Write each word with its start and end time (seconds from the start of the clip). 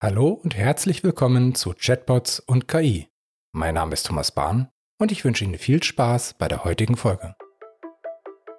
Hallo 0.00 0.28
und 0.28 0.56
herzlich 0.56 1.02
willkommen 1.02 1.56
zu 1.56 1.74
Chatbots 1.76 2.38
und 2.38 2.68
KI. 2.68 3.08
Mein 3.50 3.74
Name 3.74 3.94
ist 3.94 4.06
Thomas 4.06 4.30
Bahn 4.30 4.68
und 4.96 5.10
ich 5.10 5.24
wünsche 5.24 5.44
Ihnen 5.44 5.58
viel 5.58 5.82
Spaß 5.82 6.34
bei 6.38 6.46
der 6.46 6.62
heutigen 6.62 6.96
Folge. 6.96 7.34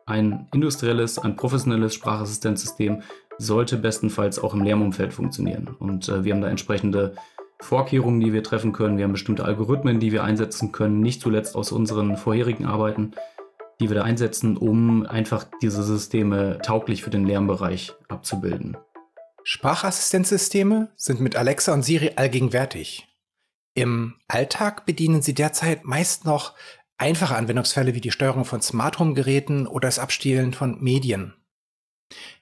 Ein 0.05 0.49
industrielles, 0.53 1.17
ein 1.17 1.37
professionelles 1.37 1.93
Sprachassistenzsystem 1.93 3.03
sollte 3.37 3.77
bestenfalls 3.77 4.37
auch 4.37 4.53
im 4.53 4.65
Lärmumfeld 4.65 5.13
funktionieren. 5.13 5.69
Und 5.79 6.09
äh, 6.09 6.25
wir 6.25 6.33
haben 6.33 6.41
da 6.41 6.49
entsprechende 6.49 7.15
Vorkehrungen, 7.61 8.19
die 8.19 8.33
wir 8.33 8.43
treffen 8.43 8.73
können. 8.73 8.97
Wir 8.97 9.05
haben 9.05 9.13
bestimmte 9.13 9.45
Algorithmen, 9.45 10.01
die 10.01 10.11
wir 10.11 10.25
einsetzen 10.25 10.73
können, 10.73 10.99
nicht 10.99 11.21
zuletzt 11.21 11.55
aus 11.55 11.71
unseren 11.71 12.17
vorherigen 12.17 12.65
Arbeiten, 12.65 13.13
die 13.79 13.87
wir 13.87 13.95
da 13.95 14.03
einsetzen, 14.03 14.57
um 14.57 15.05
einfach 15.05 15.45
diese 15.61 15.83
Systeme 15.83 16.59
tauglich 16.61 17.01
für 17.01 17.11
den 17.11 17.25
Lärmbereich 17.25 17.93
abzubilden. 18.09 18.75
Sprachassistenzsysteme 19.51 20.89
sind 20.95 21.21
mit 21.21 21.35
Alexa 21.35 21.73
und 21.73 21.81
Siri 21.81 22.11
allgegenwärtig. 22.17 23.07
Im 23.73 24.13
Alltag 24.27 24.85
bedienen 24.85 25.23
sie 25.23 25.33
derzeit 25.33 25.85
meist 25.85 26.23
noch 26.23 26.53
einfache 26.99 27.35
Anwendungsfälle 27.35 27.95
wie 27.95 27.99
die 27.99 28.11
Steuerung 28.11 28.45
von 28.45 28.61
Smart 28.61 28.99
Home 28.99 29.15
Geräten 29.15 29.65
oder 29.65 29.87
das 29.87 29.97
Abspielen 29.97 30.53
von 30.53 30.79
Medien. 30.83 31.33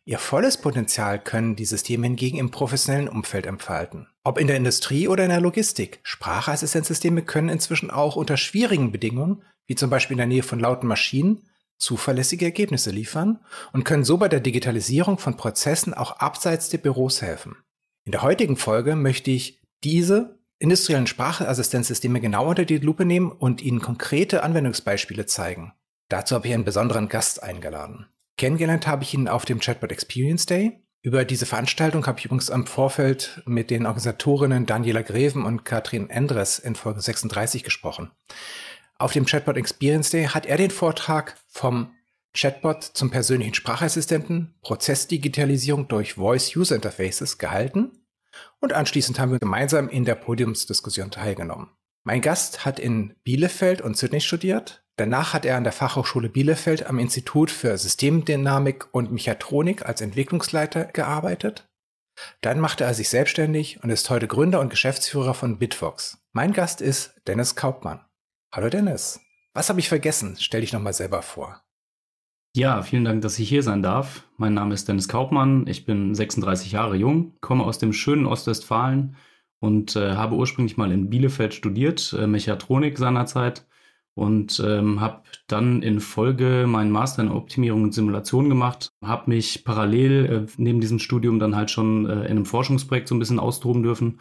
Ihr 0.04 0.20
volles 0.20 0.58
Potenzial 0.58 1.18
können 1.24 1.56
die 1.56 1.64
Systeme 1.64 2.08
hingegen 2.08 2.40
im 2.40 2.52
professionellen 2.52 3.08
Umfeld 3.08 3.46
entfalten. 3.46 4.10
Ob 4.26 4.38
in 4.38 4.48
der 4.48 4.58
Industrie 4.58 5.08
oder 5.08 5.24
in 5.24 5.30
der 5.30 5.40
Logistik, 5.40 6.02
Sprachassistenzsysteme 6.04 7.22
können 7.22 7.48
inzwischen 7.48 7.90
auch 7.90 8.18
unter 8.18 8.36
schwierigen 8.36 8.92
Bedingungen, 8.92 9.44
wie 9.66 9.76
zum 9.76 9.90
Beispiel 9.90 10.16
in 10.16 10.20
der 10.20 10.28
Nähe 10.28 10.44
von 10.44 10.60
lauten 10.60 10.88
Maschinen, 10.88 11.48
zuverlässige 11.78 12.46
Ergebnisse 12.46 12.92
liefern 12.92 13.40
und 13.74 13.84
können 13.84 14.04
so 14.04 14.18
bei 14.18 14.28
der 14.28 14.40
Digitalisierung 14.40 15.18
von 15.18 15.38
Prozessen 15.38 15.94
auch 15.94 16.20
abseits 16.20 16.70
der 16.70 16.80
Büros 16.80 17.22
helfen. 17.22 17.56
In 18.06 18.12
der 18.12 18.22
heutigen 18.22 18.58
Folge 18.58 18.96
möchte 18.96 19.32
ich 19.32 19.62
diese 19.84 20.40
industriellen 20.60 21.08
Sprachassistenzsysteme 21.08 22.20
genau 22.20 22.50
unter 22.50 22.66
die 22.66 22.78
Lupe 22.78 23.06
nehmen 23.06 23.32
und 23.32 23.62
Ihnen 23.62 23.82
konkrete 23.82 24.44
Anwendungsbeispiele 24.44 25.26
zeigen. 25.26 25.74
Dazu 26.10 26.36
habe 26.36 26.48
ich 26.48 26.54
einen 26.54 26.66
besonderen 26.66 27.10
Gast 27.10 27.44
eingeladen. 27.44 28.08
Kennengelernt 28.38 28.88
habe 28.88 29.04
ich 29.04 29.14
ihn 29.14 29.28
auf 29.28 29.46
dem 29.46 29.60
Chatbot 29.60 29.92
Experience 29.92 30.46
Day. 30.46 30.80
Über 31.02 31.26
diese 31.26 31.46
Veranstaltung 31.46 32.06
habe 32.08 32.20
ich 32.20 32.26
übrigens 32.26 32.50
am 32.50 32.66
Vorfeld 32.66 33.42
mit 33.46 33.70
den 33.70 33.86
Organisatorinnen 33.86 34.66
Daniela 34.66 35.02
Greven 35.02 35.46
und 35.46 35.64
Katrin 35.64 36.10
Endres 36.10 36.60
in 36.60 36.76
Folge 36.76 37.02
36 37.02 37.64
gesprochen. 37.64 38.12
Auf 39.00 39.14
dem 39.14 39.26
Chatbot 39.26 39.58
Experience 39.58 40.10
Day 40.10 40.26
hat 40.26 40.48
er 40.48 40.58
den 40.58 40.72
Vortrag 40.72 41.36
vom 41.48 41.94
Chatbot 42.36 42.84
zum 42.84 43.12
persönlichen 43.12 43.54
Sprachassistenten, 43.54 44.56
Prozessdigitalisierung 44.62 45.88
durch 45.88 46.16
Voice 46.16 46.56
User 46.56 46.76
Interfaces 46.76 47.38
gehalten 47.38 47.92
und 48.60 48.74
anschließend 48.74 49.20
haben 49.20 49.32
wir 49.32 49.40
gemeinsam 49.40 49.88
in 49.90 50.06
der 50.06 50.16
Podiumsdiskussion 50.16 51.12
teilgenommen. 51.12 51.70
Mein 52.04 52.22
Gast 52.22 52.66
hat 52.66 52.80
in 52.80 53.16
Bielefeld 53.24 53.82
und 53.82 53.98
Sydney 53.98 54.22
studiert. 54.22 54.84
Danach 54.96 55.34
hat 55.34 55.46
er 55.46 55.58
an 55.58 55.64
der 55.64 55.74
Fachhochschule 55.74 56.30
Bielefeld 56.30 56.88
am 56.88 56.98
Institut 56.98 57.52
für 57.52 57.78
Systemdynamik 57.78 58.88
und 58.94 59.12
Mechatronik 59.12 59.86
als 59.86 60.02
Entwicklungsleiter 60.02 60.86
gearbeitet. 60.86 61.68
Dann 62.42 62.60
machte 62.60 62.84
er 62.84 62.96
sich 62.96 63.10
selbstständig 63.10 63.84
und 63.84 63.92
ist 63.92 64.10
heute 64.10 64.28
Gründer 64.28 64.60
und 64.60 64.70
Geschäftsführer 64.70 65.36
von 65.36 65.60
Bitfox. 65.60 66.18
Mein 66.32 66.54
Gast 66.54 66.82
ist 66.82 67.14
Dennis 67.28 67.56
Kaupmann. 67.56 68.07
Hallo 68.50 68.70
Dennis. 68.70 69.20
Was 69.54 69.68
habe 69.70 69.82
ich 69.82 69.90
vergessen? 69.90 70.38
Stell 70.40 70.62
dich 70.62 70.72
nochmal 70.72 70.94
selber 70.94 71.22
vor. 71.22 71.62
Ja, 72.56 72.82
vielen 72.82 73.04
Dank, 73.04 73.22
dass 73.22 73.38
ich 73.40 73.50
hier 73.50 73.62
sein 73.62 73.84
darf. 73.84 74.24
Mein 74.38 74.54
Name 74.54 74.74
ist 74.74 74.88
Dennis 74.88 75.10
Kaupmann. 75.10 75.68
Ich 75.68 75.86
bin 75.86 76.16
36 76.16 76.72
Jahre 76.72 76.96
jung, 76.96 77.34
komme 77.42 77.66
aus 77.66 77.78
dem 77.78 77.92
schönen 77.92 78.26
Ostwestfalen 78.26 79.18
und 79.60 79.98
äh, 79.98 80.16
habe 80.16 80.36
ursprünglich 80.36 80.78
mal 80.78 80.94
in 80.94 81.10
Bielefeld 81.10 81.54
studiert, 81.54 82.16
äh, 82.18 82.26
Mechatronik 82.26 82.98
seinerzeit 82.98 83.68
und 84.16 84.64
ähm, 84.66 85.02
habe 85.02 85.24
dann 85.48 85.82
in 85.82 86.00
Folge 86.00 86.66
meinen 86.68 86.90
Master 86.90 87.24
in 87.24 87.30
Optimierung 87.30 87.84
und 87.84 87.94
Simulation 87.94 88.48
gemacht, 88.48 88.94
habe 89.04 89.30
mich 89.30 89.66
parallel 89.66 90.26
äh, 90.26 90.52
neben 90.56 90.80
diesem 90.80 91.00
Studium 91.00 91.38
dann 91.38 91.56
halt 91.56 91.70
schon 91.70 92.06
äh, 92.06 92.22
in 92.22 92.32
einem 92.32 92.46
Forschungsprojekt 92.46 93.10
so 93.10 93.16
ein 93.16 93.20
bisschen 93.20 93.40
austoben 93.40 93.84
dürfen 93.84 94.20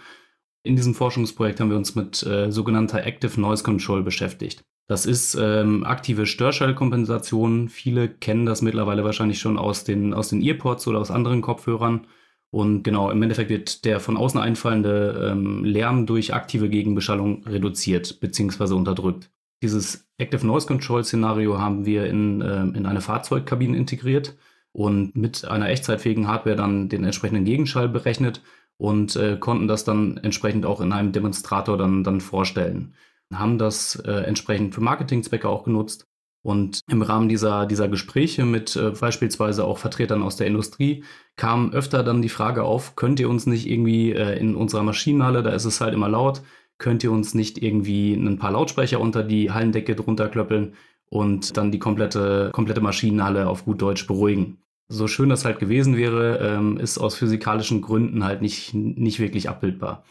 in 0.67 0.77
diesem 0.77 0.95
Forschungsprojekt 0.95 1.61
haben 1.61 1.71
wir 1.71 1.77
uns 1.77 1.95
mit 1.95 2.23
äh, 2.25 2.51
sogenannter 2.51 3.05
Active 3.07 3.41
Noise 3.41 3.63
Control 3.63 4.03
beschäftigt. 4.03 4.65
Das 4.89 5.05
ist 5.05 5.37
ähm, 5.41 5.85
aktive 5.85 6.27
Störschallkompensation. 6.27 7.69
Viele 7.69 8.09
kennen 8.09 8.47
das 8.47 8.63
mittlerweile 8.63 9.05
wahrscheinlich 9.05 9.41
schon 9.41 9.59
aus 9.59 9.85
den, 9.85 10.15
aus 10.15 10.29
den 10.29 10.43
Earpods 10.43 10.87
oder 10.87 11.01
aus 11.01 11.11
anderen 11.11 11.43
Kopfhörern. 11.43 12.07
Und 12.51 12.85
genau, 12.85 13.11
im 13.11 13.21
Endeffekt 13.23 13.51
wird 13.51 13.85
der 13.85 13.99
von 13.99 14.17
außen 14.17 14.41
einfallende 14.41 15.31
ähm, 15.33 15.65
Lärm 15.65 16.07
durch 16.07 16.35
aktive 16.35 16.69
Gegenbeschallung 16.69 17.45
reduziert 17.45 18.21
bzw. 18.21 18.75
unterdrückt. 18.75 19.31
Dieses 19.63 20.09
Active 20.19 20.47
Noise 20.47 20.67
Control 20.67 21.03
Szenario 21.03 21.59
haben 21.59 21.85
wir 21.85 22.07
in, 22.07 22.41
äh, 22.41 22.63
in 22.63 22.87
eine 22.87 23.01
Fahrzeugkabine 23.01 23.77
integriert 23.77 24.37
und 24.73 25.17
mit 25.17 25.45
einer 25.47 25.69
echtzeitfähigen 25.69 26.29
Hardware 26.29 26.57
dann 26.57 26.89
den 26.89 27.05
entsprechenden 27.05 27.45
Gegenschall 27.45 27.89
berechnet 27.89 28.43
und 28.79 29.17
äh, 29.17 29.37
konnten 29.39 29.69
das 29.69 29.85
dann 29.85 30.19
entsprechend 30.19 30.67
auch 30.67 30.81
in 30.81 30.93
einem 30.93 31.13
Demonstrator 31.13 31.77
dann, 31.79 32.05
dann 32.05 32.21
vorstellen. 32.21 32.95
Haben 33.33 33.59
das 33.59 33.97
äh, 33.97 34.13
entsprechend 34.13 34.75
für 34.75 34.81
Marketingzwecke 34.81 35.49
auch 35.49 35.65
genutzt. 35.65 36.07
Und 36.43 36.81
im 36.89 37.03
Rahmen 37.03 37.29
dieser, 37.29 37.67
dieser 37.67 37.89
Gespräche 37.89 38.45
mit 38.45 38.77
äh, 38.77 38.91
beispielsweise 38.91 39.65
auch 39.65 39.79
Vertretern 39.79 40.23
aus 40.23 40.37
der 40.37 40.47
Industrie 40.47 41.03
kam 41.35 41.73
öfter 41.73 42.05
dann 42.05 42.23
die 42.23 42.29
Frage 42.29 42.63
auf, 42.63 42.95
könnt 42.95 43.19
ihr 43.19 43.29
uns 43.29 43.47
nicht 43.47 43.67
irgendwie 43.69 44.13
äh, 44.13 44.39
in 44.39 44.55
unserer 44.55 44.85
Maschinenhalle, 44.85 45.43
da 45.43 45.51
ist 45.51 45.65
es 45.65 45.81
halt 45.81 45.93
immer 45.93 46.09
laut, 46.09 46.43
könnt 46.79 47.03
ihr 47.03 47.11
uns 47.11 47.35
nicht 47.35 47.61
irgendwie 47.61 48.15
ein 48.15 48.39
paar 48.39 48.53
Lautsprecher 48.53 49.01
unter 49.01 49.25
die 49.25 49.51
Hallendecke 49.51 49.97
drunter 49.97 50.29
klöppeln 50.29 50.75
und 51.09 51.57
dann 51.57 51.73
die 51.73 51.81
komplette, 51.81 52.51
komplette 52.53 52.81
Maschinenhalle 52.81 53.49
auf 53.49 53.65
gut 53.65 53.83
Deutsch 53.83 54.07
beruhigen 54.07 54.59
so 54.89 55.09
schön 55.09 55.29
das 55.29 55.45
halt 55.45 55.59
gewesen 55.59 55.97
wäre, 55.97 56.39
ähm, 56.39 56.79
ist 56.79 56.99
aus 56.99 57.17
physikalischen 57.17 57.83
Gründen 57.83 58.25
halt 58.25 58.41
nicht, 58.43 58.73
nicht 58.75 59.19
wirklich 59.19 59.49
abbildbar. 59.49 60.05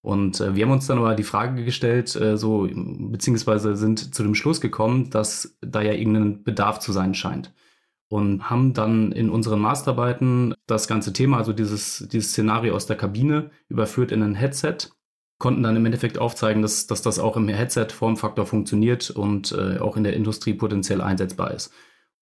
Und 0.00 0.40
äh, 0.40 0.56
wir 0.56 0.64
haben 0.64 0.72
uns 0.72 0.86
dann 0.86 0.98
aber 0.98 1.14
die 1.14 1.22
Frage 1.22 1.64
gestellt, 1.64 2.16
äh, 2.16 2.36
so, 2.36 2.68
beziehungsweise 2.72 3.76
sind 3.76 4.14
zu 4.14 4.22
dem 4.22 4.34
Schluss 4.34 4.60
gekommen, 4.60 5.10
dass 5.10 5.56
da 5.60 5.80
ja 5.80 5.92
irgendein 5.92 6.42
Bedarf 6.42 6.80
zu 6.80 6.92
sein 6.92 7.14
scheint. 7.14 7.52
Und 8.08 8.50
haben 8.50 8.74
dann 8.74 9.12
in 9.12 9.30
unseren 9.30 9.60
Masterarbeiten 9.60 10.54
das 10.66 10.86
ganze 10.86 11.12
Thema, 11.12 11.38
also 11.38 11.52
dieses, 11.52 12.06
dieses 12.12 12.30
Szenario 12.30 12.74
aus 12.74 12.86
der 12.86 12.96
Kabine, 12.96 13.50
überführt 13.68 14.12
in 14.12 14.22
ein 14.22 14.34
Headset, 14.34 14.76
konnten 15.38 15.62
dann 15.62 15.76
im 15.76 15.86
Endeffekt 15.86 16.18
aufzeigen, 16.18 16.62
dass, 16.62 16.86
dass 16.86 17.00
das 17.02 17.18
auch 17.18 17.36
im 17.36 17.48
Headset-Formfaktor 17.48 18.44
funktioniert 18.44 19.10
und 19.10 19.52
äh, 19.52 19.78
auch 19.78 19.96
in 19.96 20.04
der 20.04 20.14
Industrie 20.14 20.54
potenziell 20.54 21.00
einsetzbar 21.00 21.52
ist 21.52 21.72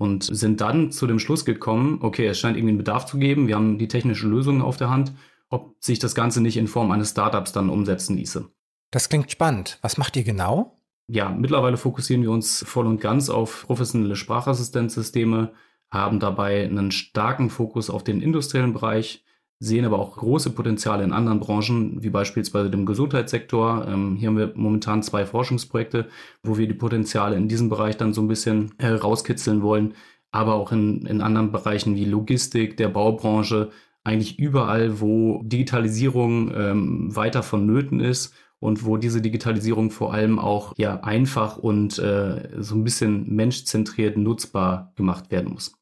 und 0.00 0.24
sind 0.24 0.62
dann 0.62 0.90
zu 0.92 1.06
dem 1.06 1.18
Schluss 1.18 1.44
gekommen, 1.44 1.98
okay, 2.00 2.26
es 2.26 2.38
scheint 2.38 2.56
irgendwie 2.56 2.70
einen 2.70 2.78
Bedarf 2.78 3.04
zu 3.04 3.18
geben, 3.18 3.48
wir 3.48 3.56
haben 3.56 3.76
die 3.76 3.86
technische 3.86 4.26
Lösung 4.26 4.62
auf 4.62 4.78
der 4.78 4.88
Hand, 4.88 5.12
ob 5.50 5.76
sich 5.78 5.98
das 5.98 6.14
Ganze 6.14 6.40
nicht 6.40 6.56
in 6.56 6.68
Form 6.68 6.90
eines 6.90 7.10
Startups 7.10 7.52
dann 7.52 7.68
umsetzen 7.68 8.16
ließe. 8.16 8.48
Das 8.90 9.10
klingt 9.10 9.30
spannend. 9.30 9.78
Was 9.82 9.98
macht 9.98 10.16
ihr 10.16 10.24
genau? 10.24 10.78
Ja, 11.06 11.28
mittlerweile 11.28 11.76
fokussieren 11.76 12.22
wir 12.22 12.30
uns 12.30 12.64
voll 12.66 12.86
und 12.86 13.02
ganz 13.02 13.28
auf 13.28 13.66
professionelle 13.66 14.16
Sprachassistenzsysteme, 14.16 15.52
haben 15.90 16.18
dabei 16.18 16.64
einen 16.64 16.92
starken 16.92 17.50
Fokus 17.50 17.90
auf 17.90 18.02
den 18.02 18.22
industriellen 18.22 18.72
Bereich, 18.72 19.22
sehen 19.60 19.84
aber 19.84 19.98
auch 19.98 20.16
große 20.16 20.50
Potenziale 20.50 21.04
in 21.04 21.12
anderen 21.12 21.38
Branchen, 21.38 22.02
wie 22.02 22.08
beispielsweise 22.08 22.70
dem 22.70 22.86
Gesundheitssektor. 22.86 23.86
Ähm, 23.86 24.16
hier 24.16 24.28
haben 24.28 24.38
wir 24.38 24.52
momentan 24.56 25.02
zwei 25.02 25.26
Forschungsprojekte, 25.26 26.08
wo 26.42 26.56
wir 26.56 26.66
die 26.66 26.74
Potenziale 26.74 27.36
in 27.36 27.46
diesem 27.46 27.68
Bereich 27.68 27.98
dann 27.98 28.14
so 28.14 28.22
ein 28.22 28.28
bisschen 28.28 28.72
herauskitzeln 28.78 29.60
wollen, 29.62 29.94
aber 30.32 30.54
auch 30.54 30.72
in, 30.72 31.04
in 31.04 31.20
anderen 31.20 31.52
Bereichen 31.52 31.94
wie 31.94 32.06
Logistik, 32.06 32.78
der 32.78 32.88
Baubranche, 32.88 33.70
eigentlich 34.02 34.38
überall, 34.38 35.00
wo 35.00 35.42
Digitalisierung 35.44 36.52
ähm, 36.54 37.14
weiter 37.14 37.42
vonnöten 37.42 38.00
ist 38.00 38.34
und 38.58 38.86
wo 38.86 38.96
diese 38.96 39.20
Digitalisierung 39.20 39.90
vor 39.90 40.14
allem 40.14 40.38
auch 40.38 40.72
ja 40.78 41.00
einfach 41.00 41.58
und 41.58 41.98
äh, 41.98 42.48
so 42.62 42.76
ein 42.76 42.84
bisschen 42.84 43.34
menschzentriert 43.34 44.16
nutzbar 44.16 44.92
gemacht 44.96 45.30
werden 45.30 45.52
muss. 45.52 45.79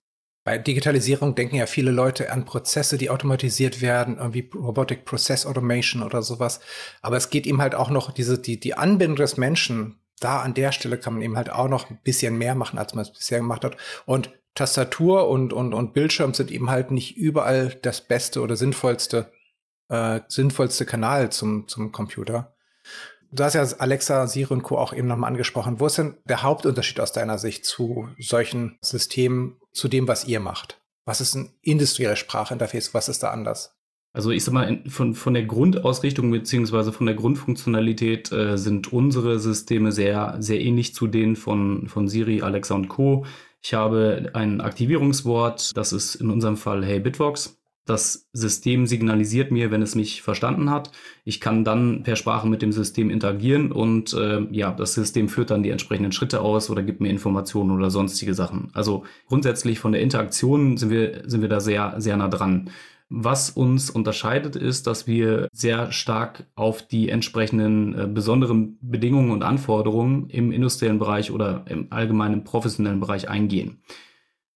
Bei 0.49 0.57
Digitalisierung 0.57 1.35
denken 1.35 1.57
ja 1.57 1.67
viele 1.67 1.91
Leute 1.91 2.33
an 2.33 2.47
Prozesse, 2.47 2.97
die 2.97 3.11
automatisiert 3.11 3.83
werden, 3.83 4.17
irgendwie 4.17 4.49
Robotic 4.55 5.05
Process 5.05 5.45
Automation 5.45 6.03
oder 6.03 6.23
sowas. 6.23 6.61
Aber 7.03 7.19
es 7.19 7.29
geht 7.29 7.45
ihm 7.47 7.61
halt 7.61 7.75
auch 7.75 7.91
noch 7.91 8.13
diese, 8.13 8.39
die, 8.39 8.59
die 8.59 8.73
Anbindung 8.73 9.17
des 9.17 9.37
Menschen. 9.37 10.01
Da 10.21 10.41
an 10.41 10.55
der 10.55 10.73
Stelle 10.73 10.97
kann 10.97 11.13
man 11.13 11.21
eben 11.21 11.37
halt 11.37 11.51
auch 11.51 11.69
noch 11.69 11.91
ein 11.91 12.01
bisschen 12.03 12.39
mehr 12.39 12.55
machen, 12.55 12.79
als 12.79 12.95
man 12.95 13.03
es 13.03 13.13
bisher 13.13 13.41
gemacht 13.41 13.63
hat. 13.63 13.77
Und 14.07 14.31
Tastatur 14.55 15.29
und, 15.29 15.53
und, 15.53 15.75
und 15.75 15.93
Bildschirm 15.93 16.33
sind 16.33 16.51
eben 16.51 16.71
halt 16.71 16.93
nicht 16.93 17.19
überall 17.19 17.79
das 17.83 18.01
beste 18.01 18.41
oder 18.41 18.57
sinnvollste, 18.57 19.31
äh, 19.91 20.21
sinnvollste 20.29 20.87
Kanal 20.87 21.31
zum, 21.31 21.69
zum 21.69 21.93
Computer. 21.93 22.57
Du 23.31 23.45
hast 23.45 23.55
ja 23.55 23.63
Alexa, 23.79 24.27
Siri 24.27 24.55
und 24.55 24.63
Co. 24.63 24.79
auch 24.79 24.95
eben 24.95 25.07
nochmal 25.07 25.29
angesprochen. 25.29 25.81
Wo 25.81 25.87
ist 25.87 25.99
denn 25.99 26.17
der 26.25 26.43
Hauptunterschied 26.43 26.99
aus 27.01 27.13
deiner 27.13 27.39
Sicht 27.39 27.67
zu 27.67 28.09
solchen 28.19 28.79
Systemen, 28.81 29.57
zu 29.73 29.89
dem, 29.89 30.09
was 30.09 30.27
ihr 30.27 30.41
macht? 30.41 30.81
Was 31.05 31.21
ist 31.21 31.35
ein 31.35 31.53
industrielles 31.63 32.19
Sprachinterface? 32.19 32.95
Was 32.95 33.09
ist 33.09 33.23
da 33.23 33.31
anders? 33.31 33.75
Also 34.15 34.31
ich 34.31 34.45
sag 34.45 34.55
mal, 34.55 34.83
von, 34.89 35.15
von 35.15 35.35
der 35.35 35.45
Grundausrichtung 35.45 36.31
beziehungsweise 36.31 36.93
von 36.93 37.07
der 37.07 37.15
Grundfunktionalität 37.15 38.33
äh, 38.33 38.57
sind 38.57 38.93
unsere 38.93 39.39
Systeme 39.39 39.93
sehr, 39.93 40.37
sehr 40.39 40.61
ähnlich 40.61 40.95
zu 40.95 41.07
denen 41.07 41.37
von, 41.37 41.87
von 41.89 42.09
Siri, 42.09 42.41
Alexa 42.41 42.75
und 42.75 42.89
Co. 42.89 43.27
Ich 43.63 43.75
habe 43.75 44.31
ein 44.33 44.61
Aktivierungswort, 44.61 45.77
das 45.77 45.93
ist 45.93 46.15
in 46.15 46.31
unserem 46.31 46.57
Fall 46.57 46.85
Hey 46.85 47.01
Bitvox. 47.01 47.58
Das 47.89 48.29
System 48.35 48.87
signalisiert 48.87 49.51
mir, 49.51 49.71
wenn 49.71 49.81
es 49.81 49.95
mich 49.95 50.21
verstanden 50.21 50.71
hat. 50.71 50.93
Ich 51.25 51.41
kann 51.41 51.65
dann 51.65 52.03
per 52.03 52.17
Sprache 52.17 52.47
mit 52.47 52.61
dem 52.61 52.71
System 52.71 53.09
interagieren 53.09 53.73
und 53.73 54.13
äh, 54.13 54.47
ja, 54.51 54.73
das 54.73 54.93
System 54.93 55.31
führt 55.31 55.51
dann 55.51 55.63
die 55.63 55.71
entsprechenden 55.71 56.13
Schritte 56.13 56.43
aus 56.43 56.69
oder 56.69 56.83
gibt 56.83 57.01
mir 57.01 57.09
Informationen 57.09 57.71
oder 57.71 57.89
sonstige 57.89 58.35
Sachen. 58.35 58.71
Also 58.75 59.05
grundsätzlich 59.27 59.79
von 59.79 59.93
der 59.93 60.03
Interaktion 60.03 60.77
sind 60.77 60.91
wir, 60.91 61.23
sind 61.25 61.41
wir 61.41 61.49
da 61.49 61.61
sehr, 61.61 61.95
sehr 61.97 62.19
nah 62.19 62.29
dran. 62.29 62.69
Was 63.09 63.49
uns 63.49 63.89
unterscheidet, 63.89 64.55
ist, 64.55 64.87
dass 64.87 65.07
wir 65.07 65.49
sehr 65.51 65.91
stark 65.91 66.45
auf 66.57 66.87
die 66.87 67.09
entsprechenden 67.09 67.99
äh, 67.99 68.07
besonderen 68.07 68.77
Bedingungen 68.83 69.31
und 69.31 69.43
Anforderungen 69.43 70.29
im 70.29 70.53
industriellen 70.53 70.99
Bereich 70.99 71.31
oder 71.31 71.65
im 71.71 71.87
allgemeinen 71.89 72.45
professionellen 72.45 73.01
Bereich 73.01 73.31
eingehen. 73.31 73.81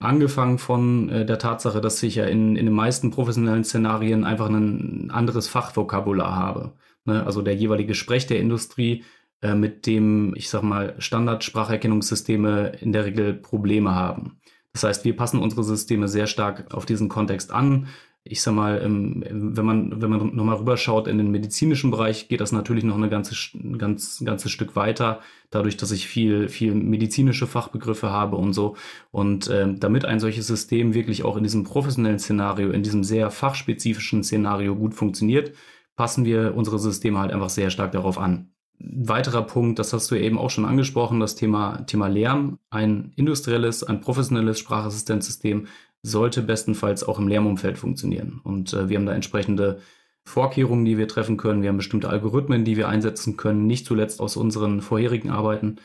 Angefangen 0.03 0.59
von 0.59 1.09
äh, 1.09 1.27
der 1.27 1.39
Tatsache, 1.39 1.81
dass 1.81 2.03
ich 2.03 2.17
ja 2.17 2.25
in, 2.25 2.57
in 2.57 2.67
den 2.67 2.75
meisten 2.75 3.11
professionellen 3.11 3.65
Szenarien 3.65 4.25
einfach 4.25 4.49
ein 4.49 5.11
anderes 5.11 5.49
Fachvokabular 5.49 6.35
habe. 6.35 6.73
Ne? 7.05 7.25
Also 7.25 7.43
der 7.43 7.55
jeweilige 7.55 7.95
Sprech 7.95 8.27
der 8.27 8.41
Industrie, 8.41 9.05
äh, 9.43 9.55
mit 9.55 9.87
dem, 9.87 10.35
ich 10.37 10.49
sag 10.49 10.63
mal, 10.63 10.95
Standardspracherkennungssysteme 10.99 12.73
in 12.81 12.93
der 12.93 13.05
Regel 13.05 13.35
Probleme 13.35 13.95
haben. 13.95 14.39
Das 14.73 14.85
heißt, 14.85 15.05
wir 15.05 15.17
passen 15.17 15.41
unsere 15.41 15.65
Systeme 15.65 16.09
sehr 16.09 16.27
stark 16.27 16.73
auf 16.73 16.87
diesen 16.87 17.09
Kontext 17.09 17.53
an 17.53 17.89
ich 18.25 18.41
sag 18.41 18.55
mal, 18.55 18.81
ähm, 18.85 19.25
wenn 19.29 19.65
man, 19.65 20.01
wenn 20.01 20.11
man 20.11 20.35
nochmal 20.35 20.57
rüberschaut 20.57 21.09
in 21.09 21.19
den 21.19 21.33
medizinischen 21.33 21.91
Bereich, 21.91 22.29
geht 22.29 22.41
das 22.41 22.53
natürlich 22.53 22.85
noch 22.85 22.97
eine 22.97 23.09
ganze, 23.09 23.35
ein 23.55 23.79
ganz, 23.79 24.23
ganzes 24.25 24.53
Stück 24.53 24.77
weiter, 24.77 25.21
dadurch, 25.51 25.77
dass 25.77 25.91
ich 25.91 26.07
viel, 26.07 26.49
viel 26.49 26.75
medizinische 26.75 27.49
Fachbegriffe 27.49 28.11
habe 28.11 28.37
und 28.37 28.53
so. 28.53 28.77
Und 29.11 29.51
ähm, 29.53 29.81
damit 29.81 30.05
ein 30.05 30.21
solches 30.21 30.47
System 30.47 30.95
wirklich 30.95 31.25
auch 31.25 31.37
in 31.37 31.43
diesem 31.43 31.65
professionellen 31.65 32.21
Szenario, 32.21 32.71
in 32.71 32.85
diesem 32.85 33.03
sehr 33.03 33.31
fachspezifischen 33.31 34.23
Szenario 34.23 34.77
gut 34.77 34.95
funktioniert, 34.95 35.53
passen 35.97 36.25
wir 36.25 36.55
unsere 36.57 36.79
Systeme 36.79 37.19
halt 37.19 37.33
einfach 37.33 37.51
sehr 37.51 37.71
stark 37.71 37.91
darauf 37.91 38.19
an. 38.19 38.53
Ein 38.81 39.09
weiterer 39.09 39.43
Punkt, 39.43 39.81
das 39.81 39.93
hast 39.93 40.11
du 40.11 40.15
eben 40.15 40.39
auch 40.39 40.51
schon 40.51 40.65
angesprochen, 40.65 41.19
das 41.19 41.35
Thema, 41.35 41.85
Thema 41.87 42.07
Lärm. 42.07 42.59
Ein 42.71 43.13
industrielles, 43.17 43.83
ein 43.83 44.01
professionelles 44.01 44.61
Sprachassistenzsystem 44.61 45.67
sollte 46.03 46.43
bestenfalls 46.43 47.05
auch 47.05 47.19
im 47.19 47.29
Lärmumfeld 47.29 47.79
funktionieren. 47.79 48.41
Und 48.43 48.73
äh, 48.73 48.89
wir 48.89 48.99
haben 48.99 49.07
da 49.07 49.15
entsprechende 49.15 49.81
Vorkehrungen, 50.25 50.85
die 50.85 50.99
wir 50.99 51.09
treffen 51.09 51.37
können. 51.37 51.63
Wir 51.63 51.69
haben 51.69 51.77
bestimmte 51.77 52.09
Algorithmen, 52.09 52.65
die 52.65 52.77
wir 52.77 52.89
einsetzen 52.89 53.37
können, 53.37 53.67
nicht 53.67 53.87
zuletzt 53.87 54.21
aus 54.21 54.37
unseren 54.37 54.81
vorherigen 54.81 55.31
Arbeiten, 55.31 55.77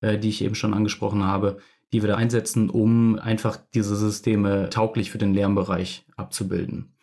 äh, 0.00 0.18
die 0.18 0.28
ich 0.28 0.42
eben 0.42 0.54
schon 0.54 0.74
angesprochen 0.74 1.24
habe, 1.24 1.58
die 1.92 2.02
wir 2.02 2.08
da 2.08 2.16
einsetzen, 2.16 2.70
um 2.70 3.18
einfach 3.18 3.58
diese 3.74 3.96
Systeme 3.96 4.70
tauglich 4.70 5.10
für 5.10 5.18
den 5.18 5.34
Lärmbereich 5.34 6.04
abzubilden. 6.16 6.94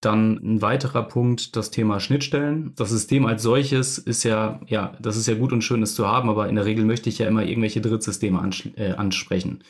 Dann 0.00 0.36
ein 0.36 0.62
weiterer 0.62 1.02
Punkt, 1.02 1.56
das 1.56 1.70
Thema 1.70 1.98
Schnittstellen. 1.98 2.72
Das 2.76 2.90
System 2.90 3.26
als 3.26 3.42
solches 3.42 3.98
ist 3.98 4.22
ja, 4.22 4.60
ja, 4.66 4.96
das 5.00 5.16
ist 5.16 5.26
ja 5.26 5.34
gut 5.34 5.52
und 5.52 5.62
schön, 5.62 5.82
es 5.82 5.96
zu 5.96 6.06
haben, 6.06 6.30
aber 6.30 6.48
in 6.48 6.54
der 6.54 6.66
Regel 6.66 6.84
möchte 6.84 7.08
ich 7.08 7.18
ja 7.18 7.26
immer 7.26 7.44
irgendwelche 7.44 7.80
Drittsysteme 7.80 8.48
äh, 8.76 8.92
ansprechen. 8.92 9.64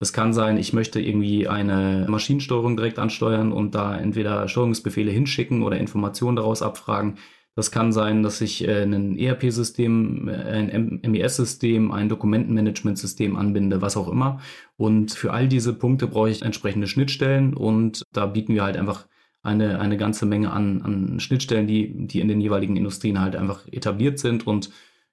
Es 0.00 0.12
kann 0.12 0.32
sein, 0.32 0.56
ich 0.56 0.72
möchte 0.72 1.00
irgendwie 1.00 1.48
eine 1.48 2.06
Maschinensteuerung 2.08 2.76
direkt 2.76 2.98
ansteuern 2.98 3.52
und 3.52 3.74
da 3.74 3.96
entweder 3.96 4.48
Steuerungsbefehle 4.48 5.10
hinschicken 5.10 5.62
oder 5.62 5.78
Informationen 5.78 6.36
daraus 6.36 6.62
abfragen. 6.62 7.16
Das 7.56 7.70
kann 7.70 7.92
sein, 7.92 8.24
dass 8.24 8.40
ich 8.40 8.66
äh, 8.66 8.82
ein 8.82 9.16
ERP-System, 9.16 10.28
äh, 10.28 10.32
ein 10.32 11.00
MES-System, 11.06 11.92
ein 11.92 12.08
Dokumentenmanagement-System 12.08 13.36
anbinde, 13.36 13.80
was 13.80 13.96
auch 13.96 14.08
immer. 14.08 14.40
Und 14.76 15.12
für 15.12 15.32
all 15.32 15.46
diese 15.46 15.72
Punkte 15.72 16.08
brauche 16.08 16.30
ich 16.30 16.42
entsprechende 16.42 16.88
Schnittstellen 16.88 17.54
und 17.54 18.02
da 18.12 18.26
bieten 18.26 18.54
wir 18.54 18.64
halt 18.64 18.76
einfach 18.76 19.06
eine, 19.42 19.78
eine 19.78 19.96
ganze 19.96 20.26
Menge 20.26 20.52
an, 20.52 20.82
an 20.82 21.20
Schnittstellen, 21.20 21.68
die, 21.68 22.06
die 22.08 22.20
in 22.20 22.28
den 22.28 22.40
jeweiligen 22.40 22.76
Industrien 22.76 23.20
halt 23.20 23.36
einfach 23.36 23.68
etabliert 23.70 24.18
sind 24.18 24.46
und 24.46 24.70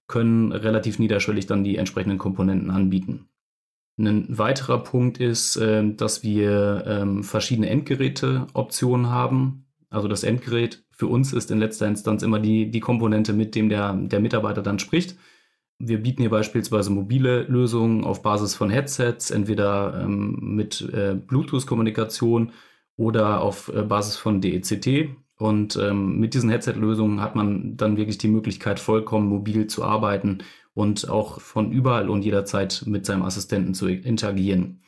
können 0.07 0.51
relativ 0.51 0.99
niederschwellig 0.99 1.45
dann 1.45 1.63
die 1.63 1.77
entsprechenden 1.77 2.17
Komponenten 2.17 2.71
anbieten. 2.71 3.27
Ein 4.07 4.37
weiterer 4.37 4.79
Punkt 4.79 5.19
ist, 5.19 5.57
äh, 5.57 5.83
dass 5.93 6.23
wir 6.23 6.83
ähm, 6.87 7.23
verschiedene 7.23 7.69
Endgeräte-Optionen 7.69 9.09
haben. 9.09 9.65
Also 9.89 10.07
das 10.07 10.23
Endgerät 10.23 10.83
für 10.91 11.07
uns 11.07 11.33
ist 11.33 11.51
in 11.51 11.59
letzter 11.59 11.87
Instanz 11.87 12.23
immer 12.23 12.39
die, 12.39 12.69
die 12.71 12.79
Komponente, 12.79 13.33
mit 13.33 13.55
dem 13.55 13.69
der, 13.69 13.93
der 13.93 14.19
Mitarbeiter 14.19 14.61
dann 14.61 14.79
spricht. 14.79 15.17
Wir 15.79 16.01
bieten 16.01 16.21
hier 16.21 16.29
beispielsweise 16.29 16.91
mobile 16.91 17.43
Lösungen 17.43 18.03
auf 18.03 18.21
Basis 18.21 18.53
von 18.53 18.69
Headsets, 18.69 19.31
entweder 19.31 20.01
ähm, 20.03 20.37
mit 20.41 20.81
äh, 20.93 21.15
Bluetooth-Kommunikation 21.15 22.51
oder 22.97 23.41
auf 23.41 23.71
äh, 23.73 23.81
Basis 23.81 24.15
von 24.15 24.41
DECT. 24.41 25.09
Und 25.37 25.75
ähm, 25.75 26.19
mit 26.19 26.35
diesen 26.35 26.51
Headset-Lösungen 26.51 27.19
hat 27.19 27.35
man 27.35 27.75
dann 27.75 27.97
wirklich 27.97 28.19
die 28.19 28.27
Möglichkeit, 28.27 28.79
vollkommen 28.79 29.27
mobil 29.27 29.65
zu 29.65 29.83
arbeiten 29.83 30.43
und 30.73 31.09
auch 31.09 31.41
von 31.41 31.71
überall 31.71 32.09
und 32.09 32.23
jederzeit 32.23 32.83
mit 32.85 33.05
seinem 33.05 33.23
Assistenten 33.23 33.73
zu 33.73 33.87
interagieren. 33.87 34.81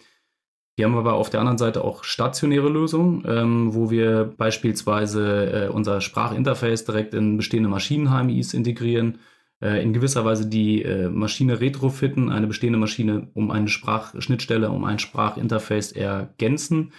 Wir 0.75 0.85
haben 0.85 0.97
aber 0.97 1.13
auf 1.13 1.29
der 1.29 1.39
anderen 1.39 1.59
Seite 1.59 1.83
auch 1.83 2.03
stationäre 2.03 2.67
Lösungen, 2.67 3.23
ähm, 3.27 3.75
wo 3.75 3.91
wir 3.91 4.33
beispielsweise 4.37 5.67
äh, 5.67 5.69
unser 5.69 6.01
Sprachinterface 6.01 6.85
direkt 6.85 7.13
in 7.13 7.37
bestehende 7.37 7.69
Maschinen-HMIs 7.69 8.55
integrieren, 8.55 9.19
äh, 9.61 9.83
in 9.83 9.93
gewisser 9.93 10.25
Weise 10.25 10.47
die 10.47 10.81
äh, 10.81 11.09
Maschine 11.09 11.59
retrofitten, 11.59 12.31
eine 12.31 12.47
bestehende 12.47 12.79
Maschine 12.79 13.27
um 13.35 13.51
eine 13.51 13.67
Sprachschnittstelle, 13.67 14.71
um 14.71 14.83
ein 14.83 14.97
Sprachinterface 14.97 15.91
ergänzen, 15.91 16.91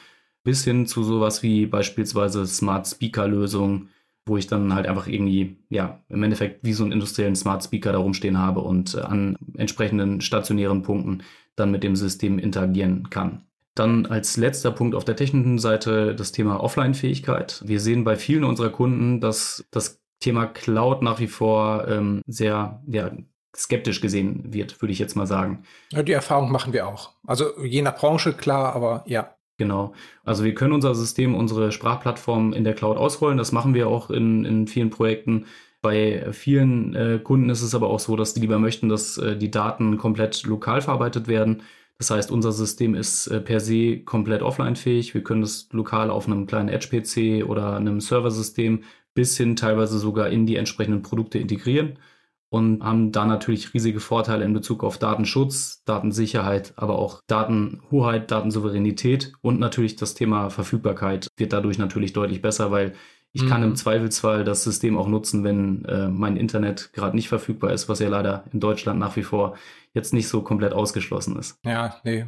bis 0.45 0.63
hin 0.63 0.87
zu 0.87 1.03
sowas 1.03 1.43
wie 1.43 1.67
beispielsweise 1.67 2.47
Smart 2.47 2.87
Speaker 2.87 3.27
Lösungen, 3.27 3.89
wo 4.27 4.37
ich 4.37 4.47
dann 4.47 4.75
halt 4.75 4.87
einfach 4.87 5.07
irgendwie, 5.07 5.57
ja, 5.69 6.01
im 6.09 6.23
Endeffekt 6.23 6.65
wie 6.65 6.73
so 6.73 6.85
einen 6.85 6.93
industriellen 6.93 7.37
Smart 7.37 7.63
Speaker 7.63 7.93
da 7.93 7.99
rumstehen 7.99 8.39
habe 8.39 8.61
und 8.61 8.95
äh, 8.95 9.01
an 9.01 9.37
entsprechenden 9.57 10.21
stationären 10.21 10.83
Punkten 10.83 11.23
dann 11.57 11.71
mit 11.71 11.83
dem 11.83 11.97
System 11.97 12.39
interagieren 12.39 13.11
kann. 13.11 13.45
Dann 13.75 14.07
als 14.07 14.37
letzter 14.37 14.71
Punkt 14.71 14.95
auf 14.95 15.05
der 15.05 15.17
technischen 15.17 15.59
Seite 15.59 16.15
das 16.15 16.33
Thema 16.33 16.63
Offline-Fähigkeit. 16.63 17.63
Wir 17.67 17.81
sehen 17.81 18.05
bei 18.05 18.17
vielen 18.17 18.45
unserer 18.45 18.71
Kunden, 18.71 19.21
dass 19.21 19.65
das 19.71 20.01
Thema 20.21 20.47
Cloud 20.47 21.03
nach 21.03 21.19
wie 21.19 21.27
vor 21.27 21.87
ähm, 21.89 22.23
sehr 22.27 22.83
ja, 22.87 23.11
skeptisch 23.55 24.01
gesehen 24.01 24.53
wird, 24.53 24.81
würde 24.81 24.93
ich 24.93 24.99
jetzt 24.99 25.17
mal 25.17 25.27
sagen. 25.27 25.65
Ja, 25.91 26.03
die 26.03 26.13
Erfahrung 26.13 26.51
machen 26.51 26.73
wir 26.73 26.87
auch. 26.87 27.13
Also 27.27 27.61
je 27.63 27.83
nach 27.83 27.97
Branche 27.97 28.33
klar, 28.33 28.75
aber 28.75 29.05
ja. 29.07 29.34
Genau. 29.57 29.95
Also 30.25 30.43
wir 30.45 30.55
können 30.55 30.73
unser 30.73 30.95
System, 30.95 31.35
unsere 31.35 31.71
Sprachplattform 31.71 32.53
in 32.53 32.65
der 32.65 32.75
Cloud 32.75 32.97
ausrollen. 32.97 33.39
Das 33.39 33.53
machen 33.53 33.75
wir 33.75 33.89
auch 33.89 34.11
in, 34.11 34.45
in 34.45 34.67
vielen 34.67 34.91
Projekten. 34.91 35.47
Bei 35.81 36.33
vielen 36.33 36.95
äh, 36.95 37.21
Kunden 37.23 37.51
ist 37.51 37.63
es 37.63 37.75
aber 37.75 37.89
auch 37.89 38.01
so, 38.01 38.17
dass 38.17 38.35
die 38.35 38.41
lieber 38.41 38.59
möchten, 38.59 38.89
dass 38.89 39.19
äh, 39.19 39.37
die 39.37 39.51
Daten 39.51 39.97
komplett 39.99 40.43
lokal 40.45 40.81
verarbeitet 40.81 41.29
werden. 41.29 41.63
Das 41.99 42.11
heißt, 42.11 42.33
unser 42.33 42.51
System 42.53 42.95
ist 42.95 43.29
äh, 43.29 43.41
per 43.41 43.61
se 43.61 43.99
komplett 44.01 44.43
offline-fähig. 44.43 45.15
Wir 45.15 45.23
können 45.23 45.43
das 45.43 45.69
lokal 45.71 46.11
auf 46.11 46.27
einem 46.27 46.47
kleinen 46.47 46.69
Edge-PC 46.69 47.49
oder 47.49 47.77
einem 47.77 48.01
Serversystem 48.01 48.83
bis 49.15 49.37
hin 49.37 49.55
teilweise 49.55 49.99
sogar 49.99 50.31
in 50.31 50.47
die 50.47 50.57
entsprechenden 50.57 51.03
Produkte 51.03 51.39
integrieren 51.39 51.99
und 52.49 52.83
haben 52.85 53.11
da 53.11 53.25
natürlich 53.27 53.75
riesige 53.75 54.01
Vorteile 54.01 54.45
in 54.45 54.53
Bezug 54.53 54.85
auf 54.85 54.99
Datenschutz, 54.99 55.83
Datensicherheit, 55.85 56.73
aber 56.77 56.99
auch 56.99 57.21
Datenhoheit, 57.27 58.31
Datensouveränität 58.31 59.33
und 59.43 59.59
natürlich 59.59 59.97
das 59.97 60.15
Thema 60.15 60.51
Verfügbarkeit 60.51 61.29
wird 61.37 61.53
dadurch 61.53 61.79
natürlich 61.79 62.13
deutlich 62.13 62.43
besser, 62.43 62.71
weil 62.71 62.95
ich 63.33 63.43
mhm. 63.43 63.49
kann 63.49 63.63
im 63.65 63.75
Zweifelsfall 63.75 64.45
das 64.45 64.63
System 64.63 64.97
auch 64.97 65.09
nutzen, 65.09 65.43
wenn 65.43 65.85
äh, 65.87 66.09
mein 66.09 66.37
Internet 66.37 66.93
gerade 66.93 67.17
nicht 67.17 67.29
verfügbar 67.29 67.73
ist, 67.73 67.89
was 67.89 67.99
ja 67.99 68.09
leider 68.09 68.45
in 68.53 68.61
Deutschland 68.61 69.01
nach 69.01 69.17
wie 69.17 69.25
vor 69.25 69.57
jetzt 69.93 70.13
nicht 70.13 70.29
so 70.29 70.43
komplett 70.43 70.73
ausgeschlossen 70.73 71.37
ist. 71.37 71.59
Ja, 71.65 71.97
nee. 72.05 72.27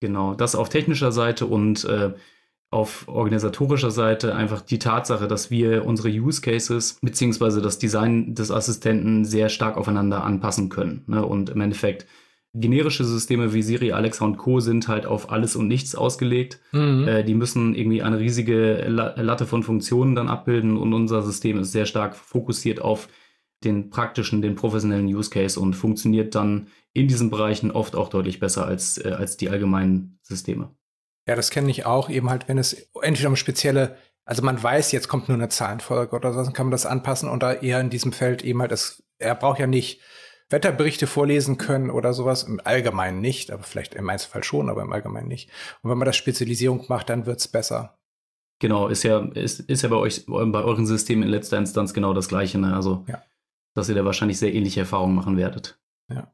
Genau, 0.00 0.34
das 0.34 0.54
auf 0.54 0.68
technischer 0.68 1.10
Seite 1.10 1.46
und 1.46 1.84
äh, 1.84 2.14
auf 2.70 3.06
organisatorischer 3.08 3.90
Seite 3.90 4.34
einfach 4.34 4.60
die 4.60 4.78
Tatsache, 4.78 5.28
dass 5.28 5.50
wir 5.50 5.86
unsere 5.86 6.08
Use 6.08 6.40
Cases 6.40 6.98
beziehungsweise 7.00 7.62
das 7.62 7.78
Design 7.78 8.34
des 8.34 8.50
Assistenten 8.50 9.24
sehr 9.24 9.48
stark 9.48 9.76
aufeinander 9.76 10.24
anpassen 10.24 10.68
können. 10.68 11.04
Ne? 11.06 11.24
Und 11.24 11.50
im 11.50 11.60
Endeffekt 11.60 12.06
generische 12.60 13.04
Systeme 13.04 13.52
wie 13.52 13.62
Siri, 13.62 13.92
Alexa 13.92 14.24
und 14.24 14.38
Co. 14.38 14.60
sind 14.60 14.88
halt 14.88 15.06
auf 15.06 15.30
alles 15.30 15.56
und 15.56 15.68
nichts 15.68 15.94
ausgelegt. 15.94 16.60
Mhm. 16.72 17.06
Äh, 17.06 17.24
die 17.24 17.34
müssen 17.34 17.74
irgendwie 17.74 18.02
eine 18.02 18.18
riesige 18.18 18.86
Latte 18.88 19.46
von 19.46 19.62
Funktionen 19.62 20.14
dann 20.14 20.28
abbilden 20.28 20.76
und 20.76 20.92
unser 20.92 21.22
System 21.22 21.58
ist 21.58 21.72
sehr 21.72 21.86
stark 21.86 22.16
fokussiert 22.16 22.80
auf 22.80 23.08
den 23.64 23.90
praktischen, 23.90 24.42
den 24.42 24.54
professionellen 24.54 25.06
Use 25.06 25.30
Case 25.30 25.58
und 25.58 25.74
funktioniert 25.74 26.34
dann 26.34 26.68
in 26.92 27.08
diesen 27.08 27.30
Bereichen 27.30 27.70
oft 27.70 27.94
auch 27.94 28.08
deutlich 28.08 28.40
besser 28.40 28.66
als, 28.66 28.98
äh, 28.98 29.10
als 29.10 29.36
die 29.36 29.50
allgemeinen 29.50 30.18
Systeme. 30.22 30.70
Ja, 31.26 31.34
das 31.34 31.50
kenne 31.50 31.70
ich 31.70 31.86
auch, 31.86 32.08
eben 32.08 32.30
halt, 32.30 32.48
wenn 32.48 32.58
es 32.58 32.88
entweder 33.02 33.28
um 33.28 33.36
spezielle 33.36 33.96
Also 34.24 34.42
man 34.42 34.62
weiß, 34.62 34.92
jetzt 34.92 35.08
kommt 35.08 35.28
nur 35.28 35.36
eine 35.36 35.48
Zahlenfolge 35.48 36.14
oder 36.14 36.32
so, 36.32 36.42
dann 36.42 36.52
kann 36.52 36.66
man 36.66 36.72
das 36.72 36.86
anpassen 36.86 37.28
und 37.28 37.42
da 37.42 37.52
eher 37.52 37.80
in 37.80 37.90
diesem 37.90 38.12
Feld 38.12 38.42
eben 38.42 38.60
halt, 38.60 38.72
das, 38.72 39.02
er 39.18 39.34
braucht 39.34 39.58
ja 39.58 39.66
nicht 39.66 40.00
Wetterberichte 40.48 41.06
vorlesen 41.06 41.58
können 41.58 41.90
oder 41.90 42.12
sowas, 42.12 42.44
im 42.44 42.60
Allgemeinen 42.62 43.20
nicht, 43.20 43.50
aber 43.50 43.64
vielleicht 43.64 43.94
im 43.94 44.08
Einzelfall 44.08 44.44
schon, 44.44 44.68
aber 44.68 44.82
im 44.82 44.92
Allgemeinen 44.92 45.28
nicht. 45.28 45.50
Und 45.82 45.90
wenn 45.90 45.98
man 45.98 46.06
das 46.06 46.16
Spezialisierung 46.16 46.84
macht, 46.88 47.08
dann 47.10 47.26
wird's 47.26 47.48
besser. 47.48 47.98
Genau, 48.60 48.88
ist 48.88 49.02
ja, 49.02 49.18
ist, 49.34 49.60
ist 49.60 49.82
ja 49.82 49.88
bei 49.88 49.96
euch, 49.96 50.24
bei 50.26 50.62
euren 50.62 50.86
Systemen 50.86 51.24
in 51.24 51.28
letzter 51.28 51.58
Instanz 51.58 51.92
genau 51.92 52.14
das 52.14 52.28
Gleiche, 52.28 52.58
ne? 52.58 52.74
Also, 52.74 53.04
ja. 53.08 53.22
dass 53.74 53.88
ihr 53.88 53.94
da 53.94 54.04
wahrscheinlich 54.04 54.38
sehr 54.38 54.54
ähnliche 54.54 54.80
Erfahrungen 54.80 55.14
machen 55.14 55.36
werdet. 55.36 55.78
Ja. 56.08 56.32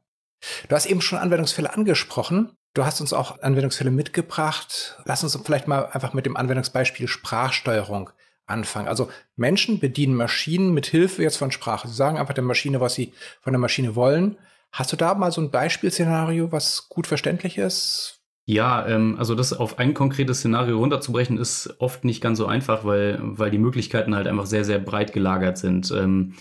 Du 0.69 0.75
hast 0.75 0.85
eben 0.85 1.01
schon 1.01 1.17
Anwendungsfälle 1.19 1.73
angesprochen. 1.73 2.55
Du 2.73 2.85
hast 2.85 3.01
uns 3.01 3.13
auch 3.13 3.41
Anwendungsfälle 3.41 3.91
mitgebracht. 3.91 4.97
Lass 5.05 5.23
uns 5.23 5.39
vielleicht 5.43 5.67
mal 5.67 5.89
einfach 5.91 6.13
mit 6.13 6.25
dem 6.25 6.35
Anwendungsbeispiel 6.35 7.07
Sprachsteuerung 7.07 8.09
anfangen. 8.47 8.87
Also 8.87 9.09
Menschen 9.35 9.79
bedienen 9.79 10.15
Maschinen 10.15 10.73
mit 10.73 10.87
Hilfe 10.87 11.21
jetzt 11.21 11.37
von 11.37 11.51
Sprache. 11.51 11.87
Sie 11.87 11.93
sagen 11.93 12.17
einfach 12.17 12.33
der 12.33 12.43
Maschine, 12.43 12.81
was 12.81 12.95
sie 12.95 13.13
von 13.41 13.53
der 13.53 13.59
Maschine 13.59 13.95
wollen. 13.95 14.37
Hast 14.71 14.91
du 14.91 14.95
da 14.95 15.13
mal 15.13 15.31
so 15.31 15.39
ein 15.39 15.51
Beispielszenario, 15.51 16.51
was 16.51 16.89
gut 16.89 17.05
verständlich 17.05 17.59
ist? 17.59 18.19
Ja, 18.45 18.85
ähm, 18.87 19.17
also 19.19 19.35
das 19.35 19.53
auf 19.53 19.77
ein 19.77 19.93
konkretes 19.93 20.39
Szenario 20.39 20.79
runterzubrechen, 20.79 21.37
ist 21.37 21.75
oft 21.79 22.03
nicht 22.03 22.21
ganz 22.21 22.39
so 22.39 22.47
einfach, 22.47 22.83
weil, 22.83 23.19
weil 23.21 23.51
die 23.51 23.59
Möglichkeiten 23.59 24.15
halt 24.15 24.27
einfach 24.27 24.47
sehr, 24.47 24.65
sehr 24.65 24.79
breit 24.79 25.13
gelagert 25.13 25.57
sind. 25.57 25.91
Ähm, 25.91 26.33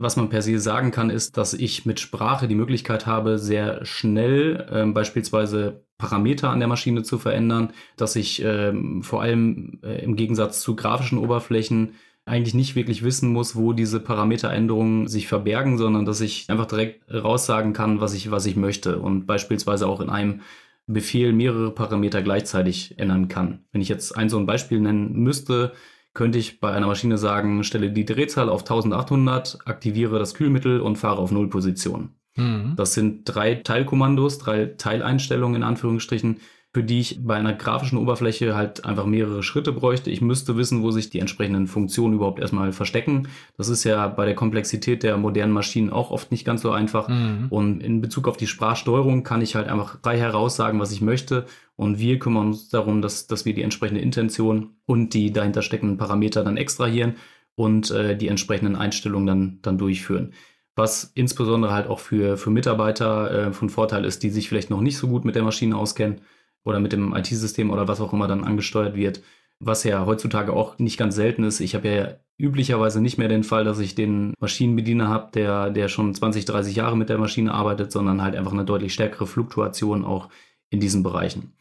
was 0.00 0.16
man 0.16 0.30
per 0.30 0.40
se 0.40 0.58
sagen 0.58 0.90
kann, 0.90 1.10
ist, 1.10 1.36
dass 1.36 1.52
ich 1.52 1.84
mit 1.84 2.00
Sprache 2.00 2.48
die 2.48 2.54
Möglichkeit 2.54 3.06
habe, 3.06 3.38
sehr 3.38 3.84
schnell 3.84 4.66
ähm, 4.72 4.94
beispielsweise 4.94 5.84
Parameter 5.98 6.48
an 6.48 6.58
der 6.58 6.68
Maschine 6.68 7.02
zu 7.02 7.18
verändern, 7.18 7.74
dass 7.98 8.16
ich 8.16 8.42
ähm, 8.42 9.02
vor 9.02 9.20
allem 9.20 9.78
äh, 9.82 10.02
im 10.02 10.16
Gegensatz 10.16 10.62
zu 10.62 10.74
grafischen 10.74 11.18
Oberflächen 11.18 11.92
eigentlich 12.24 12.54
nicht 12.54 12.76
wirklich 12.76 13.02
wissen 13.02 13.30
muss, 13.30 13.56
wo 13.56 13.74
diese 13.74 14.00
Parameteränderungen 14.00 15.06
sich 15.06 15.28
verbergen, 15.28 15.76
sondern 15.76 16.06
dass 16.06 16.22
ich 16.22 16.48
einfach 16.48 16.66
direkt 16.66 17.02
raussagen 17.12 17.74
kann, 17.74 18.00
was 18.00 18.14
ich, 18.14 18.30
was 18.30 18.46
ich 18.46 18.56
möchte 18.56 19.00
und 19.00 19.26
beispielsweise 19.26 19.86
auch 19.86 20.00
in 20.00 20.08
einem 20.08 20.40
Befehl 20.86 21.34
mehrere 21.34 21.72
Parameter 21.72 22.22
gleichzeitig 22.22 22.98
ändern 22.98 23.28
kann. 23.28 23.64
Wenn 23.70 23.82
ich 23.82 23.90
jetzt 23.90 24.16
ein 24.16 24.30
so 24.30 24.38
ein 24.38 24.46
Beispiel 24.46 24.80
nennen 24.80 25.12
müsste, 25.12 25.72
könnte 26.12 26.38
ich 26.38 26.60
bei 26.60 26.72
einer 26.72 26.86
Maschine 26.86 27.18
sagen, 27.18 27.64
stelle 27.64 27.90
die 27.90 28.04
Drehzahl 28.04 28.48
auf 28.48 28.62
1800, 28.62 29.58
aktiviere 29.64 30.18
das 30.18 30.34
Kühlmittel 30.34 30.80
und 30.80 30.96
fahre 30.96 31.18
auf 31.18 31.30
Nullposition. 31.30 32.16
Mhm. 32.36 32.74
Das 32.76 32.94
sind 32.94 33.24
drei 33.24 33.56
Teilkommandos, 33.56 34.38
drei 34.38 34.66
Teileinstellungen 34.66 35.56
in 35.56 35.62
Anführungsstrichen, 35.62 36.38
für 36.72 36.84
die 36.84 37.00
ich 37.00 37.18
bei 37.24 37.34
einer 37.34 37.52
grafischen 37.52 37.98
Oberfläche 37.98 38.54
halt 38.54 38.84
einfach 38.84 39.04
mehrere 39.04 39.42
Schritte 39.42 39.72
bräuchte. 39.72 40.10
Ich 40.10 40.20
müsste 40.20 40.56
wissen, 40.56 40.82
wo 40.82 40.92
sich 40.92 41.10
die 41.10 41.18
entsprechenden 41.18 41.66
Funktionen 41.66 42.14
überhaupt 42.14 42.38
erstmal 42.38 42.72
verstecken. 42.72 43.26
Das 43.56 43.68
ist 43.68 43.82
ja 43.82 44.06
bei 44.06 44.24
der 44.24 44.36
Komplexität 44.36 45.02
der 45.02 45.16
modernen 45.16 45.52
Maschinen 45.52 45.90
auch 45.90 46.12
oft 46.12 46.30
nicht 46.30 46.44
ganz 46.44 46.62
so 46.62 46.70
einfach. 46.70 47.08
Mhm. 47.08 47.46
Und 47.50 47.82
in 47.82 48.00
Bezug 48.00 48.28
auf 48.28 48.36
die 48.36 48.46
Sprachsteuerung 48.46 49.24
kann 49.24 49.42
ich 49.42 49.56
halt 49.56 49.66
einfach 49.66 49.98
frei 50.00 50.16
heraussagen, 50.16 50.78
was 50.78 50.92
ich 50.92 51.00
möchte. 51.00 51.46
Und 51.74 51.98
wir 51.98 52.20
kümmern 52.20 52.48
uns 52.48 52.68
darum, 52.68 53.02
dass, 53.02 53.26
dass 53.26 53.44
wir 53.44 53.54
die 53.54 53.62
entsprechende 53.62 54.00
Intention 54.00 54.76
und 54.86 55.12
die 55.12 55.32
dahinter 55.32 55.62
steckenden 55.62 55.98
Parameter 55.98 56.44
dann 56.44 56.56
extrahieren 56.56 57.16
und 57.56 57.90
äh, 57.90 58.16
die 58.16 58.28
entsprechenden 58.28 58.76
Einstellungen 58.76 59.26
dann, 59.26 59.58
dann 59.62 59.78
durchführen 59.78 60.32
was 60.76 61.10
insbesondere 61.14 61.72
halt 61.72 61.88
auch 61.88 61.98
für, 61.98 62.38
für 62.38 62.48
Mitarbeiter 62.48 63.48
äh, 63.48 63.52
von 63.52 63.68
Vorteil 63.68 64.06
ist, 64.06 64.22
die 64.22 64.30
sich 64.30 64.48
vielleicht 64.48 64.70
noch 64.70 64.80
nicht 64.80 64.96
so 64.96 65.08
gut 65.08 65.26
mit 65.26 65.34
der 65.34 65.42
Maschine 65.42 65.76
auskennen 65.76 66.22
oder 66.64 66.80
mit 66.80 66.92
dem 66.92 67.14
IT-System 67.14 67.70
oder 67.70 67.88
was 67.88 68.00
auch 68.00 68.12
immer 68.12 68.28
dann 68.28 68.44
angesteuert 68.44 68.94
wird, 68.94 69.22
was 69.60 69.84
ja 69.84 70.06
heutzutage 70.06 70.52
auch 70.52 70.78
nicht 70.78 70.98
ganz 70.98 71.14
selten 71.14 71.44
ist. 71.44 71.60
Ich 71.60 71.74
habe 71.74 71.88
ja 71.88 72.16
üblicherweise 72.38 73.00
nicht 73.00 73.18
mehr 73.18 73.28
den 73.28 73.44
Fall, 73.44 73.64
dass 73.64 73.78
ich 73.78 73.94
den 73.94 74.34
Maschinenbediener 74.40 75.08
habe, 75.08 75.30
der, 75.32 75.70
der 75.70 75.88
schon 75.88 76.14
20, 76.14 76.46
30 76.46 76.74
Jahre 76.76 76.96
mit 76.96 77.10
der 77.10 77.18
Maschine 77.18 77.52
arbeitet, 77.52 77.92
sondern 77.92 78.22
halt 78.22 78.34
einfach 78.34 78.52
eine 78.52 78.64
deutlich 78.64 78.94
stärkere 78.94 79.26
Fluktuation 79.26 80.04
auch 80.04 80.30
in 80.70 80.80
diesen 80.80 81.02
Bereichen. 81.02 81.52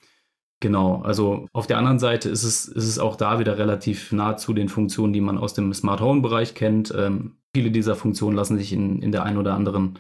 Genau, 0.62 1.02
also 1.04 1.48
auf 1.54 1.68
der 1.68 1.78
anderen 1.78 2.00
Seite 2.00 2.30
ist 2.30 2.44
es, 2.44 2.68
ist 2.68 2.88
es 2.88 3.00
auch 3.00 3.16
da 3.16 3.40
wieder 3.40 3.58
relativ 3.58 4.12
nah 4.12 4.36
zu 4.36 4.54
den 4.54 4.68
Funktionen, 4.68 5.14
die 5.14 5.22
man 5.22 5.38
aus 5.38 5.54
dem 5.54 5.74
Smart 5.74 6.02
Home-Bereich 6.02 6.54
kennt. 6.54 6.94
Ähm, 6.98 7.38
viele 7.54 7.72
dieser 7.72 7.96
Funktionen 7.96 8.36
lassen 8.36 8.58
sich 8.58 8.74
in, 8.74 9.02
in 9.02 9.12
der 9.12 9.24
einen 9.24 9.38
oder 9.38 9.54
anderen 9.54 10.00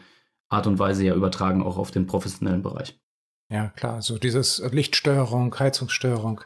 Art 0.49 0.67
und 0.67 0.79
Weise 0.79 1.05
ja 1.05 1.15
übertragen, 1.15 1.63
auch 1.63 1.77
auf 1.77 1.91
den 1.91 2.07
professionellen 2.07 2.61
Bereich. 2.61 2.99
Ja, 3.49 3.71
klar. 3.75 4.01
So 4.01 4.17
dieses 4.17 4.59
Lichtsteuerung, 4.71 5.57
Heizungssteuerung, 5.57 6.41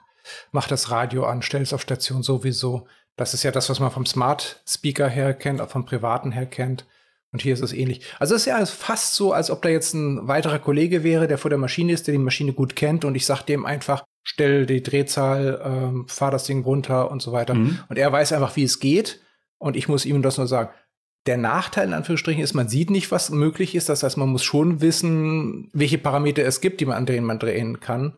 mach 0.51 0.67
das 0.67 0.89
Radio 0.89 1.25
an, 1.25 1.41
stell 1.41 1.62
es 1.62 1.74
auf 1.74 1.81
Station 1.81 2.24
sowieso. 2.24 2.88
Das 3.15 3.33
ist 3.33 3.43
ja 3.43 3.51
das, 3.51 3.69
was 3.69 3.79
man 3.79 3.91
vom 3.91 4.05
Smart 4.05 4.62
Speaker 4.67 5.07
her 5.07 5.33
kennt, 5.33 5.62
auch 5.62 5.69
vom 5.69 5.86
privaten 5.86 6.31
her 6.31 6.45
kennt. 6.45 6.86
Und 7.31 7.41
hier 7.41 7.53
ist 7.53 7.63
es 7.63 7.74
ähnlich. 7.74 8.01
Also 8.19 8.36
es 8.36 8.41
ist 8.41 8.45
ja 8.45 8.65
fast 8.65 9.15
so, 9.15 9.33
als 9.33 9.50
ob 9.50 9.63
da 9.63 9.69
jetzt 9.69 9.93
ein 9.95 10.27
weiterer 10.27 10.60
Kollege 10.60 11.03
wäre, 11.03 11.27
der 11.27 11.39
vor 11.39 11.50
der 11.50 11.57
Maschine 11.57 11.91
ist, 11.91 12.07
der 12.07 12.13
die 12.13 12.19
Maschine 12.19 12.53
gut 12.53 12.75
kennt 12.75 13.05
und 13.05 13.15
ich 13.15 13.25
sag 13.25 13.41
dem 13.43 13.65
einfach, 13.65 14.03
stell 14.24 14.67
die 14.67 14.83
Drehzahl, 14.83 15.60
ähm, 15.63 16.07
fahr 16.07 16.29
das 16.29 16.45
Ding 16.45 16.63
runter 16.63 17.10
und 17.10 17.24
so 17.24 17.31
weiter. 17.31 17.55
Mhm. 17.55 17.79
Und 17.89 17.98
er 17.98 18.12
weiß 18.12 18.33
einfach, 18.33 18.55
wie 18.55 18.63
es 18.63 18.79
geht 18.79 19.19
und 19.57 19.75
ich 19.75 19.88
muss 19.88 20.05
ihm 20.05 20.22
das 20.22 20.38
nur 20.38 20.48
sagen. 20.48 20.69
Der 21.25 21.38
Nachteil 21.38 21.88
in 21.88 21.94
Anführungsstrichen 21.94 22.44
ist, 22.44 22.53
man 22.53 22.68
sieht 22.68 22.89
nicht, 22.89 23.12
was 23.12 23.30
möglich 23.30 23.75
ist. 23.75 23.88
Das 23.89 24.03
heißt, 24.03 24.18
man 24.18 24.30
muss 24.30 24.44
schon 24.44 24.82
wissen, 24.82 25.70
welche 25.74 25.98
Parameter 25.98 26.44
es 26.44 26.60
gibt, 26.60 26.82
die 26.82 26.86
man 26.86 26.98
an 26.98 27.06
denen 27.06 27.25
man 27.25 27.39
drehen 27.39 27.80
kann. 27.80 28.18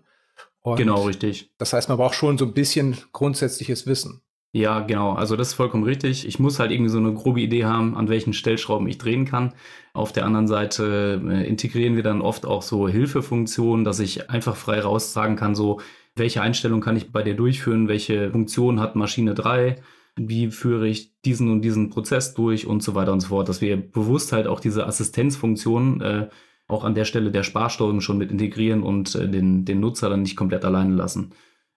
Und 0.62 0.78
genau, 0.78 1.04
richtig. 1.04 1.52
Das 1.60 1.74
heißt, 1.74 1.90
man 1.90 1.98
braucht 2.00 2.16
schon 2.16 2.40
so 2.40 2.46
ein 2.46 2.54
bisschen 2.54 2.98
grundsätzliches 3.14 3.86
Wissen. 3.86 4.22
Ja, 4.52 4.80
genau. 4.80 5.14
Also 5.14 5.36
das 5.36 5.50
ist 5.50 5.54
vollkommen 5.56 5.84
richtig. 5.84 6.26
Ich 6.26 6.40
muss 6.40 6.60
halt 6.60 6.72
irgendwie 6.72 6.90
so 6.90 6.98
eine 6.98 7.14
grobe 7.14 7.42
Idee 7.42 7.66
haben, 7.66 7.96
an 7.98 8.08
welchen 8.08 8.32
Stellschrauben 8.32 8.88
ich 8.88 8.98
drehen 8.98 9.26
kann. 9.26 9.54
Auf 9.94 10.14
der 10.14 10.26
anderen 10.26 10.48
Seite 10.48 11.22
äh, 11.28 11.46
integrieren 11.46 11.98
wir 11.98 12.04
dann 12.04 12.22
oft 12.22 12.46
auch 12.46 12.62
so 12.62 12.88
Hilfefunktionen, 12.88 13.84
dass 13.84 14.00
ich 14.00 14.30
einfach 14.30 14.56
frei 14.56 14.80
raussagen 14.80 15.36
kann, 15.36 15.56
so 15.56 15.82
welche 16.16 16.42
Einstellung 16.42 16.80
kann 16.80 16.96
ich 16.96 17.12
bei 17.12 17.22
dir 17.22 17.36
durchführen, 17.36 17.90
welche 17.90 18.32
Funktion 18.32 18.80
hat 18.80 18.96
Maschine 18.96 19.36
3 19.36 19.76
wie 20.16 20.50
führe 20.50 20.88
ich 20.88 21.20
diesen 21.22 21.52
und 21.52 21.62
diesen 21.62 21.90
Prozess 21.90 22.34
durch 22.34 22.68
und 22.68 22.82
so 22.82 22.96
weiter 22.96 23.12
und 23.12 23.20
so 23.20 23.30
fort, 23.30 23.50
dass 23.50 23.62
wir 23.62 23.78
bewusst 23.78 24.32
halt 24.32 24.48
auch 24.48 24.60
diese 24.60 24.88
Assistenzfunktion 24.88 26.02
äh, 26.02 26.30
auch 26.68 26.84
an 26.84 26.96
der 26.96 27.06
Stelle 27.06 27.32
der 27.32 27.44
Sparsteuerung 27.44 28.02
schon 28.02 28.18
mit 28.18 28.32
integrieren 28.32 28.82
und 28.82 29.16
äh, 29.16 29.30
den, 29.30 29.66
den 29.66 29.80
Nutzer 29.80 30.10
dann 30.10 30.22
nicht 30.22 30.36
komplett 30.36 30.66
alleine 30.66 30.96
lassen. 30.96 31.32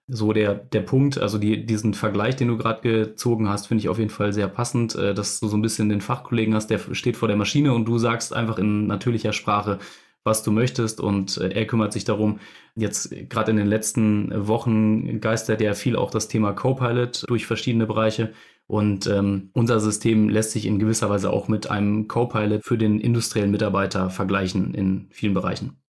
So 0.07 0.33
der, 0.33 0.55
der 0.55 0.81
Punkt, 0.81 1.19
also 1.19 1.37
die, 1.37 1.65
diesen 1.65 1.93
Vergleich, 1.93 2.35
den 2.35 2.47
du 2.47 2.57
gerade 2.57 2.81
gezogen 2.81 3.47
hast, 3.47 3.67
finde 3.67 3.81
ich 3.81 3.89
auf 3.89 3.99
jeden 3.99 4.09
Fall 4.09 4.33
sehr 4.33 4.47
passend, 4.47 4.95
äh, 4.95 5.13
dass 5.13 5.39
du 5.39 5.47
so 5.47 5.57
ein 5.57 5.61
bisschen 5.61 5.89
den 5.89 6.01
Fachkollegen 6.01 6.55
hast, 6.55 6.67
der 6.67 6.79
steht 6.93 7.17
vor 7.17 7.27
der 7.27 7.37
Maschine 7.37 7.73
und 7.73 7.85
du 7.85 7.97
sagst 7.97 8.33
einfach 8.33 8.57
in 8.57 8.87
natürlicher 8.87 9.33
Sprache, 9.33 9.79
was 10.23 10.43
du 10.43 10.51
möchtest 10.51 10.99
und 10.99 11.37
äh, 11.37 11.49
er 11.49 11.65
kümmert 11.65 11.93
sich 11.93 12.03
darum. 12.03 12.39
Jetzt 12.75 13.13
gerade 13.29 13.51
in 13.51 13.57
den 13.57 13.67
letzten 13.67 14.47
Wochen 14.47 15.21
geistert 15.21 15.61
ja 15.61 15.73
viel 15.73 15.95
auch 15.95 16.11
das 16.11 16.27
Thema 16.27 16.53
Copilot 16.53 17.25
durch 17.27 17.45
verschiedene 17.45 17.85
Bereiche 17.85 18.33
und 18.67 19.07
ähm, 19.07 19.49
unser 19.53 19.79
System 19.79 20.29
lässt 20.29 20.51
sich 20.51 20.67
in 20.67 20.77
gewisser 20.77 21.09
Weise 21.09 21.31
auch 21.31 21.47
mit 21.47 21.71
einem 21.71 22.07
Copilot 22.07 22.63
für 22.63 22.77
den 22.77 22.99
industriellen 22.99 23.49
Mitarbeiter 23.49 24.09
vergleichen 24.11 24.75
in 24.75 25.07
vielen 25.11 25.33
Bereichen. 25.33 25.81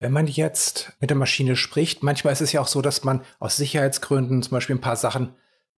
Wenn 0.00 0.12
man 0.12 0.26
jetzt 0.26 0.92
mit 1.00 1.10
der 1.10 1.16
Maschine 1.16 1.56
spricht, 1.56 2.02
manchmal 2.02 2.32
ist 2.32 2.40
es 2.40 2.52
ja 2.52 2.60
auch 2.60 2.66
so, 2.66 2.82
dass 2.82 3.04
man 3.04 3.22
aus 3.38 3.56
Sicherheitsgründen 3.56 4.42
zum 4.42 4.50
Beispiel 4.50 4.76
ein 4.76 4.80
paar 4.80 4.96
Sachen 4.96 5.34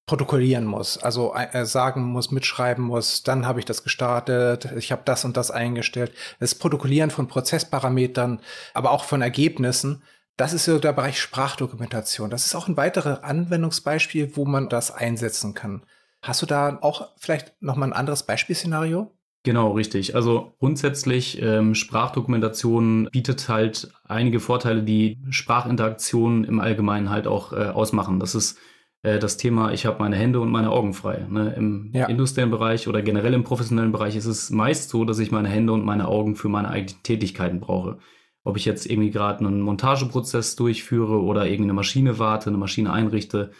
protokollieren 0.06 0.64
muss, 0.64 0.98
also 0.98 1.34
äh, 1.34 1.64
sagen 1.64 2.02
muss, 2.02 2.32
mitschreiben 2.32 2.84
muss, 2.84 3.22
dann 3.22 3.46
habe 3.46 3.60
ich 3.60 3.64
das 3.64 3.84
gestartet, 3.84 4.68
ich 4.76 4.90
habe 4.90 5.02
das 5.04 5.24
und 5.24 5.36
das 5.36 5.50
eingestellt. 5.50 6.12
Das 6.40 6.54
Protokollieren 6.56 7.10
von 7.10 7.28
Prozessparametern, 7.28 8.40
aber 8.74 8.90
auch 8.90 9.04
von 9.04 9.22
Ergebnissen, 9.22 10.02
das 10.36 10.52
ist 10.52 10.64
so 10.64 10.78
der 10.78 10.92
Bereich 10.92 11.20
Sprachdokumentation. 11.20 12.30
Das 12.30 12.46
ist 12.46 12.54
auch 12.54 12.66
ein 12.66 12.76
weiteres 12.76 13.22
Anwendungsbeispiel, 13.22 14.32
wo 14.34 14.44
man 14.44 14.68
das 14.68 14.90
einsetzen 14.90 15.54
kann. 15.54 15.84
Hast 16.22 16.42
du 16.42 16.46
da 16.46 16.78
auch 16.80 17.10
vielleicht 17.16 17.52
noch 17.60 17.76
mal 17.76 17.86
ein 17.86 17.92
anderes 17.92 18.24
Beispielszenario? 18.24 19.12
Genau, 19.44 19.72
richtig. 19.72 20.14
Also 20.14 20.54
grundsätzlich 20.60 21.42
ähm, 21.42 21.74
Sprachdokumentation 21.74 23.08
bietet 23.10 23.48
halt 23.48 23.92
einige 24.04 24.38
Vorteile, 24.38 24.84
die 24.84 25.18
Sprachinteraktion 25.30 26.44
im 26.44 26.60
Allgemeinen 26.60 27.10
halt 27.10 27.26
auch 27.26 27.52
äh, 27.52 27.66
ausmachen. 27.66 28.20
Das 28.20 28.36
ist 28.36 28.56
äh, 29.02 29.18
das 29.18 29.36
Thema, 29.36 29.72
ich 29.72 29.86
habe 29.86 29.98
meine 29.98 30.16
Hände 30.16 30.40
und 30.40 30.50
meine 30.50 30.70
Augen 30.70 30.94
frei. 30.94 31.26
Ne? 31.28 31.54
Im 31.56 31.90
ja. 31.92 32.06
industriellen 32.06 32.50
Bereich 32.50 32.88
oder 32.88 33.02
generell 33.02 33.34
im 33.34 33.44
professionellen 33.44 33.92
Bereich 33.92 34.16
ist 34.16 34.26
es 34.26 34.50
meist 34.50 34.90
so, 34.90 35.04
dass 35.04 35.18
ich 35.18 35.30
meine 35.30 35.48
Hände 35.48 35.72
und 35.72 35.84
meine 35.84 36.08
Augen 36.08 36.36
für 36.36 36.48
meine 36.48 36.70
eigenen 36.70 37.02
Tätigkeiten 37.02 37.60
brauche. 37.60 37.98
Ob 38.44 38.56
ich 38.56 38.64
jetzt 38.64 38.86
irgendwie 38.86 39.10
gerade 39.10 39.40
einen 39.40 39.60
Montageprozess 39.60 40.56
durchführe 40.56 41.22
oder 41.22 41.44
irgendeine 41.44 41.74
Maschine 41.74 42.18
warte, 42.18 42.50
eine 42.50 42.58
Maschine 42.58 42.92
einrichte, 42.92 43.52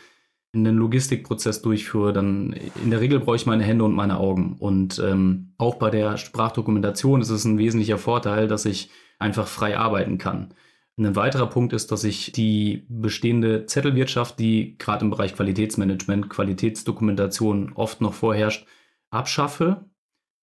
einen 0.54 0.76
Logistikprozess 0.76 1.62
durchführe, 1.62 2.12
dann 2.12 2.54
in 2.82 2.90
der 2.90 3.00
Regel 3.00 3.20
brauche 3.20 3.36
ich 3.36 3.46
meine 3.46 3.62
Hände 3.62 3.84
und 3.84 3.94
meine 3.94 4.18
Augen. 4.18 4.56
Und 4.58 4.98
ähm, 4.98 5.54
auch 5.56 5.76
bei 5.76 5.88
der 5.88 6.18
Sprachdokumentation 6.18 7.22
ist 7.22 7.30
es 7.30 7.44
ein 7.44 7.58
wesentlicher 7.58 7.96
Vorteil, 7.96 8.48
dass 8.48 8.66
ich 8.66 8.90
einfach 9.18 9.46
frei 9.46 9.78
arbeiten 9.78 10.18
kann. 10.18 10.52
Ein 10.98 11.16
weiterer 11.16 11.48
Punkt 11.48 11.72
ist, 11.72 11.90
dass 11.90 12.04
ich 12.04 12.32
die 12.32 12.84
bestehende 12.88 13.64
Zettelwirtschaft, 13.66 14.38
die 14.38 14.76
gerade 14.76 15.04
im 15.04 15.10
Bereich 15.10 15.34
Qualitätsmanagement, 15.34 16.28
Qualitätsdokumentation 16.28 17.72
oft 17.74 18.00
noch 18.02 18.12
vorherrscht, 18.12 18.66
abschaffe. 19.10 19.86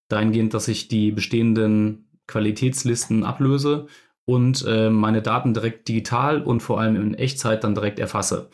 Dahingehend, 0.08 0.56
dass 0.56 0.68
ich 0.68 0.88
die 0.88 1.12
bestehenden 1.12 2.10
Qualitätslisten 2.26 3.24
ablöse 3.24 3.88
und 4.26 4.66
äh, 4.68 4.90
meine 4.90 5.22
Daten 5.22 5.54
direkt 5.54 5.88
digital 5.88 6.42
und 6.42 6.62
vor 6.62 6.80
allem 6.80 6.96
in 6.96 7.14
Echtzeit 7.14 7.64
dann 7.64 7.76
direkt 7.76 8.00
erfasse. 8.00 8.50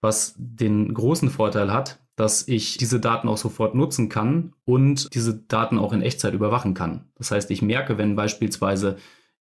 Was 0.00 0.34
den 0.36 0.94
großen 0.94 1.30
Vorteil 1.30 1.72
hat, 1.72 2.00
dass 2.16 2.48
ich 2.48 2.76
diese 2.76 2.98
Daten 2.98 3.28
auch 3.28 3.36
sofort 3.36 3.74
nutzen 3.74 4.08
kann 4.08 4.54
und 4.64 5.14
diese 5.14 5.34
Daten 5.34 5.78
auch 5.78 5.92
in 5.92 6.02
Echtzeit 6.02 6.34
überwachen 6.34 6.74
kann. 6.74 7.06
Das 7.16 7.30
heißt, 7.30 7.50
ich 7.50 7.62
merke, 7.62 7.98
wenn 7.98 8.16
beispielsweise 8.16 8.96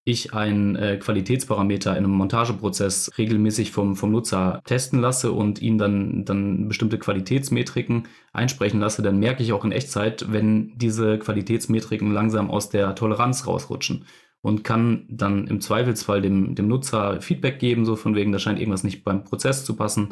ich 0.08 0.36
einen 0.36 0.76
äh, 0.76 0.98
Qualitätsparameter 0.98 1.92
in 1.92 2.06
einem 2.06 2.12
Montageprozess 2.12 3.12
regelmäßig 3.18 3.72
vom, 3.72 3.96
vom 3.96 4.12
Nutzer 4.12 4.62
testen 4.64 5.00
lasse 5.00 5.32
und 5.32 5.60
ihn 5.62 5.80
dann, 5.80 6.24
dann 6.26 6.68
bestimmte 6.68 7.00
Qualitätsmetriken 7.00 8.08
einsprechen 8.32 8.80
lasse, 8.80 9.02
dann 9.02 9.18
merke 9.18 9.42
ich 9.42 9.52
auch 9.52 9.66
in 9.66 9.72
Echtzeit, 9.72 10.32
wenn 10.32 10.78
diese 10.78 11.18
Qualitätsmetriken 11.18 12.14
langsam 12.14 12.52
aus 12.52 12.70
der 12.70 12.94
Toleranz 12.94 13.48
rausrutschen 13.48 14.06
und 14.42 14.64
kann 14.64 15.08
dann 15.10 15.48
im 15.48 15.60
Zweifelsfall 15.60 16.22
dem, 16.22 16.54
dem 16.54 16.68
Nutzer 16.68 17.20
Feedback 17.20 17.58
geben, 17.58 17.84
so 17.84 17.96
von 17.96 18.14
wegen, 18.14 18.32
da 18.32 18.38
scheint 18.38 18.60
irgendwas 18.60 18.84
nicht 18.84 19.04
beim 19.04 19.24
Prozess 19.24 19.66
zu 19.66 19.76
passen 19.76 20.10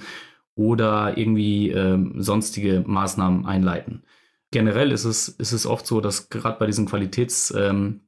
oder 0.56 1.20
irgendwie 1.20 1.70
ähm, 1.70 2.16
sonstige 2.18 2.84
Maßnahmen 2.86 3.46
einleiten. 3.46 4.02
Generell 4.50 4.92
ist 4.92 5.06
es, 5.06 5.30
ist 5.30 5.52
es 5.52 5.68
oft 5.68 5.86
so, 5.86 6.02
dass 6.02 6.30
gerade 6.30 6.58
bei 6.58 6.66
diesen 6.66 6.88
Qualitäts 6.88 7.54
ähm, 7.56 8.02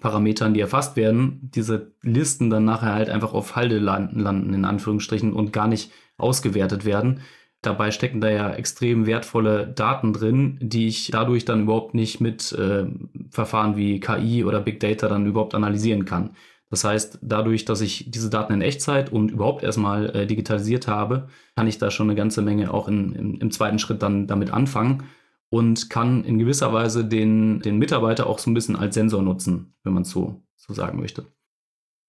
Parametern, 0.00 0.54
die 0.54 0.60
erfasst 0.60 0.96
werden, 0.96 1.50
diese 1.54 1.92
Listen 2.02 2.50
dann 2.50 2.64
nachher 2.64 2.94
halt 2.94 3.08
einfach 3.08 3.32
auf 3.32 3.56
Halde 3.56 3.78
landen, 3.78 4.54
in 4.54 4.64
Anführungsstrichen, 4.64 5.32
und 5.32 5.52
gar 5.52 5.68
nicht 5.68 5.90
ausgewertet 6.18 6.84
werden. 6.84 7.20
Dabei 7.62 7.90
stecken 7.90 8.20
da 8.20 8.30
ja 8.30 8.52
extrem 8.52 9.06
wertvolle 9.06 9.66
Daten 9.66 10.12
drin, 10.12 10.58
die 10.60 10.86
ich 10.86 11.10
dadurch 11.10 11.44
dann 11.44 11.62
überhaupt 11.62 11.94
nicht 11.94 12.20
mit 12.20 12.52
äh, 12.52 12.86
Verfahren 13.30 13.76
wie 13.76 13.98
KI 13.98 14.44
oder 14.44 14.60
Big 14.60 14.78
Data 14.78 15.08
dann 15.08 15.26
überhaupt 15.26 15.54
analysieren 15.54 16.04
kann. 16.04 16.30
Das 16.70 16.84
heißt, 16.84 17.18
dadurch, 17.22 17.64
dass 17.64 17.80
ich 17.80 18.10
diese 18.10 18.30
Daten 18.30 18.52
in 18.52 18.60
Echtzeit 18.60 19.10
und 19.10 19.30
überhaupt 19.30 19.62
erstmal 19.62 20.14
äh, 20.14 20.26
digitalisiert 20.26 20.86
habe, 20.86 21.28
kann 21.56 21.66
ich 21.66 21.78
da 21.78 21.90
schon 21.90 22.08
eine 22.08 22.14
ganze 22.14 22.42
Menge 22.42 22.72
auch 22.72 22.88
in, 22.88 23.14
im, 23.14 23.40
im 23.40 23.50
zweiten 23.50 23.78
Schritt 23.78 24.02
dann 24.02 24.26
damit 24.26 24.52
anfangen 24.52 25.04
und 25.50 25.90
kann 25.90 26.24
in 26.24 26.38
gewisser 26.38 26.72
Weise 26.72 27.04
den, 27.04 27.60
den 27.60 27.78
Mitarbeiter 27.78 28.26
auch 28.26 28.38
so 28.38 28.50
ein 28.50 28.54
bisschen 28.54 28.76
als 28.76 28.94
Sensor 28.94 29.22
nutzen, 29.22 29.74
wenn 29.82 29.94
man 29.94 30.02
es 30.02 30.10
so, 30.10 30.42
so 30.56 30.74
sagen 30.74 31.00
möchte. 31.00 31.26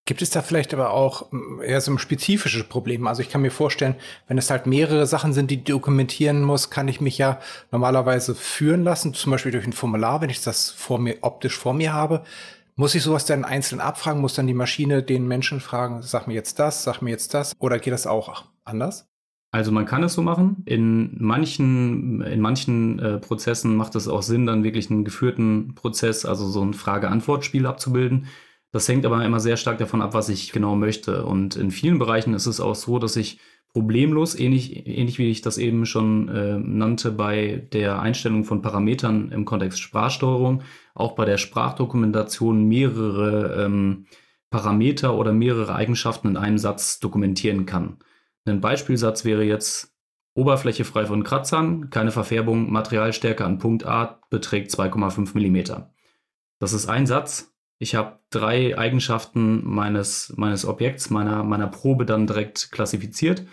Gibt 0.05 0.23
es 0.23 0.31
da 0.31 0.41
vielleicht 0.41 0.73
aber 0.73 0.91
auch 0.91 1.31
hm, 1.31 1.61
eher 1.61 1.79
so 1.81 1.91
ein 1.91 1.99
spezifisches 1.99 2.63
Problem? 2.63 3.05
Also 3.05 3.21
ich 3.21 3.29
kann 3.29 3.43
mir 3.43 3.51
vorstellen, 3.51 3.95
wenn 4.27 4.39
es 4.39 4.49
halt 4.49 4.65
mehrere 4.65 5.05
Sachen 5.05 5.33
sind, 5.33 5.51
die 5.51 5.63
dokumentieren 5.63 6.41
muss, 6.41 6.71
kann 6.71 6.87
ich 6.87 6.99
mich 6.99 7.19
ja 7.19 7.39
normalerweise 7.71 8.33
führen 8.33 8.83
lassen, 8.83 9.13
zum 9.13 9.31
Beispiel 9.31 9.51
durch 9.51 9.67
ein 9.67 9.73
Formular, 9.73 10.21
wenn 10.21 10.31
ich 10.31 10.41
das 10.41 10.71
vor 10.71 10.97
mir, 10.97 11.17
optisch 11.21 11.55
vor 11.55 11.75
mir 11.75 11.93
habe. 11.93 12.23
Muss 12.75 12.95
ich 12.95 13.03
sowas 13.03 13.25
dann 13.25 13.45
einzeln 13.45 13.81
abfragen? 13.81 14.19
Muss 14.19 14.33
dann 14.33 14.47
die 14.47 14.55
Maschine 14.55 15.03
den 15.03 15.27
Menschen 15.27 15.59
fragen, 15.59 16.01
sag 16.01 16.27
mir 16.27 16.33
jetzt 16.33 16.57
das, 16.57 16.83
sag 16.83 17.01
mir 17.01 17.11
jetzt 17.11 17.35
das? 17.35 17.53
Oder 17.59 17.77
geht 17.77 17.93
das 17.93 18.07
auch 18.07 18.45
anders? 18.63 19.07
Also 19.51 19.71
man 19.71 19.85
kann 19.85 20.03
es 20.03 20.13
so 20.13 20.21
machen. 20.21 20.61
In 20.65 21.15
manchen, 21.19 22.21
in 22.21 22.39
manchen 22.39 22.99
äh, 22.99 23.17
Prozessen 23.17 23.75
macht 23.75 23.95
es 23.95 24.07
auch 24.07 24.21
Sinn, 24.21 24.45
dann 24.45 24.63
wirklich 24.63 24.91
einen 24.91 25.03
geführten 25.03 25.73
Prozess, 25.73 26.25
also 26.25 26.47
so 26.47 26.63
ein 26.63 26.73
Frage-Antwort-Spiel 26.73 27.65
abzubilden. 27.65 28.27
Das 28.71 28.87
hängt 28.87 29.05
aber 29.05 29.25
immer 29.25 29.39
sehr 29.39 29.57
stark 29.57 29.79
davon 29.79 30.03
ab, 30.03 30.13
was 30.13 30.29
ich 30.29 30.51
genau 30.51 30.75
möchte. 30.75 31.25
Und 31.25 31.55
in 31.55 31.71
vielen 31.71 31.97
Bereichen 31.97 32.35
ist 32.35 32.45
es 32.45 32.59
auch 32.59 32.75
so, 32.75 32.99
dass 32.99 33.15
ich 33.15 33.39
problemlos, 33.73 34.37
ähnlich, 34.37 34.87
ähnlich 34.87 35.17
wie 35.17 35.31
ich 35.31 35.41
das 35.41 35.57
eben 35.57 35.87
schon 35.87 36.29
äh, 36.29 36.59
nannte, 36.59 37.11
bei 37.11 37.67
der 37.73 37.99
Einstellung 37.99 38.43
von 38.43 38.61
Parametern 38.61 39.31
im 39.31 39.45
Kontext 39.45 39.79
Sprachsteuerung, 39.79 40.61
auch 40.93 41.13
bei 41.13 41.25
der 41.25 41.37
Sprachdokumentation 41.37 42.67
mehrere 42.67 43.65
ähm, 43.65 44.05
Parameter 44.51 45.15
oder 45.15 45.33
mehrere 45.33 45.73
Eigenschaften 45.75 46.29
in 46.29 46.37
einem 46.37 46.57
Satz 46.59 46.99
dokumentieren 46.99 47.65
kann. 47.65 47.97
Ein 48.45 48.61
Beispielsatz 48.61 49.25
wäre 49.25 49.43
jetzt 49.43 49.95
Oberfläche 50.35 50.85
frei 50.85 51.05
von 51.05 51.23
Kratzern, 51.23 51.89
keine 51.89 52.11
Verfärbung, 52.11 52.71
Materialstärke 52.71 53.43
an 53.43 53.57
Punkt 53.59 53.85
A 53.85 54.21
beträgt 54.29 54.71
2,5 54.71 55.35
mm. 55.35 55.83
Das 56.59 56.73
ist 56.73 56.87
ein 56.87 57.07
Satz. 57.07 57.53
Ich 57.77 57.95
habe 57.95 58.19
drei 58.29 58.77
Eigenschaften 58.77 59.65
meines, 59.65 60.33
meines 60.35 60.65
Objekts, 60.65 61.09
meiner, 61.09 61.43
meiner 61.43 61.67
Probe 61.67 62.05
dann 62.05 62.27
direkt 62.27 62.71
klassifiziert 62.71 63.45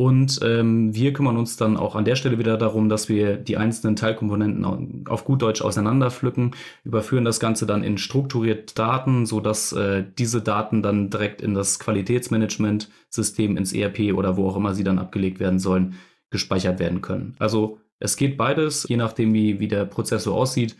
und 0.00 0.40
ähm, 0.42 0.94
wir 0.94 1.12
kümmern 1.12 1.36
uns 1.36 1.58
dann 1.58 1.76
auch 1.76 1.94
an 1.94 2.06
der 2.06 2.16
Stelle 2.16 2.38
wieder 2.38 2.56
darum, 2.56 2.88
dass 2.88 3.10
wir 3.10 3.36
die 3.36 3.58
einzelnen 3.58 3.96
Teilkomponenten 3.96 5.04
auf 5.06 5.26
gut 5.26 5.42
Deutsch 5.42 5.60
auseinanderpflücken, 5.60 6.52
überführen 6.84 7.26
das 7.26 7.38
Ganze 7.38 7.66
dann 7.66 7.84
in 7.84 7.98
strukturierte 7.98 8.74
Daten, 8.74 9.26
sodass 9.26 9.72
äh, 9.72 10.02
diese 10.18 10.40
Daten 10.40 10.82
dann 10.82 11.10
direkt 11.10 11.42
in 11.42 11.52
das 11.52 11.78
Qualitätsmanagement-System, 11.80 13.58
ins 13.58 13.74
ERP 13.74 14.14
oder 14.14 14.38
wo 14.38 14.48
auch 14.48 14.56
immer 14.56 14.72
sie 14.74 14.84
dann 14.84 14.98
abgelegt 14.98 15.38
werden 15.38 15.58
sollen, 15.58 15.96
gespeichert 16.30 16.78
werden 16.78 17.02
können. 17.02 17.34
Also 17.38 17.76
es 17.98 18.16
geht 18.16 18.38
beides, 18.38 18.86
je 18.88 18.96
nachdem, 18.96 19.34
wie, 19.34 19.60
wie 19.60 19.68
der 19.68 19.84
Prozess 19.84 20.24
so 20.24 20.32
aussieht 20.32 20.76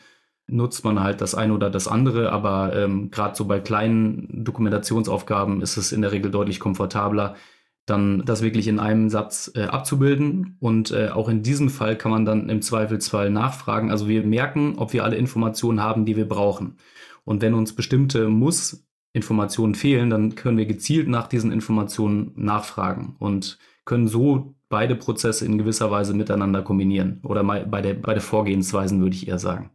nutzt 0.46 0.85
man 0.85 0.98
halt 0.98 1.20
das 1.20 1.37
eine 1.37 1.52
oder 1.52 1.70
das 1.70 1.87
andere, 1.87 2.33
aber 2.33 2.74
ähm, 2.74 3.12
gerade 3.12 3.37
so 3.37 3.44
bei 3.44 3.61
kleinen 3.61 4.42
Dokumentationsaufgaben 4.44 5.61
ist 5.61 5.76
es 5.76 5.92
in 5.92 6.02
der 6.02 6.11
Regel 6.11 6.33
deutlich 6.33 6.59
komfortabler, 6.59 7.37
dann 7.90 8.22
das 8.24 8.42
wirklich 8.42 8.68
in 8.68 8.79
einem 8.79 9.11
Satz 9.11 9.50
äh, 9.55 9.64
abzubilden. 9.64 10.57
Und 10.61 10.90
äh, 10.92 11.09
auch 11.09 11.29
in 11.29 11.42
diesem 11.42 11.68
Fall 11.68 11.96
kann 11.96 12.11
man 12.11 12.24
dann 12.24 12.48
im 12.48 12.62
Zweifelsfall 12.62 13.31
nachfragen. 13.31 13.90
Also 13.90 14.09
wir 14.09 14.22
merken, 14.22 14.74
ob 14.76 14.92
wir 14.92 15.05
alle 15.05 15.16
Informationen 15.16 15.83
haben, 15.83 16.05
die 16.05 16.16
wir 16.16 16.29
brauchen. 16.29 16.76
Und 17.24 17.42
wenn 17.42 17.55
uns 17.55 17.74
bestimmte 17.74 18.29
Muss-Informationen 18.29 19.74
fehlen, 19.74 20.11
dann 20.11 20.35
können 20.35 20.59
wir 20.59 20.66
gezielt 20.66 21.09
nach 21.09 21.26
diesen 21.26 21.53
Informationen 21.53 22.33
nachfragen 22.37 23.16
und 23.18 23.59
können 23.85 24.09
so 24.09 24.55
beide 24.68 24.94
Prozesse 24.96 25.44
in 25.44 25.59
gewisser 25.59 25.90
Weise 25.90 26.14
miteinander 26.14 26.62
kombinieren. 26.62 27.20
Oder 27.24 27.42
mal 27.42 27.66
bei 27.66 27.83
der, 27.83 27.94
bei 27.94 28.14
der 28.14 28.22
Vorgehensweisen 28.22 29.00
würde 29.00 29.16
ich 29.16 29.29
eher 29.29 29.38
sagen. 29.38 29.70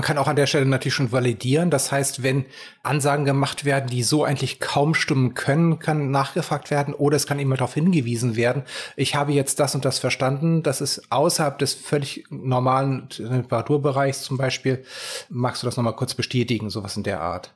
Man 0.00 0.06
kann 0.06 0.16
auch 0.16 0.28
an 0.28 0.36
der 0.36 0.46
Stelle 0.46 0.64
natürlich 0.64 0.94
schon 0.94 1.12
validieren. 1.12 1.68
Das 1.68 1.92
heißt, 1.92 2.22
wenn 2.22 2.46
Ansagen 2.82 3.26
gemacht 3.26 3.66
werden, 3.66 3.90
die 3.90 4.02
so 4.02 4.24
eigentlich 4.24 4.58
kaum 4.58 4.94
stimmen 4.94 5.34
können, 5.34 5.78
kann 5.78 6.10
nachgefragt 6.10 6.70
werden 6.70 6.94
oder 6.94 7.16
es 7.16 7.26
kann 7.26 7.38
eben 7.38 7.50
darauf 7.50 7.74
hingewiesen 7.74 8.34
werden, 8.34 8.62
ich 8.96 9.14
habe 9.14 9.32
jetzt 9.32 9.60
das 9.60 9.74
und 9.74 9.84
das 9.84 9.98
verstanden. 9.98 10.62
Das 10.62 10.80
ist 10.80 11.12
außerhalb 11.12 11.58
des 11.58 11.74
völlig 11.74 12.24
normalen 12.30 13.10
Temperaturbereichs 13.10 14.22
zum 14.22 14.38
Beispiel. 14.38 14.86
Magst 15.28 15.62
du 15.62 15.66
das 15.66 15.76
nochmal 15.76 15.96
kurz 15.96 16.14
bestätigen, 16.14 16.70
sowas 16.70 16.96
in 16.96 17.02
der 17.02 17.20
Art? 17.20 17.54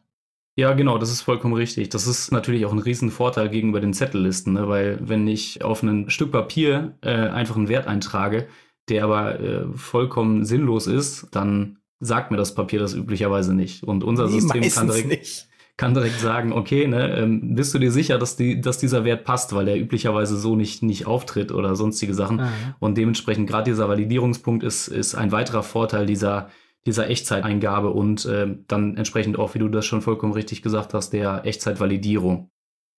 Ja, 0.55 0.75
genau, 0.75 0.99
das 0.99 1.11
ist 1.11 1.23
vollkommen 1.23 1.55
richtig. 1.55 1.89
Das 1.89 2.07
ist 2.07 2.31
natürlich 2.31 2.67
auch 2.67 2.73
ein 2.73 2.79
Riesenvorteil 2.79 3.49
gegenüber 3.49 3.81
den 3.81 3.95
Zettellisten, 3.95 4.53
ne? 4.53 4.69
weil 4.69 4.99
wenn 5.01 5.27
ich 5.27 5.65
auf 5.65 5.83
ein 5.83 6.11
Stück 6.11 6.31
Papier 6.31 6.99
äh, 7.01 7.09
einfach 7.09 7.57
einen 7.57 7.71
Wert 7.71 7.87
eintrage, 7.87 8.49
der 8.91 9.05
aber 9.05 9.41
äh, 9.41 9.65
vollkommen 9.75 10.45
sinnlos 10.45 10.87
ist, 10.87 11.29
dann 11.33 11.79
sagt 12.05 12.31
mir 12.31 12.37
das 12.37 12.55
Papier 12.55 12.81
das 12.81 12.95
üblicherweise 12.95 13.55
nicht. 13.55 13.83
Und 13.83 14.05
unser 14.05 14.27
nee, 14.27 14.41
System 14.41 14.63
kann 14.71 14.89
direkt, 14.89 15.49
kann 15.77 15.95
direkt 15.95 16.21
sagen, 16.21 16.53
okay, 16.53 16.87
ne, 16.87 17.17
ähm, 17.17 17.55
bist 17.55 17.75
du 17.75 17.79
dir 17.79 17.91
sicher, 17.91 18.19
dass, 18.19 18.37
die, 18.37 18.61
dass 18.61 18.79
dieser 18.79 19.05
Wert 19.05 19.25
passt, 19.25 19.55
weil 19.55 19.65
der 19.65 19.79
üblicherweise 19.79 20.37
so 20.37 20.55
nicht, 20.55 20.83
nicht 20.83 21.07
auftritt 21.07 21.51
oder 21.51 21.75
sonstige 21.77 22.15
Sachen. 22.15 22.41
Ah, 22.41 22.45
ja. 22.45 22.77
Und 22.79 22.97
dementsprechend 22.97 23.49
gerade 23.49 23.71
dieser 23.71 23.89
Validierungspunkt 23.89 24.63
ist, 24.63 24.89
ist 24.89 25.15
ein 25.15 25.33
weiterer 25.33 25.63
Vorteil 25.63 26.07
dieser, 26.07 26.51
dieser 26.87 27.09
Echtzeiteingabe 27.09 27.91
und 27.91 28.25
äh, 28.27 28.55
dann 28.69 28.97
entsprechend 28.97 29.39
auch, 29.39 29.55
wie 29.55 29.59
du 29.59 29.69
das 29.69 29.87
schon 29.87 30.03
vollkommen 30.03 30.33
richtig 30.33 30.63
gesagt 30.63 30.95
hast, 30.95 31.11
der 31.11 31.45
Echtzeitvalidierung. 31.45 32.51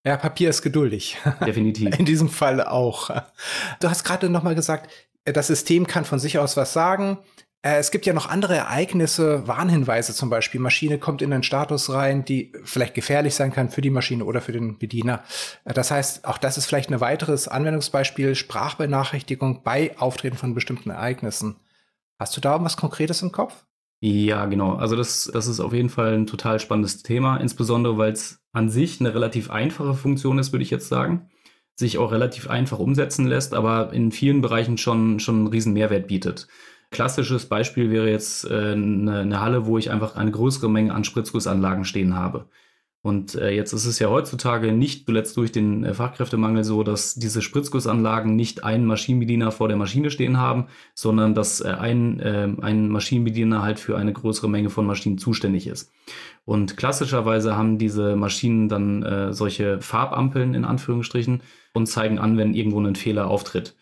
Ja, 0.05 0.17
Papier 0.17 0.49
ist 0.49 0.61
geduldig. 0.61 1.17
Definitiv. 1.45 1.97
In 1.97 2.05
diesem 2.05 2.29
Fall 2.29 2.61
auch. 2.61 3.09
Du 3.79 3.89
hast 3.89 4.03
gerade 4.03 4.29
nochmal 4.29 4.53
gesagt, 4.53 4.91
das 5.23 5.47
System 5.47 5.87
kann 5.87 6.05
von 6.05 6.19
sich 6.19 6.37
aus 6.37 6.55
was 6.57 6.73
sagen. 6.73 7.17
Äh, 7.65 7.79
es 7.79 7.89
gibt 7.89 8.05
ja 8.05 8.13
noch 8.13 8.29
andere 8.29 8.55
Ereignisse, 8.55 9.47
Warnhinweise 9.47 10.13
zum 10.13 10.29
Beispiel. 10.29 10.61
Maschine 10.61 10.99
kommt 10.99 11.23
in 11.23 11.33
einen 11.33 11.41
Status 11.41 11.91
rein, 11.91 12.23
die 12.23 12.53
vielleicht 12.63 12.93
gefährlich 12.93 13.33
sein 13.33 13.51
kann 13.51 13.69
für 13.69 13.81
die 13.81 13.89
Maschine 13.89 14.23
oder 14.23 14.39
für 14.39 14.51
den 14.51 14.77
Bediener. 14.77 15.23
Äh, 15.65 15.73
das 15.73 15.89
heißt, 15.89 16.25
auch 16.25 16.37
das 16.37 16.57
ist 16.57 16.67
vielleicht 16.67 16.91
ein 16.91 17.01
weiteres 17.01 17.47
Anwendungsbeispiel, 17.47 18.35
Sprachbenachrichtigung 18.35 19.63
bei 19.63 19.97
Auftreten 19.97 20.37
von 20.37 20.53
bestimmten 20.53 20.91
Ereignissen. 20.91 21.55
Hast 22.19 22.37
du 22.37 22.41
da 22.41 22.63
was 22.63 22.77
Konkretes 22.77 23.23
im 23.23 23.31
Kopf? 23.31 23.65
Ja, 23.99 24.45
genau. 24.45 24.75
Also 24.75 24.95
das, 24.95 25.29
das 25.33 25.47
ist 25.47 25.59
auf 25.59 25.73
jeden 25.73 25.89
Fall 25.89 26.13
ein 26.13 26.27
total 26.27 26.59
spannendes 26.59 27.01
Thema, 27.01 27.37
insbesondere 27.37 27.97
weil 27.97 28.11
es 28.11 28.43
an 28.51 28.69
sich 28.69 28.99
eine 28.99 29.15
relativ 29.15 29.49
einfache 29.49 29.95
Funktion 29.95 30.37
ist, 30.37 30.53
würde 30.53 30.63
ich 30.63 30.69
jetzt 30.69 30.89
sagen. 30.89 31.31
Sich 31.77 31.97
auch 31.97 32.11
relativ 32.11 32.47
einfach 32.47 32.77
umsetzen 32.77 33.25
lässt, 33.25 33.55
aber 33.55 33.91
in 33.91 34.11
vielen 34.11 34.41
Bereichen 34.41 34.77
schon, 34.77 35.19
schon 35.19 35.35
einen 35.37 35.47
riesen 35.47 35.73
Mehrwert 35.73 36.07
bietet. 36.07 36.47
Klassisches 36.91 37.47
Beispiel 37.47 37.91
wäre 37.91 38.09
jetzt 38.09 38.49
äh, 38.49 38.73
eine, 38.73 39.19
eine, 39.19 39.41
Halle, 39.41 39.65
wo 39.65 39.77
ich 39.77 39.91
einfach 39.91 40.15
eine 40.15 40.31
größere 40.31 40.69
Menge 40.69 40.93
an 40.93 41.03
Spritzgussanlagen 41.03 41.85
stehen 41.85 42.15
habe. 42.15 42.45
Und 43.01 43.35
äh, 43.35 43.51
jetzt 43.51 43.71
ist 43.71 43.85
es 43.85 43.99
ja 43.99 44.09
heutzutage 44.09 44.71
nicht 44.71 45.05
zuletzt 45.05 45.37
durch 45.37 45.51
den 45.51 45.83
äh, 45.83 45.93
Fachkräftemangel 45.93 46.63
so, 46.63 46.81
dass 46.81 47.13
diese 47.13 47.43
Spritzgussanlagen 47.43 48.35
nicht 48.35 48.63
einen 48.63 48.87
Maschinenbediener 48.87 49.51
vor 49.51 49.67
der 49.67 49.77
Maschine 49.77 50.09
stehen 50.09 50.39
haben, 50.39 50.65
sondern 50.95 51.35
dass 51.35 51.61
ein, 51.61 52.19
äh, 52.19 52.49
ein 52.61 52.89
Maschinenbediener 52.89 53.61
halt 53.61 53.79
für 53.79 53.95
eine 53.95 54.11
größere 54.11 54.49
Menge 54.49 54.71
von 54.71 54.87
Maschinen 54.87 55.19
zuständig 55.19 55.67
ist. 55.67 55.91
Und 56.45 56.77
klassischerweise 56.77 57.55
haben 57.55 57.77
diese 57.77 58.15
Maschinen 58.15 58.69
dann 58.69 59.33
solche 59.33 59.81
Farbampeln 59.81 60.53
in 60.53 60.63
Anführungsstrichen 60.63 61.41
und 61.73 61.87
zeigen 61.87 62.19
an, 62.19 62.37
wenn 62.37 62.53
irgendwo 62.53 62.79
ein 62.79 62.95
Fehler 62.95 63.27
auftritt. 63.27 63.75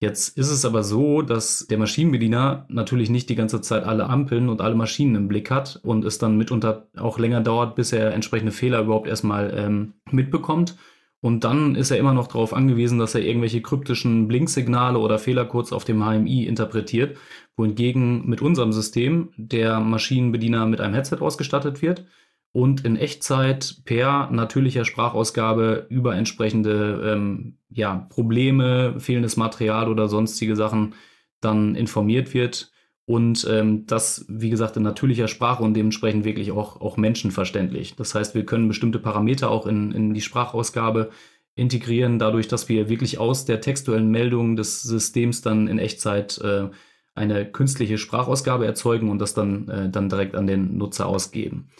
Jetzt 0.00 0.38
ist 0.38 0.50
es 0.50 0.64
aber 0.64 0.84
so, 0.84 1.22
dass 1.22 1.66
der 1.66 1.78
Maschinenbediener 1.78 2.66
natürlich 2.68 3.10
nicht 3.10 3.28
die 3.28 3.34
ganze 3.34 3.60
Zeit 3.60 3.82
alle 3.82 4.08
Ampeln 4.08 4.48
und 4.48 4.60
alle 4.60 4.76
Maschinen 4.76 5.16
im 5.16 5.28
Blick 5.28 5.50
hat 5.50 5.80
und 5.82 6.04
es 6.04 6.18
dann 6.18 6.36
mitunter 6.36 6.86
auch 6.96 7.18
länger 7.18 7.40
dauert, 7.40 7.74
bis 7.74 7.92
er 7.92 8.14
entsprechende 8.14 8.52
Fehler 8.52 8.82
überhaupt 8.82 9.08
erstmal 9.08 9.52
ähm, 9.56 9.94
mitbekommt. 10.10 10.76
Und 11.20 11.42
dann 11.42 11.74
ist 11.74 11.90
er 11.90 11.98
immer 11.98 12.14
noch 12.14 12.28
darauf 12.28 12.54
angewiesen, 12.54 13.00
dass 13.00 13.16
er 13.16 13.22
irgendwelche 13.22 13.60
kryptischen 13.60 14.28
Blinksignale 14.28 14.98
oder 14.98 15.18
Fehlercodes 15.18 15.72
auf 15.72 15.84
dem 15.84 16.04
HMI 16.04 16.44
interpretiert, 16.46 17.16
wohingegen 17.56 18.24
mit 18.28 18.40
unserem 18.40 18.72
System 18.72 19.30
der 19.36 19.80
Maschinenbediener 19.80 20.64
mit 20.66 20.80
einem 20.80 20.94
Headset 20.94 21.16
ausgestattet 21.18 21.82
wird 21.82 22.04
und 22.52 22.84
in 22.84 22.96
Echtzeit 22.96 23.82
per 23.84 24.30
natürlicher 24.30 24.84
Sprachausgabe 24.84 25.86
über 25.90 26.16
entsprechende 26.16 27.12
ähm, 27.14 27.58
ja, 27.70 28.06
Probleme, 28.08 28.98
fehlendes 28.98 29.36
Material 29.36 29.88
oder 29.88 30.08
sonstige 30.08 30.56
Sachen 30.56 30.94
dann 31.40 31.74
informiert 31.74 32.34
wird 32.34 32.72
und 33.08 33.46
ähm, 33.50 33.86
das, 33.86 34.26
wie 34.28 34.50
gesagt, 34.50 34.76
in 34.76 34.82
natürlicher 34.82 35.28
Sprache 35.28 35.62
und 35.62 35.72
dementsprechend 35.72 36.24
wirklich 36.26 36.52
auch, 36.52 36.80
auch 36.82 36.98
menschenverständlich. 36.98 37.96
Das 37.96 38.14
heißt, 38.14 38.34
wir 38.34 38.44
können 38.44 38.68
bestimmte 38.68 38.98
Parameter 38.98 39.50
auch 39.50 39.66
in, 39.66 39.92
in 39.92 40.12
die 40.12 40.20
Sprachausgabe 40.20 41.08
integrieren, 41.54 42.18
dadurch, 42.18 42.48
dass 42.48 42.68
wir 42.68 42.90
wirklich 42.90 43.18
aus 43.18 43.46
der 43.46 43.62
textuellen 43.62 44.10
Meldung 44.10 44.56
des 44.56 44.82
Systems 44.82 45.40
dann 45.40 45.68
in 45.68 45.78
Echtzeit 45.78 46.38
äh, 46.38 46.68
eine 47.14 47.50
künstliche 47.50 47.96
Sprachausgabe 47.96 48.66
erzeugen 48.66 49.10
und 49.10 49.20
das 49.20 49.32
dann, 49.32 49.68
äh, 49.68 49.88
dann 49.88 50.10
direkt 50.10 50.36
an 50.36 50.46
den 50.46 50.76
Nutzer 50.76 51.06
ausgeben. 51.06 51.70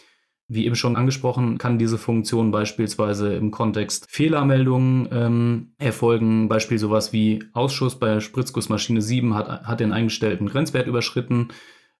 Wie 0.51 0.65
eben 0.65 0.75
schon 0.75 0.95
angesprochen, 0.95 1.59
kann 1.59 1.77
diese 1.77 1.99
Funktion 1.99 2.49
beispielsweise 2.49 3.35
im 3.35 3.51
Kontext 3.51 4.07
Fehlermeldungen 4.09 5.07
ähm, 5.11 5.67
erfolgen. 5.77 6.49
Beispiel 6.49 6.79
sowas 6.79 7.13
wie 7.13 7.43
Ausschuss 7.53 7.99
bei 7.99 8.19
Spritzgussmaschine 8.19 8.99
7 8.99 9.35
hat, 9.35 9.63
hat 9.63 9.79
den 9.79 9.93
eingestellten 9.93 10.47
Grenzwert 10.47 10.87
überschritten. 10.87 11.49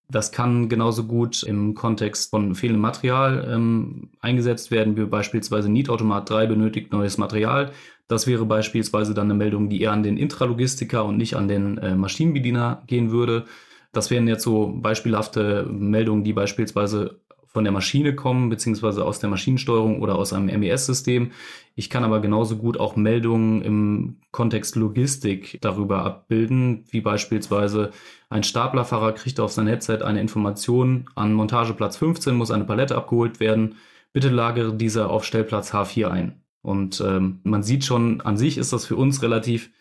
Das 0.09 0.31
kann 0.31 0.67
genauso 0.67 1.03
gut 1.03 1.43
im 1.43 1.75
Kontext 1.75 2.31
von 2.31 2.55
fehlendem 2.55 2.81
Material 2.81 3.47
ähm, 3.53 4.09
eingesetzt 4.19 4.71
werden, 4.71 4.97
wie 4.97 5.05
beispielsweise 5.05 5.69
Nietautomat 5.69 6.27
3 6.27 6.47
benötigt 6.47 6.91
neues 6.91 7.19
Material. 7.19 7.71
Das 8.07 8.25
wäre 8.25 8.47
beispielsweise 8.47 9.13
dann 9.13 9.27
eine 9.27 9.35
Meldung, 9.35 9.69
die 9.69 9.81
eher 9.81 9.91
an 9.91 10.01
den 10.01 10.17
Intralogistiker 10.17 11.05
und 11.05 11.17
nicht 11.17 11.35
an 11.35 11.47
den 11.47 11.77
äh, 11.77 11.93
Maschinenbediener 11.93 12.81
gehen 12.87 13.11
würde. 13.11 13.45
Das 13.91 14.09
wären 14.09 14.27
jetzt 14.27 14.41
so 14.41 14.73
beispielhafte 14.75 15.67
Meldungen, 15.69 16.23
die 16.23 16.33
beispielsweise 16.33 17.19
von 17.51 17.63
der 17.63 17.73
Maschine 17.73 18.13
kommen, 18.13 18.49
beziehungsweise 18.49 19.03
aus 19.03 19.19
der 19.19 19.29
Maschinensteuerung 19.29 20.01
oder 20.01 20.15
aus 20.15 20.33
einem 20.33 20.59
MES-System. 20.59 21.31
Ich 21.75 21.89
kann 21.89 22.03
aber 22.03 22.21
genauso 22.21 22.57
gut 22.57 22.79
auch 22.79 22.95
Meldungen 22.95 23.63
im 23.63 24.17
Kontext 24.31 24.75
Logistik 24.75 25.57
darüber 25.61 26.03
abbilden, 26.03 26.85
wie 26.91 27.01
beispielsweise 27.01 27.89
ein 28.29 28.43
Staplerfahrer 28.43 29.13
kriegt 29.13 29.39
auf 29.39 29.51
sein 29.51 29.65
Headset 29.65 30.03
eine 30.03 30.21
Information, 30.21 31.09
an 31.15 31.33
Montageplatz 31.33 31.97
15 31.97 32.35
muss 32.35 32.51
eine 32.51 32.65
Palette 32.65 32.95
abgeholt 32.95 33.39
werden, 33.39 33.75
bitte 34.13 34.29
lagere 34.29 34.73
diese 34.75 35.09
auf 35.09 35.25
Stellplatz 35.25 35.73
H4 35.73 36.07
ein. 36.07 36.43
Und 36.61 37.01
ähm, 37.01 37.39
man 37.43 37.63
sieht 37.63 37.83
schon, 37.83 38.21
an 38.21 38.37
sich 38.37 38.59
ist 38.59 38.73
das 38.73 38.85
für 38.85 38.95
uns 38.95 39.23
relativ 39.23 39.71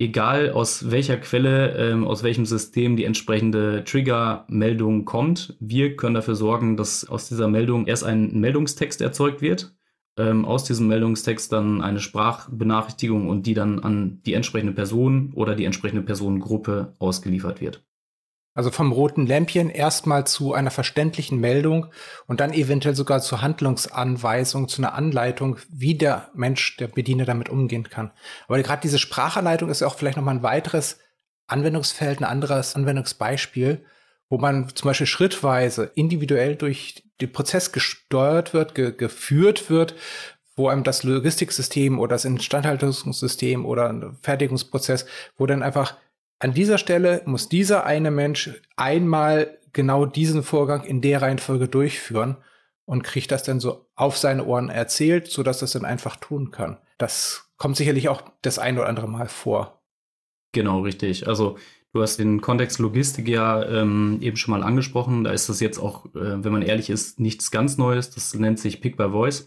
egal 0.00 0.50
aus 0.50 0.90
welcher 0.90 1.18
Quelle, 1.18 1.76
ähm, 1.76 2.06
aus 2.06 2.22
welchem 2.22 2.46
System 2.46 2.96
die 2.96 3.04
entsprechende 3.04 3.84
Trigger-Meldung 3.84 5.04
kommt. 5.04 5.56
Wir 5.60 5.94
können 5.94 6.14
dafür 6.14 6.34
sorgen, 6.34 6.76
dass 6.76 7.06
aus 7.08 7.28
dieser 7.28 7.48
Meldung 7.48 7.86
erst 7.86 8.04
ein 8.04 8.40
Meldungstext 8.40 9.02
erzeugt 9.02 9.42
wird, 9.42 9.76
ähm, 10.16 10.46
aus 10.46 10.64
diesem 10.64 10.88
Meldungstext 10.88 11.52
dann 11.52 11.82
eine 11.82 12.00
Sprachbenachrichtigung 12.00 13.28
und 13.28 13.46
die 13.46 13.54
dann 13.54 13.78
an 13.78 14.22
die 14.24 14.32
entsprechende 14.32 14.72
Person 14.72 15.32
oder 15.34 15.54
die 15.54 15.66
entsprechende 15.66 16.02
Personengruppe 16.02 16.94
ausgeliefert 16.98 17.60
wird. 17.60 17.84
Also 18.52 18.70
vom 18.72 18.90
roten 18.90 19.26
Lämpchen 19.26 19.70
erstmal 19.70 20.26
zu 20.26 20.54
einer 20.54 20.72
verständlichen 20.72 21.38
Meldung 21.38 21.86
und 22.26 22.40
dann 22.40 22.52
eventuell 22.52 22.96
sogar 22.96 23.20
zur 23.20 23.42
Handlungsanweisung, 23.42 24.66
zu 24.66 24.82
einer 24.82 24.94
Anleitung, 24.94 25.58
wie 25.68 25.94
der 25.94 26.30
Mensch, 26.34 26.76
der 26.76 26.88
Bediener 26.88 27.24
damit 27.24 27.48
umgehen 27.48 27.88
kann. 27.88 28.10
Aber 28.48 28.60
gerade 28.60 28.82
diese 28.82 28.98
Sprachanleitung 28.98 29.70
ist 29.70 29.80
ja 29.80 29.86
auch 29.86 29.94
vielleicht 29.94 30.16
nochmal 30.16 30.34
ein 30.34 30.42
weiteres 30.42 30.98
Anwendungsfeld, 31.46 32.20
ein 32.20 32.24
anderes 32.24 32.74
Anwendungsbeispiel, 32.74 33.84
wo 34.28 34.38
man 34.38 34.68
zum 34.74 34.88
Beispiel 34.88 35.06
schrittweise 35.06 35.90
individuell 35.94 36.56
durch 36.56 37.04
den 37.20 37.32
Prozess 37.32 37.72
gesteuert 37.72 38.52
wird, 38.52 38.74
ge 38.74 38.92
geführt 38.92 39.70
wird, 39.70 39.94
wo 40.56 40.68
einem 40.68 40.84
das 40.84 41.04
Logistiksystem 41.04 41.98
oder 41.98 42.14
das 42.14 42.24
Instandhaltungssystem 42.24 43.64
oder 43.64 43.88
ein 43.88 44.18
Fertigungsprozess, 44.22 45.06
wo 45.36 45.46
dann 45.46 45.62
einfach 45.62 45.96
an 46.40 46.54
dieser 46.54 46.78
Stelle 46.78 47.22
muss 47.26 47.48
dieser 47.48 47.84
eine 47.84 48.10
Mensch 48.10 48.50
einmal 48.76 49.58
genau 49.72 50.06
diesen 50.06 50.42
Vorgang 50.42 50.82
in 50.84 51.02
der 51.02 51.22
Reihenfolge 51.22 51.68
durchführen 51.68 52.38
und 52.86 53.04
kriegt 53.04 53.30
das 53.30 53.44
dann 53.44 53.60
so 53.60 53.86
auf 53.94 54.16
seine 54.16 54.46
Ohren 54.46 54.70
erzählt, 54.70 55.28
so 55.28 55.42
dass 55.42 55.58
das 55.60 55.72
dann 55.72 55.84
einfach 55.84 56.16
tun 56.16 56.50
kann. 56.50 56.78
Das 56.98 57.50
kommt 57.58 57.76
sicherlich 57.76 58.08
auch 58.08 58.22
das 58.42 58.58
ein 58.58 58.78
oder 58.78 58.88
andere 58.88 59.06
Mal 59.06 59.28
vor. 59.28 59.82
Genau, 60.52 60.80
richtig. 60.80 61.28
Also 61.28 61.58
du 61.92 62.00
hast 62.00 62.18
den 62.18 62.40
Kontext 62.40 62.78
Logistik 62.78 63.28
ja 63.28 63.62
ähm, 63.62 64.18
eben 64.22 64.38
schon 64.38 64.52
mal 64.52 64.62
angesprochen. 64.62 65.24
Da 65.24 65.32
ist 65.32 65.50
das 65.50 65.60
jetzt 65.60 65.78
auch, 65.78 66.06
äh, 66.06 66.42
wenn 66.42 66.52
man 66.52 66.62
ehrlich 66.62 66.88
ist, 66.88 67.20
nichts 67.20 67.50
ganz 67.50 67.76
Neues. 67.76 68.10
Das 68.10 68.34
nennt 68.34 68.58
sich 68.58 68.80
Pick 68.80 68.96
by 68.96 69.10
Voice. 69.10 69.46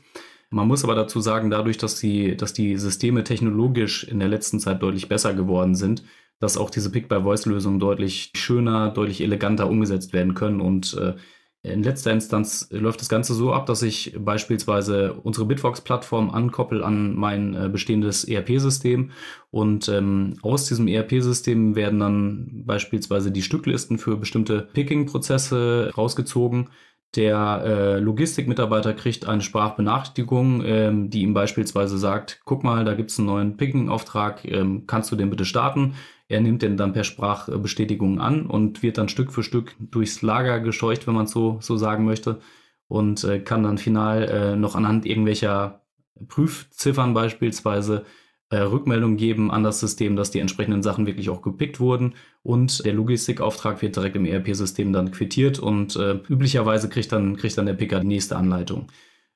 Man 0.51 0.67
muss 0.67 0.83
aber 0.83 0.93
dazu 0.93 1.19
sagen, 1.19 1.49
dadurch, 1.49 1.79
dass 1.79 1.99
die, 1.99 2.37
dass 2.37 2.53
die 2.53 2.77
Systeme 2.77 3.23
technologisch 3.23 4.03
in 4.03 4.19
der 4.19 4.29
letzten 4.29 4.59
Zeit 4.59 4.83
deutlich 4.83 5.09
besser 5.09 5.33
geworden 5.33 5.73
sind, 5.73 6.03
dass 6.43 6.57
auch 6.57 6.69
diese 6.69 6.91
Pick-by-Voice-Lösungen 6.91 7.79
deutlich 7.79 8.31
schöner, 8.35 8.89
deutlich 8.89 9.21
eleganter 9.21 9.69
umgesetzt 9.69 10.11
werden 10.11 10.33
können. 10.33 10.59
Und 10.59 10.93
äh, 10.95 11.13
in 11.61 11.83
letzter 11.83 12.11
Instanz 12.11 12.67
läuft 12.69 12.99
das 12.99 13.07
Ganze 13.07 13.33
so 13.33 13.53
ab, 13.53 13.65
dass 13.65 13.81
ich 13.81 14.13
beispielsweise 14.19 15.13
unsere 15.13 15.45
Bitfox-Plattform 15.45 16.31
ankoppel 16.31 16.83
an 16.83 17.15
mein 17.15 17.55
äh, 17.55 17.69
bestehendes 17.69 18.25
ERP-System 18.25 19.11
und 19.51 19.87
ähm, 19.87 20.35
aus 20.41 20.67
diesem 20.67 20.89
ERP-System 20.89 21.77
werden 21.77 22.01
dann 22.01 22.63
beispielsweise 22.65 23.31
die 23.31 23.41
Stücklisten 23.41 23.97
für 23.97 24.17
bestimmte 24.17 24.67
Picking-Prozesse 24.73 25.93
rausgezogen. 25.95 26.71
Der 27.15 27.61
äh, 27.63 27.99
Logistikmitarbeiter 27.99 28.93
kriegt 28.93 29.29
eine 29.29 29.41
Sprachbenachrichtigung, 29.41 30.61
ähm, 30.65 31.09
die 31.09 31.21
ihm 31.21 31.33
beispielsweise 31.33 31.97
sagt, 31.97 32.41
guck 32.43 32.65
mal, 32.65 32.83
da 32.83 32.95
gibt 32.95 33.11
es 33.11 33.19
einen 33.19 33.27
neuen 33.27 33.55
Picking-Auftrag, 33.55 34.43
ähm, 34.43 34.87
kannst 34.87 35.09
du 35.09 35.15
den 35.15 35.29
bitte 35.29 35.45
starten? 35.45 35.93
Er 36.27 36.41
nimmt 36.41 36.61
den 36.61 36.77
dann 36.77 36.93
per 36.93 37.03
Sprachbestätigung 37.03 38.19
an 38.19 38.45
und 38.45 38.81
wird 38.81 38.97
dann 38.97 39.09
Stück 39.09 39.31
für 39.31 39.43
Stück 39.43 39.75
durchs 39.79 40.21
Lager 40.21 40.59
gescheucht, 40.59 41.05
wenn 41.07 41.13
man 41.13 41.27
so, 41.27 41.57
so 41.61 41.77
sagen 41.77 42.05
möchte, 42.05 42.39
und 42.87 43.23
äh, 43.23 43.39
kann 43.39 43.63
dann 43.63 43.77
final 43.77 44.23
äh, 44.23 44.55
noch 44.55 44.75
anhand 44.75 45.05
irgendwelcher 45.05 45.81
Prüfziffern 46.27 47.13
beispielsweise 47.13 48.05
äh, 48.49 48.57
Rückmeldung 48.57 49.17
geben 49.17 49.51
an 49.51 49.63
das 49.63 49.79
System, 49.79 50.15
dass 50.15 50.31
die 50.31 50.39
entsprechenden 50.39 50.83
Sachen 50.83 51.07
wirklich 51.07 51.29
auch 51.29 51.41
gepickt 51.41 51.79
wurden 51.79 52.13
und 52.43 52.85
der 52.85 52.93
Logistikauftrag 52.93 53.81
wird 53.81 53.95
direkt 53.95 54.15
im 54.15 54.25
ERP-System 54.25 54.93
dann 54.93 55.11
quittiert 55.11 55.59
und 55.59 55.95
äh, 55.95 56.19
üblicherweise 56.29 56.87
kriegt 56.87 57.11
dann, 57.11 57.35
kriegt 57.35 57.57
dann 57.57 57.65
der 57.65 57.73
Picker 57.73 57.99
die 57.99 58.07
nächste 58.07 58.37
Anleitung. 58.37 58.87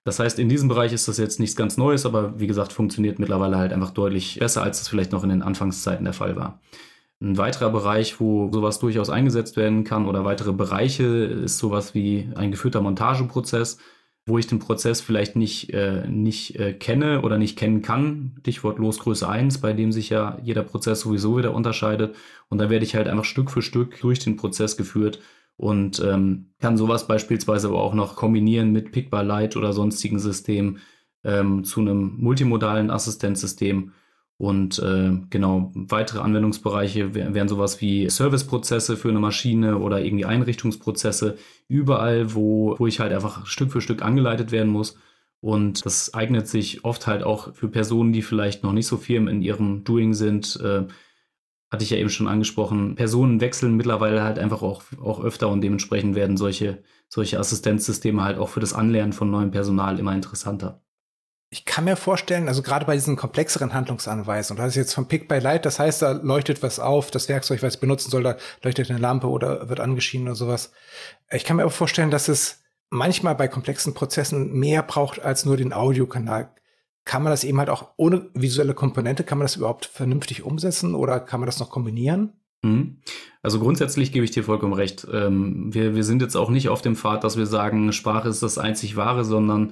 Das 0.08 0.20
heißt, 0.20 0.40
in 0.40 0.48
diesem 0.48 0.70
Bereich 0.70 0.94
ist 0.94 1.10
das 1.10 1.18
jetzt 1.18 1.38
nichts 1.38 1.58
ganz 1.58 1.76
Neues, 1.76 2.06
aber 2.06 2.40
wie 2.40 2.48
gesagt, 2.48 2.72
funktioniert 2.72 3.20
mittlerweile 3.20 3.58
halt 3.58 3.74
einfach 3.74 3.92
deutlich 3.92 4.40
besser, 4.40 4.64
als 4.64 4.80
es 4.80 4.88
vielleicht 4.88 5.12
noch 5.12 5.22
in 5.22 5.30
den 5.30 5.42
Anfangszeiten 5.42 6.06
der 6.06 6.14
Fall 6.14 6.38
war. 6.38 6.62
Ein 7.22 7.38
weiterer 7.38 7.70
Bereich, 7.72 8.22
wo 8.22 8.50
sowas 8.50 8.80
durchaus 8.80 9.10
eingesetzt 9.10 9.58
werden 9.58 9.84
kann 9.84 10.06
oder 10.06 10.24
weitere 10.24 10.54
Bereiche 10.54 11.04
ist 11.04 11.58
sowas 11.58 11.94
wie 11.94 12.30
ein 12.36 12.52
geführter 12.52 12.80
Montageprozess, 12.80 13.80
wo 14.26 14.38
ich 14.38 14.48
den 14.48 14.60
Prozess 14.60 15.02
vielleicht 15.02 15.36
nicht, 15.36 15.74
äh, 15.74 16.08
nicht 16.08 16.56
äh, 16.58 16.72
kenne 16.72 17.22
oder 17.22 17.38
nicht 17.38 17.58
kennen 17.58 17.82
kann. 17.82 18.38
Stichwort 18.40 18.80
Losgröße 18.80 19.28
1, 19.28 19.58
bei 19.58 19.74
dem 19.74 19.92
sich 19.92 20.10
ja 20.10 20.38
jeder 20.42 20.64
Prozess 20.64 21.02
sowieso 21.02 21.38
wieder 21.38 21.54
unterscheidet. 21.54 22.16
Und 22.48 22.60
da 22.60 22.70
werde 22.70 22.86
ich 22.86 22.96
halt 22.96 23.10
einfach 23.10 23.26
Stück 23.26 23.52
für 23.52 23.62
Stück 23.62 24.00
durch 24.00 24.20
den 24.20 24.38
Prozess 24.38 24.78
geführt 24.78 25.20
und 25.58 26.00
ähm, 26.00 26.52
kann 26.60 26.78
sowas 26.78 27.08
beispielsweise 27.08 27.68
aber 27.68 27.82
auch 27.82 27.96
noch 27.96 28.16
kombinieren 28.16 28.72
mit 28.72 28.92
Pickbar 28.92 29.24
Lite 29.24 29.58
oder 29.58 29.74
sonstigen 29.74 30.20
Systemen 30.20 30.80
ähm, 31.24 31.64
zu 31.64 31.82
einem 31.82 32.16
multimodalen 32.18 32.92
Assistenzsystem. 32.92 33.92
Und 34.40 34.78
äh, 34.78 35.14
genau, 35.32 35.72
weitere 35.74 36.20
Anwendungsbereiche 36.20 37.16
wären 37.16 37.48
sowas 37.48 37.82
wie 37.82 38.08
Serviceprozesse 38.08 38.96
für 38.96 39.10
eine 39.10 39.20
Maschine 39.20 39.80
oder 39.80 40.00
irgendwie 40.00 40.26
Einrichtungsprozesse, 40.26 41.38
überall, 41.68 42.36
wo, 42.36 42.76
wo 42.78 42.86
ich 42.86 43.00
halt 43.00 43.14
einfach 43.14 43.48
Stück 43.48 43.72
für 43.72 43.82
Stück 43.82 44.04
angeleitet 44.04 44.52
werden 44.52 44.72
muss. 44.72 44.96
Und 45.40 45.86
das 45.88 46.14
eignet 46.14 46.48
sich 46.48 46.86
oft 46.86 47.08
halt 47.08 47.24
auch 47.24 47.56
für 47.56 47.68
Personen, 47.68 48.14
die 48.14 48.22
vielleicht 48.22 48.62
noch 48.64 48.74
nicht 48.74 48.88
so 48.88 48.98
firm 48.98 49.28
in 49.28 49.42
ihrem 49.42 49.84
Doing 49.84 50.14
sind. 50.14 50.60
Äh, 50.64 50.86
hatte 51.70 51.84
ich 51.84 51.90
ja 51.90 51.98
eben 51.98 52.10
schon 52.10 52.28
angesprochen. 52.28 52.96
Personen 52.96 53.42
wechseln 53.42 53.76
mittlerweile 53.76 54.24
halt 54.24 54.40
einfach 54.40 54.62
auch, 54.62 54.84
auch 55.02 55.22
öfter 55.22 55.50
und 55.50 55.62
dementsprechend 55.62 56.16
werden 56.16 56.38
solche, 56.38 56.84
solche 57.10 57.40
Assistenzsysteme 57.40 58.24
halt 58.24 58.38
auch 58.38 58.50
für 58.50 58.60
das 58.60 58.74
Anlernen 58.74 59.14
von 59.14 59.30
neuem 59.30 59.52
Personal 59.52 60.00
immer 60.00 60.14
interessanter. 60.14 60.82
Ich 61.50 61.64
kann 61.64 61.86
mir 61.86 61.96
vorstellen, 61.96 62.50
also 62.50 62.62
gerade 62.62 62.86
bei 62.86 62.96
diesen 62.96 63.16
komplexeren 63.16 63.74
Handlungsanweisungen, 63.74 64.62
das 64.62 64.72
ist 64.72 64.76
jetzt 64.76 64.94
vom 64.94 65.08
Pick 65.08 65.30
by 65.30 65.40
Light, 65.40 65.66
das 65.66 65.80
heißt, 65.80 66.02
da 66.02 66.12
leuchtet 66.12 66.62
was 66.62 66.78
auf, 66.78 67.10
das 67.10 67.30
Werkzeug, 67.30 67.64
was 67.64 67.78
benutzen 67.78 68.12
soll, 68.12 68.24
da 68.24 68.36
leuchtet 68.64 68.90
eine 68.90 69.00
Lampe 69.00 69.30
oder 69.30 69.70
wird 69.70 69.80
angeschienen 69.80 70.28
oder 70.28 70.36
sowas. 70.36 70.74
Ich 71.32 71.46
kann 71.46 71.56
mir 71.56 71.64
aber 71.64 71.72
vorstellen, 71.72 72.12
dass 72.12 72.28
es 72.28 72.64
manchmal 72.90 73.36
bei 73.36 73.48
komplexen 73.48 73.94
Prozessen 73.94 74.52
mehr 74.54 74.84
braucht 74.84 75.22
als 75.22 75.46
nur 75.46 75.56
den 75.56 75.72
Audiokanal. 75.72 76.54
Kann 77.08 77.24
man 77.24 77.32
das 77.32 77.46
eben 77.46 77.58
halt 77.58 77.70
auch 77.70 77.94
ohne 77.96 78.30
visuelle 78.34 78.74
Komponente, 78.74 79.24
kann 79.24 79.38
man 79.38 79.46
das 79.46 79.56
überhaupt 79.56 79.86
vernünftig 79.86 80.44
umsetzen 80.44 80.94
oder 80.94 81.22
kann 81.22 81.40
man 81.40 81.48
das 81.48 81.58
noch 81.58 81.70
kombinieren? 81.70 82.34
Mhm. 82.64 82.98
Also 83.42 83.62
grundsätzlich 83.62 84.12
gebe 84.12 84.26
ich 84.26 84.32
dir 84.32 84.44
vollkommen 84.44 84.74
recht. 84.74 85.08
Ähm, 85.10 85.74
wir, 85.74 85.96
wir 85.96 86.04
sind 86.04 86.22
jetzt 86.22 86.36
auch 86.36 86.50
nicht 86.50 86.68
auf 86.68 86.82
dem 86.82 86.98
Pfad, 86.98 87.24
dass 87.24 87.38
wir 87.38 87.46
sagen, 87.46 87.94
Sprache 87.94 88.28
ist 88.28 88.44
das 88.44 88.58
einzig 88.58 88.98
Wahre, 88.98 89.24
sondern 89.24 89.72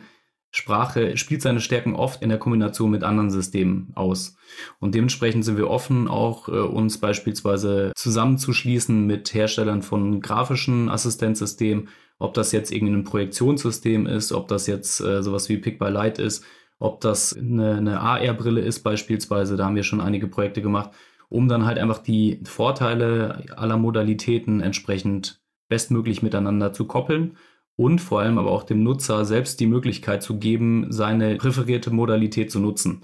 Sprache 0.50 1.17
spielt 1.17 1.41
seine 1.41 1.60
Stärken 1.60 1.93
oft 1.93 2.21
in 2.21 2.30
der 2.30 2.38
Kombination 2.38 2.89
mit 2.89 3.04
anderen 3.04 3.32
Systemen 3.32 3.91
aus. 3.95 4.38
Und 4.80 4.95
dementsprechend 4.95 5.43
sind 5.43 5.58
wir 5.58 5.69
offen, 5.69 6.08
auch 6.08 6.48
äh, 6.48 6.54
uns 6.54 7.00
beispielsweise 7.00 7.91
zusammenzuschließen 7.98 9.06
mit 9.06 9.34
Herstellern 9.34 9.82
von 9.82 10.21
grafischen 10.21 10.88
Assistenzsystemen, 10.88 11.89
ob 12.17 12.34
das 12.34 12.54
jetzt 12.54 12.71
irgendein 12.71 13.04
Projektionssystem 13.04 14.08
ist, 14.08 14.32
ob 14.32 14.48
das 14.48 14.67
jetzt 14.67 15.02
äh, 15.02 15.21
sowas 15.21 15.50
wie 15.50 15.58
Pick 15.58 15.80
by 15.80 15.89
Light 15.89 16.17
ist, 16.17 16.45
ob 16.80 17.02
das 17.02 17.36
eine, 17.36 17.76
eine 17.76 18.00
AR-Brille 18.02 18.62
ist 18.62 18.82
beispielsweise, 18.82 19.56
da 19.56 19.66
haben 19.66 19.76
wir 19.76 19.84
schon 19.84 20.02
einige 20.02 20.28
Projekte 20.28 20.62
gemacht, 20.62 20.92
um 21.30 21.48
dann 21.48 21.66
halt 21.66 21.80
einfach 21.80 22.00
die 22.00 22.42
Vorteile 22.44 23.46
aller 23.56 23.78
Modalitäten 23.78 24.62
entsprechend 24.62 25.42
bestmöglich 25.68 26.22
miteinander 26.22 26.74
zu 26.74 26.86
koppeln 26.86 27.38
und 27.76 28.00
vor 28.00 28.22
allem 28.22 28.38
aber 28.38 28.52
auch 28.52 28.64
dem 28.64 28.84
Nutzer 28.84 29.26
selbst 29.26 29.60
die 29.60 29.68
Möglichkeit 29.68 30.24
zu 30.24 30.38
geben, 30.38 30.88
seine 30.90 31.36
präferierte 31.36 31.92
Modalität 31.92 32.52
zu 32.52 32.60
nutzen. 32.60 33.02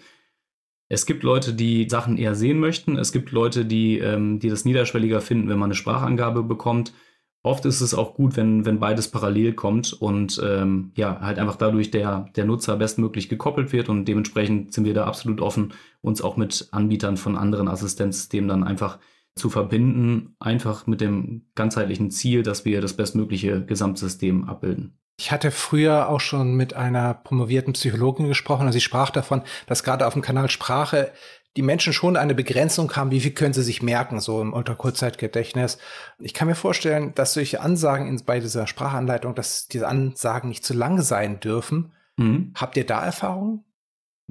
Es 0.88 1.06
gibt 1.06 1.24
Leute, 1.24 1.54
die 1.54 1.88
Sachen 1.90 2.18
eher 2.18 2.36
sehen 2.36 2.60
möchten. 2.60 2.98
Es 2.98 3.14
gibt 3.14 3.32
Leute, 3.32 3.64
die, 3.64 4.00
ähm, 4.00 4.40
die 4.40 4.50
das 4.50 4.66
niederschwelliger 4.66 5.22
finden, 5.22 5.48
wenn 5.48 5.58
man 5.58 5.68
eine 5.68 5.76
Sprachangabe 5.76 6.44
bekommt. 6.44 6.94
Oft 7.43 7.65
ist 7.65 7.82
es 7.82 7.95
auch 7.95 8.13
gut, 8.13 8.38
wenn, 8.38 8.65
wenn 8.65 8.80
beides 8.80 9.10
parallel 9.10 9.54
kommt 9.54 9.93
und 9.93 10.39
ähm, 10.43 10.91
ja, 10.95 11.19
halt 11.21 11.39
einfach 11.39 11.56
dadurch 11.56 11.89
der, 11.89 12.27
der 12.36 12.45
Nutzer 12.45 12.77
bestmöglich 12.77 13.30
gekoppelt 13.30 13.73
wird 13.73 13.89
und 13.89 14.06
dementsprechend 14.06 14.73
sind 14.73 14.86
wir 14.86 14.93
da 14.93 15.06
absolut 15.06 15.41
offen, 15.41 15.73
uns 16.01 16.21
auch 16.21 16.38
mit 16.38 16.69
Anbietern 16.71 17.17
von 17.17 17.36
anderen 17.36 17.67
Assistenzsystemen 17.67 18.47
dann 18.47 18.63
einfach 18.63 18.99
zu 19.36 19.49
verbinden, 19.49 20.36
einfach 20.39 20.86
mit 20.86 21.01
dem 21.01 21.47
ganzheitlichen 21.56 22.12
Ziel, 22.12 22.43
dass 22.43 22.63
wir 22.65 22.80
das 22.80 22.93
bestmögliche 22.93 23.65
Gesamtsystem 23.65 24.43
abbilden. 24.43 24.97
Ich 25.17 25.32
hatte 25.32 25.51
früher 25.51 26.10
auch 26.10 26.19
schon 26.19 26.56
mit 26.56 26.73
einer 26.73 27.13
promovierten 27.13 27.73
Psychologin 27.73 28.27
gesprochen 28.27 28.65
und 28.65 28.71
sie 28.71 28.82
sprach 28.82 29.12
davon, 29.12 29.43
dass 29.67 29.84
gerade 29.84 30.08
auf 30.08 30.13
dem 30.13 30.21
Kanal 30.21 30.49
Sprache 30.49 31.12
die 31.58 31.62
Menschen 31.62 31.94
schon 31.94 32.16
eine 32.16 32.34
Begrenzung 32.34 32.96
haben, 32.96 33.12
wie 33.12 33.20
viel 33.20 33.32
können 33.32 33.54
sie 33.54 33.64
sich 33.64 33.82
merken, 33.82 34.20
so 34.20 34.42
im 34.42 34.54
Ultrakurzzeitgedächtnis. 34.54 35.78
Ich 36.20 36.34
kann 36.34 36.48
mir 36.48 36.56
vorstellen, 36.56 37.14
dass 37.16 37.34
solche 37.34 37.62
Ansagen 37.62 38.08
in, 38.08 38.24
bei 38.26 38.40
dieser 38.40 38.68
Sprachanleitung, 38.68 39.36
dass 39.36 39.68
diese 39.68 39.88
Ansagen 39.88 40.50
nicht 40.50 40.64
zu 40.64 40.74
lang 40.74 41.02
sein 41.02 41.40
dürfen. 41.40 41.92
Mhm. 42.18 42.54
Habt 42.56 42.78
ihr 42.78 42.86
da 42.86 43.04
Erfahrungen? 43.04 43.66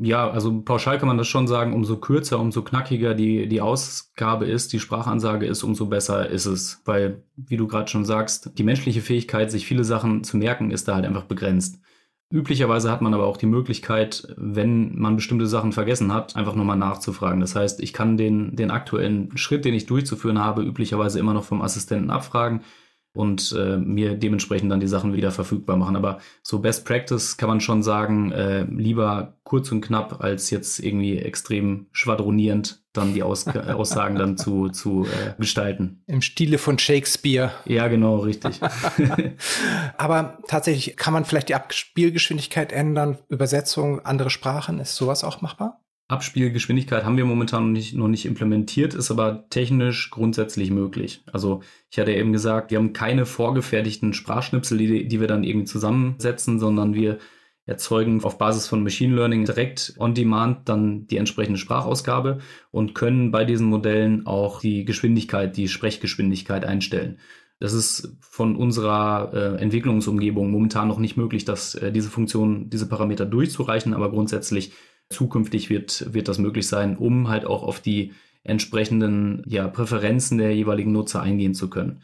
Ja, 0.03 0.31
also 0.31 0.63
pauschal 0.63 0.99
kann 0.99 1.09
man 1.09 1.19
das 1.19 1.29
schon 1.29 1.47
sagen, 1.47 1.75
umso 1.75 1.99
kürzer, 1.99 2.39
umso 2.39 2.63
knackiger 2.63 3.15
die, 3.15 3.47
die 3.49 3.61
Ausgabe 3.61 4.47
ist, 4.47 4.73
die 4.73 4.81
Sprachansage 4.81 5.45
ist, 5.45 5.63
umso 5.63 5.87
besser 5.87 6.31
ist 6.31 6.47
es. 6.47 6.81
Weil, 6.87 7.23
wie 7.37 7.59
du 7.59 7.67
gerade 7.67 7.91
schon 7.91 8.07
sagst, 8.07 8.53
die 8.57 8.63
menschliche 8.63 9.03
Fähigkeit, 9.03 9.51
sich 9.51 9.67
viele 9.67 9.85
Sachen 9.85 10.25
zu 10.25 10.39
merken, 10.39 10.71
ist 10.71 10.89
da 10.89 10.95
halt 10.95 11.05
einfach 11.05 11.25
begrenzt. 11.25 11.81
Üblicherweise 12.33 12.93
hat 12.93 13.03
man 13.03 13.13
aber 13.13 13.27
auch 13.27 13.37
die 13.37 13.47
Möglichkeit, 13.47 14.33
wenn 14.37 14.97
man 14.97 15.17
bestimmte 15.17 15.49
Sachen 15.49 15.73
vergessen 15.73 16.15
hat, 16.15 16.37
einfach 16.37 16.55
nochmal 16.55 16.77
nachzufragen. 16.77 17.41
Das 17.41 17.57
heißt, 17.57 17.81
ich 17.81 17.93
kann 17.93 18.17
den, 18.17 18.55
den 18.55 18.71
aktuellen 18.71 19.37
Schritt, 19.37 19.65
den 19.65 19.75
ich 19.75 19.87
durchzuführen 19.87 20.39
habe, 20.39 20.63
üblicherweise 20.63 21.19
immer 21.19 21.35
noch 21.35 21.43
vom 21.43 21.61
Assistenten 21.61 22.11
abfragen 22.11 22.63
und 23.13 23.55
äh, 23.59 23.77
mir 23.77 24.15
dementsprechend 24.15 24.71
dann 24.71 24.81
die 24.81 24.87
Sachen 24.87 25.15
wieder 25.15 25.33
verfügbar 25.33 25.77
machen. 25.77 25.97
Aber 25.97 26.19
so 26.43 26.61
Best 26.61 26.85
Practice 26.85 27.37
kann 27.37 27.49
man 27.49 27.61
schon 27.61 27.83
sagen, 27.83 28.31
äh, 28.31 28.63
lieber 28.65 29.37
kurz 29.43 29.73
und 29.73 29.81
knapp 29.81 30.23
als 30.23 30.51
jetzt 30.51 30.79
irgendwie 30.79 31.19
extrem 31.19 31.87
schwadronierend 31.91 32.83
dann 32.93 33.15
die 33.15 33.23
Aus 33.23 33.47
Aussagen 33.69 34.17
dann 34.17 34.37
zu, 34.37 34.69
zu 34.69 35.07
äh, 35.07 35.35
gestalten. 35.39 36.03
Im 36.07 36.23
Stile 36.23 36.59
von 36.59 36.79
Shakespeare. 36.79 37.51
Ja, 37.65 37.89
genau, 37.89 38.19
richtig. 38.19 38.61
Aber 39.97 40.39
tatsächlich 40.47 40.97
kann 40.97 41.13
man 41.13 41.25
vielleicht 41.25 41.49
die 41.49 41.55
Abspielgeschwindigkeit 41.55 42.73
ändern, 42.73 43.19
Übersetzung, 43.29 44.05
andere 44.05 44.31
Sprachen, 44.31 44.79
ist 44.79 44.97
sowas 44.97 45.25
auch 45.25 45.41
machbar? 45.41 45.81
Abspielgeschwindigkeit 46.11 47.05
haben 47.05 47.17
wir 47.17 47.25
momentan 47.25 47.67
noch 47.67 47.71
nicht, 47.73 47.95
noch 47.95 48.09
nicht 48.09 48.27
implementiert, 48.27 48.95
ist 48.95 49.11
aber 49.11 49.49
technisch 49.51 50.11
grundsätzlich 50.11 50.71
möglich. 50.71 51.23
Also 51.33 51.63
ich 51.91 51.99
hatte 51.99 52.13
eben 52.13 52.33
gesagt, 52.33 52.71
wir 52.71 52.79
haben 52.79 52.93
keine 52.93 53.27
vorgefertigten 53.27 54.13
Sprachschnipsel, 54.13 54.79
die, 54.79 55.09
die 55.09 55.21
wir 55.21 55.29
dann 55.29 55.45
irgendwie 55.45 55.67
zusammensetzen, 55.67 56.59
sondern 56.59 56.95
wir 56.95 57.19
erzeugen 57.67 58.23
auf 58.25 58.39
Basis 58.39 58.67
von 58.67 58.83
Machine 58.83 59.15
Learning 59.15 59.45
direkt 59.45 59.95
on 59.99 60.15
Demand 60.15 60.69
dann 60.69 61.07
die 61.07 61.19
entsprechende 61.19 61.59
Sprachausgabe 61.59 62.39
und 62.73 62.95
können 62.95 63.31
bei 63.31 63.45
diesen 63.45 63.69
Modellen 63.69 64.27
auch 64.27 64.61
die 64.61 64.85
Geschwindigkeit, 64.85 65.57
die 65.57 65.69
Sprechgeschwindigkeit 65.69 66.65
einstellen. 66.65 67.19
Das 67.61 67.75
ist 67.75 68.17
von 68.21 68.57
unserer 68.57 69.33
äh, 69.35 69.63
Entwicklungsumgebung 69.63 70.51
momentan 70.51 70.89
noch 70.89 70.99
nicht 70.99 71.19
möglich, 71.19 71.45
dass 71.45 71.75
äh, 71.75 71.93
diese 71.93 72.09
Funktion, 72.09 72.71
diese 72.71 72.89
Parameter 72.89 73.27
durchzureichen, 73.27 73.93
aber 73.93 74.11
grundsätzlich 74.11 74.73
Zukünftig 75.11 75.71
wird, 75.71 76.13
wird 76.15 76.29
das 76.29 76.39
möglich 76.39 76.67
sein, 76.67 76.97
um 76.97 77.29
halt 77.29 77.45
auch 77.45 77.63
auf 77.63 77.81
die 77.81 78.13
entsprechenden 78.43 79.43
ja, 79.47 79.69
Präferenzen 79.69 80.39
der 80.39 80.55
jeweiligen 80.55 80.93
Nutzer 80.93 81.21
eingehen 81.21 81.55
zu 81.55 81.69
können. 81.69 82.03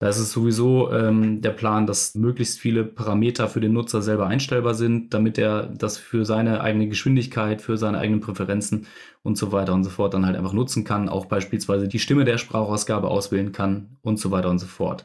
Da 0.00 0.08
ist 0.08 0.18
es 0.18 0.30
sowieso 0.30 0.92
ähm, 0.92 1.40
der 1.40 1.50
Plan, 1.50 1.86
dass 1.86 2.14
möglichst 2.14 2.60
viele 2.60 2.84
Parameter 2.84 3.48
für 3.48 3.60
den 3.60 3.72
Nutzer 3.72 4.00
selber 4.00 4.28
einstellbar 4.28 4.74
sind, 4.74 5.12
damit 5.12 5.38
er 5.38 5.66
das 5.66 5.98
für 5.98 6.24
seine 6.24 6.60
eigene 6.60 6.88
Geschwindigkeit, 6.88 7.60
für 7.60 7.76
seine 7.76 7.98
eigenen 7.98 8.20
Präferenzen 8.20 8.86
und 9.24 9.36
so 9.36 9.50
weiter 9.50 9.74
und 9.74 9.82
so 9.82 9.90
fort 9.90 10.14
dann 10.14 10.24
halt 10.24 10.36
einfach 10.36 10.52
nutzen 10.52 10.84
kann, 10.84 11.08
auch 11.08 11.26
beispielsweise 11.26 11.88
die 11.88 11.98
Stimme 11.98 12.24
der 12.24 12.38
Sprachausgabe 12.38 13.08
auswählen 13.08 13.50
kann 13.50 13.98
und 14.02 14.20
so 14.20 14.30
weiter 14.30 14.50
und 14.50 14.60
so 14.60 14.66
fort. 14.66 15.04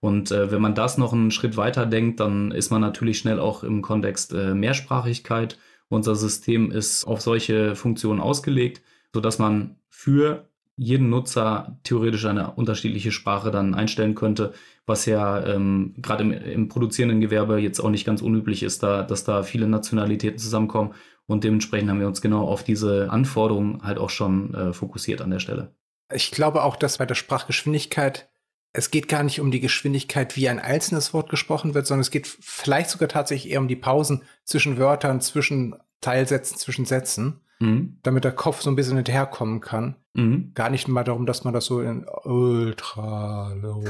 Und 0.00 0.30
äh, 0.30 0.50
wenn 0.50 0.60
man 0.60 0.74
das 0.74 0.98
noch 0.98 1.14
einen 1.14 1.30
Schritt 1.30 1.56
weiter 1.56 1.86
denkt, 1.86 2.20
dann 2.20 2.50
ist 2.50 2.70
man 2.70 2.82
natürlich 2.82 3.18
schnell 3.18 3.40
auch 3.40 3.64
im 3.64 3.80
Kontext 3.80 4.34
äh, 4.34 4.54
Mehrsprachigkeit 4.54 5.58
unser 5.88 6.14
System 6.14 6.70
ist 6.70 7.04
auf 7.04 7.20
solche 7.20 7.76
Funktionen 7.76 8.20
ausgelegt, 8.20 8.82
sodass 9.14 9.38
man 9.38 9.76
für 9.88 10.48
jeden 10.76 11.08
Nutzer 11.08 11.78
theoretisch 11.84 12.26
eine 12.26 12.52
unterschiedliche 12.52 13.10
Sprache 13.10 13.50
dann 13.50 13.74
einstellen 13.74 14.14
könnte, 14.14 14.52
was 14.84 15.06
ja 15.06 15.44
ähm, 15.46 15.94
gerade 15.96 16.22
im, 16.22 16.32
im, 16.32 16.68
produzierenden 16.68 17.20
Gewerbe 17.20 17.58
jetzt 17.58 17.80
auch 17.80 17.88
nicht 17.88 18.04
ganz 18.04 18.20
unüblich 18.20 18.62
ist, 18.62 18.82
da, 18.82 19.02
dass 19.02 19.24
da 19.24 19.42
viele 19.42 19.66
Nationalitäten 19.68 20.38
zusammenkommen. 20.38 20.94
Und 21.26 21.44
dementsprechend 21.44 21.90
haben 21.90 22.00
wir 22.00 22.06
uns 22.06 22.20
genau 22.20 22.46
auf 22.46 22.62
diese 22.62 23.10
Anforderungen 23.10 23.82
halt 23.82 23.98
auch 23.98 24.10
schon 24.10 24.54
äh, 24.54 24.72
fokussiert 24.72 25.22
an 25.22 25.30
der 25.30 25.40
Stelle. 25.40 25.74
Ich 26.12 26.30
glaube 26.30 26.62
auch, 26.62 26.76
dass 26.76 26.98
bei 26.98 27.06
der 27.06 27.16
Sprachgeschwindigkeit 27.16 28.28
es 28.76 28.90
geht 28.90 29.08
gar 29.08 29.22
nicht 29.22 29.40
um 29.40 29.50
die 29.50 29.60
Geschwindigkeit, 29.60 30.36
wie 30.36 30.48
ein 30.50 30.60
einzelnes 30.60 31.14
Wort 31.14 31.30
gesprochen 31.30 31.72
wird, 31.74 31.86
sondern 31.86 32.02
es 32.02 32.10
geht 32.10 32.26
vielleicht 32.26 32.90
sogar 32.90 33.08
tatsächlich 33.08 33.52
eher 33.52 33.60
um 33.60 33.68
die 33.68 33.76
Pausen 33.76 34.22
zwischen 34.44 34.76
Wörtern, 34.76 35.22
zwischen 35.22 35.74
Teilsätzen, 36.02 36.58
zwischen 36.58 36.84
Sätzen, 36.84 37.40
mhm. 37.58 37.98
damit 38.02 38.24
der 38.24 38.32
Kopf 38.32 38.60
so 38.60 38.70
ein 38.70 38.76
bisschen 38.76 38.96
hinterherkommen 38.96 39.60
kann. 39.62 39.96
Mhm. 40.12 40.52
Gar 40.54 40.68
nicht 40.68 40.88
mal 40.88 41.04
darum, 41.04 41.24
dass 41.24 41.42
man 41.42 41.54
das 41.54 41.64
so 41.64 41.80
in 41.80 42.06
ultra 42.24 43.54
low. 43.54 43.82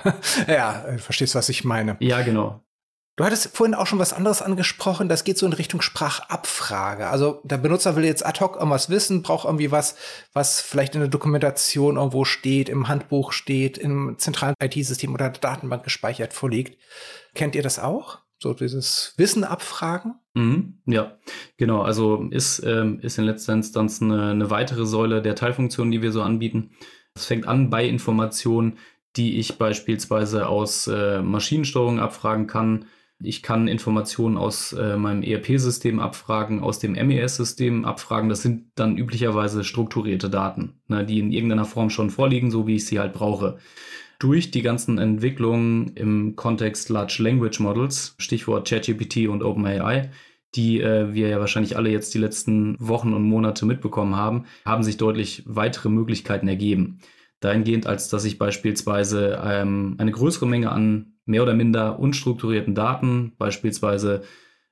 ja, 0.48 0.86
verstehst, 0.96 1.34
was 1.34 1.50
ich 1.50 1.64
meine. 1.64 1.98
Ja, 2.00 2.22
genau. 2.22 2.62
Du 3.18 3.24
hattest 3.24 3.56
vorhin 3.56 3.74
auch 3.74 3.88
schon 3.88 3.98
was 3.98 4.12
anderes 4.12 4.42
angesprochen, 4.42 5.08
das 5.08 5.24
geht 5.24 5.38
so 5.38 5.44
in 5.44 5.52
Richtung 5.52 5.82
Sprachabfrage. 5.82 7.08
Also 7.08 7.40
der 7.42 7.56
Benutzer 7.56 7.96
will 7.96 8.04
jetzt 8.04 8.24
ad 8.24 8.38
hoc 8.38 8.54
irgendwas 8.54 8.90
wissen, 8.90 9.22
braucht 9.22 9.44
irgendwie 9.44 9.72
was, 9.72 9.96
was 10.32 10.60
vielleicht 10.60 10.94
in 10.94 11.00
der 11.00 11.10
Dokumentation 11.10 11.96
irgendwo 11.96 12.24
steht, 12.24 12.68
im 12.68 12.86
Handbuch 12.86 13.32
steht, 13.32 13.76
im 13.76 14.14
zentralen 14.18 14.54
IT-System 14.62 15.12
oder 15.14 15.30
der 15.30 15.40
Datenbank 15.40 15.82
gespeichert 15.82 16.32
vorliegt. 16.32 16.80
Kennt 17.34 17.56
ihr 17.56 17.62
das 17.64 17.80
auch? 17.80 18.18
So 18.38 18.54
dieses 18.54 19.14
Wissen 19.16 19.42
abfragen? 19.42 20.14
Mhm, 20.34 20.78
ja, 20.86 21.18
genau. 21.56 21.82
Also 21.82 22.28
ist, 22.30 22.62
ähm, 22.64 23.00
ist 23.00 23.18
in 23.18 23.24
letzter 23.24 23.52
Instanz 23.52 24.00
eine, 24.00 24.30
eine 24.30 24.50
weitere 24.50 24.86
Säule 24.86 25.22
der 25.22 25.34
Teilfunktionen, 25.34 25.90
die 25.90 26.02
wir 26.02 26.12
so 26.12 26.22
anbieten. 26.22 26.70
Es 27.16 27.24
fängt 27.24 27.48
an 27.48 27.68
bei 27.68 27.84
Informationen, 27.84 28.78
die 29.16 29.40
ich 29.40 29.58
beispielsweise 29.58 30.46
aus 30.46 30.86
äh, 30.86 31.20
Maschinensteuerung 31.20 31.98
abfragen 31.98 32.46
kann, 32.46 32.84
Ich 33.20 33.42
kann 33.42 33.66
Informationen 33.66 34.36
aus 34.36 34.72
äh, 34.72 34.96
meinem 34.96 35.22
ERP-System 35.22 35.98
abfragen, 35.98 36.60
aus 36.60 36.78
dem 36.78 36.92
MES-System 36.92 37.84
abfragen. 37.84 38.28
Das 38.28 38.42
sind 38.42 38.66
dann 38.76 38.96
üblicherweise 38.96 39.64
strukturierte 39.64 40.30
Daten, 40.30 40.80
ne, 40.86 41.04
die 41.04 41.18
in 41.18 41.32
irgendeiner 41.32 41.64
Form 41.64 41.90
schon 41.90 42.10
vorliegen, 42.10 42.52
so 42.52 42.68
wie 42.68 42.76
ich 42.76 42.86
sie 42.86 43.00
halt 43.00 43.12
brauche. 43.12 43.58
Durch 44.20 44.52
die 44.52 44.62
ganzen 44.62 44.98
Entwicklungen 44.98 45.94
im 45.94 46.36
Kontext 46.36 46.90
Large 46.90 47.20
Language 47.20 47.58
Models, 47.58 48.14
Stichwort 48.18 48.68
ChatGPT 48.68 49.28
und 49.28 49.42
OpenAI, 49.42 50.10
die 50.54 50.80
äh, 50.80 51.12
wir 51.12 51.28
ja 51.28 51.40
wahrscheinlich 51.40 51.76
alle 51.76 51.90
jetzt 51.90 52.14
die 52.14 52.18
letzten 52.18 52.76
Wochen 52.78 53.14
und 53.14 53.24
Monate 53.24 53.66
mitbekommen 53.66 54.14
haben, 54.14 54.46
haben 54.64 54.84
sich 54.84 54.96
deutlich 54.96 55.42
weitere 55.46 55.88
Möglichkeiten 55.88 56.46
ergeben. 56.46 57.00
Dahingehend, 57.40 57.86
als 57.86 58.08
dass 58.08 58.24
ich 58.24 58.38
beispielsweise 58.38 59.40
ähm, 59.44 59.96
eine 59.98 60.12
größere 60.12 60.46
Menge 60.46 60.70
an 60.70 61.17
mehr 61.28 61.42
oder 61.42 61.54
minder 61.54 61.98
unstrukturierten 61.98 62.74
Daten, 62.74 63.32
beispielsweise 63.38 64.22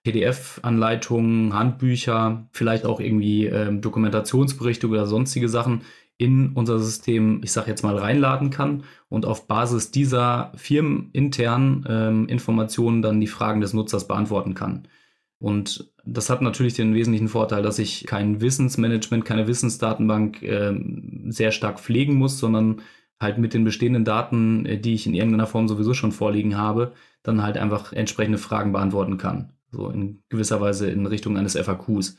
PDF-Anleitungen, 0.04 1.52
Handbücher, 1.52 2.46
vielleicht 2.52 2.86
auch 2.86 3.00
irgendwie 3.00 3.46
ähm, 3.46 3.80
Dokumentationsberichte 3.80 4.88
oder 4.88 5.06
sonstige 5.06 5.48
Sachen 5.48 5.82
in 6.18 6.52
unser 6.52 6.78
System, 6.78 7.40
ich 7.42 7.52
sage 7.52 7.70
jetzt 7.70 7.82
mal, 7.82 7.96
reinladen 7.96 8.50
kann 8.50 8.84
und 9.08 9.26
auf 9.26 9.46
Basis 9.48 9.90
dieser 9.90 10.52
firmeninternen 10.54 11.84
ähm, 11.88 12.28
Informationen 12.28 13.02
dann 13.02 13.20
die 13.20 13.26
Fragen 13.26 13.60
des 13.60 13.74
Nutzers 13.74 14.06
beantworten 14.06 14.54
kann. 14.54 14.88
Und 15.38 15.92
das 16.04 16.30
hat 16.30 16.40
natürlich 16.40 16.74
den 16.74 16.94
wesentlichen 16.94 17.28
Vorteil, 17.28 17.62
dass 17.62 17.78
ich 17.78 18.06
kein 18.06 18.40
Wissensmanagement, 18.40 19.24
keine 19.24 19.46
Wissensdatenbank 19.46 20.42
äh, 20.42 20.72
sehr 21.28 21.50
stark 21.50 21.80
pflegen 21.80 22.14
muss, 22.14 22.38
sondern 22.38 22.80
halt 23.20 23.38
mit 23.38 23.54
den 23.54 23.64
bestehenden 23.64 24.04
Daten, 24.04 24.66
äh, 24.66 24.78
die 24.78 24.94
ich 24.94 25.06
in 25.06 25.14
irgendeiner 25.14 25.46
Form 25.46 25.68
sowieso 25.68 25.94
schon 25.94 26.12
vorliegen 26.12 26.56
habe, 26.56 26.92
dann 27.22 27.42
halt 27.42 27.56
einfach 27.56 27.92
entsprechende 27.92 28.38
Fragen 28.38 28.72
beantworten 28.72 29.18
kann. 29.18 29.52
So 29.70 29.90
in 29.90 30.22
gewisser 30.28 30.60
Weise 30.60 30.88
in 30.88 31.06
Richtung 31.06 31.36
eines 31.36 31.56
FAQs. 31.56 32.16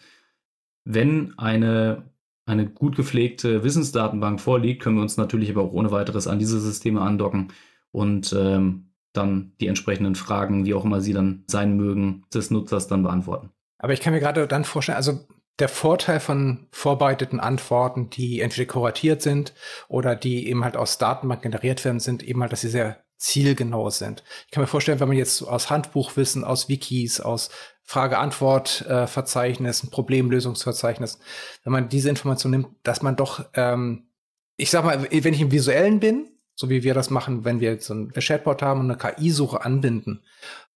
Wenn 0.83 1.37
eine, 1.37 2.03
eine 2.45 2.67
gut 2.67 2.95
gepflegte 2.95 3.63
Wissensdatenbank 3.63 4.39
vorliegt, 4.39 4.81
können 4.81 4.95
wir 4.95 5.01
uns 5.01 5.17
natürlich 5.17 5.49
aber 5.49 5.63
auch 5.63 5.73
ohne 5.73 5.91
weiteres 5.91 6.27
an 6.27 6.39
diese 6.39 6.59
Systeme 6.59 7.01
andocken 7.01 7.49
und 7.91 8.33
ähm, 8.37 8.87
dann 9.13 9.53
die 9.59 9.67
entsprechenden 9.67 10.15
Fragen, 10.15 10.65
wie 10.65 10.73
auch 10.73 10.85
immer 10.85 11.01
sie 11.01 11.13
dann 11.13 11.43
sein 11.47 11.75
mögen, 11.75 12.23
des 12.33 12.51
Nutzers 12.51 12.87
dann 12.87 13.03
beantworten. 13.03 13.49
Aber 13.79 13.93
ich 13.93 14.01
kann 14.01 14.13
mir 14.13 14.19
gerade 14.19 14.47
dann 14.47 14.63
vorstellen, 14.63 14.97
also 14.97 15.25
der 15.59 15.69
Vorteil 15.69 16.19
von 16.19 16.67
vorbereiteten 16.71 17.39
Antworten, 17.39 18.09
die 18.09 18.41
entweder 18.41 18.67
kuratiert 18.67 19.21
sind 19.21 19.53
oder 19.87 20.15
die 20.15 20.47
eben 20.47 20.63
halt 20.63 20.77
aus 20.77 20.97
Datenbank 20.97 21.41
generiert 21.41 21.83
werden, 21.83 21.99
sind 21.99 22.23
eben 22.23 22.41
halt, 22.41 22.51
dass 22.51 22.61
sie 22.61 22.69
sehr 22.69 23.03
zielgenau 23.17 23.89
sind. 23.89 24.23
Ich 24.45 24.51
kann 24.51 24.61
mir 24.61 24.67
vorstellen, 24.67 24.99
wenn 24.99 25.07
man 25.07 25.17
jetzt 25.17 25.41
aus 25.41 25.71
Handbuchwissen, 25.71 26.43
aus 26.43 26.69
Wikis, 26.69 27.19
aus 27.19 27.49
Frage-Antwort-Verzeichnissen, 27.83 29.89
Problemlösungsverzeichnissen, 29.89 31.19
wenn 31.63 31.73
man 31.73 31.89
diese 31.89 32.09
Information 32.09 32.51
nimmt, 32.51 32.67
dass 32.83 33.01
man 33.01 33.15
doch, 33.15 33.45
ähm, 33.55 34.09
ich 34.57 34.69
sag 34.69 34.83
mal, 34.83 35.07
wenn 35.09 35.33
ich 35.33 35.41
im 35.41 35.51
Visuellen 35.51 35.99
bin, 35.99 36.29
so 36.53 36.69
wie 36.69 36.83
wir 36.83 36.93
das 36.93 37.09
machen, 37.09 37.45
wenn 37.45 37.59
wir 37.59 37.79
so 37.79 37.93
ein 37.93 38.11
Chatbot 38.11 38.61
haben 38.61 38.81
und 38.81 38.91
eine 38.91 38.99
KI-Suche 38.99 39.63
anbinden, 39.63 40.23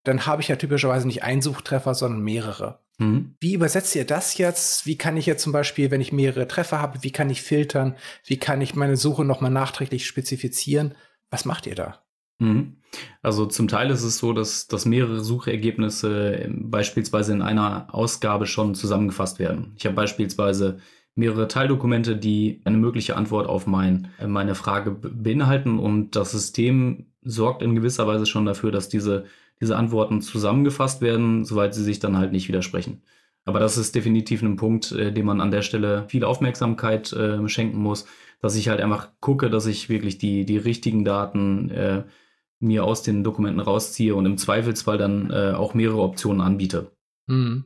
dann 0.04 0.26
habe 0.26 0.42
ich 0.42 0.48
ja 0.48 0.56
typischerweise 0.56 1.08
nicht 1.08 1.24
einen 1.24 1.42
Suchtreffer, 1.42 1.94
sondern 1.94 2.22
mehrere. 2.22 2.80
Mhm. 2.98 3.36
Wie 3.40 3.54
übersetzt 3.54 3.96
ihr 3.96 4.06
das 4.06 4.38
jetzt? 4.38 4.86
Wie 4.86 4.98
kann 4.98 5.18
ich 5.18 5.26
jetzt 5.26 5.44
zum 5.44 5.52
Beispiel, 5.52 5.92
wenn 5.92 6.02
ich 6.02 6.12
mehrere 6.12 6.48
Treffer 6.48 6.80
habe, 6.80 7.04
wie 7.04 7.12
kann 7.12 7.30
ich 7.30 7.42
filtern? 7.42 7.96
Wie 8.26 8.38
kann 8.38 8.62
ich 8.62 8.76
meine 8.76 8.98
Suche 8.98 9.26
nochmal 9.26 9.52
nachträglich 9.52 10.06
spezifizieren? 10.06 10.96
Was 11.30 11.46
macht 11.46 11.68
ihr 11.68 11.76
da? 11.76 12.04
Mhm. 12.40 12.78
Also 13.22 13.46
zum 13.46 13.68
Teil 13.68 13.90
ist 13.90 14.04
es 14.04 14.18
so, 14.18 14.34
dass, 14.34 14.68
dass 14.68 14.86
mehrere 14.86 15.22
Suchergebnisse 15.22 16.50
beispielsweise 16.50 17.32
in 17.32 17.42
einer 17.42 17.88
Ausgabe 17.94 18.48
schon 18.48 18.76
zusammengefasst 18.76 19.40
werden. 19.40 19.74
Ich 19.78 19.86
habe 19.86 19.96
beispielsweise 19.96 20.80
mehrere 21.16 21.48
Teildokumente, 21.48 22.16
die 22.16 22.62
eine 22.66 22.78
mögliche 22.78 23.16
Antwort 23.16 23.48
auf 23.48 23.68
mein, 23.68 24.10
äh, 24.20 24.28
meine 24.28 24.56
Frage 24.56 24.92
beinhalten 24.92 25.80
und 25.80 26.16
das 26.16 26.32
System 26.32 27.08
sorgt 27.22 27.62
in 27.62 27.76
gewisser 27.76 28.08
Weise 28.08 28.26
schon 28.26 28.46
dafür, 28.46 28.72
dass 28.72 28.90
diese, 28.90 29.26
diese 29.62 29.78
Antworten 29.78 30.22
zusammengefasst 30.22 31.02
werden, 31.02 31.46
soweit 31.46 31.74
sie 31.74 31.84
sich 31.84 32.00
dann 32.00 32.18
halt 32.18 32.32
nicht 32.32 32.48
widersprechen. 32.48 33.04
Aber 33.46 33.60
das 33.60 33.78
ist 33.78 33.96
definitiv 33.96 34.42
ein 34.42 34.56
Punkt, 34.56 34.92
äh, 34.92 35.12
dem 35.12 35.26
man 35.26 35.42
an 35.42 35.52
der 35.52 35.62
Stelle 35.62 36.06
viel 36.10 36.24
Aufmerksamkeit 36.24 37.14
äh, 37.14 37.48
schenken 37.48 37.80
muss, 37.80 38.06
dass 38.42 38.56
ich 38.56 38.70
halt 38.70 38.82
einfach 38.82 39.10
gucke, 39.20 39.50
dass 39.50 39.66
ich 39.66 39.90
wirklich 39.90 40.18
die, 40.18 40.46
die 40.46 40.58
richtigen 40.58 41.06
Daten 41.06 41.70
äh, 41.70 42.04
mir 42.60 42.84
aus 42.84 43.02
den 43.02 43.24
Dokumenten 43.24 43.60
rausziehe 43.60 44.16
und 44.16 44.26
im 44.26 44.38
Zweifelsfall 44.38 44.98
dann 44.98 45.32
äh, 45.32 45.54
auch 45.56 45.74
mehrere 45.74 46.02
Optionen 46.02 46.42
anbiete. 46.42 46.92
Mhm. 47.28 47.66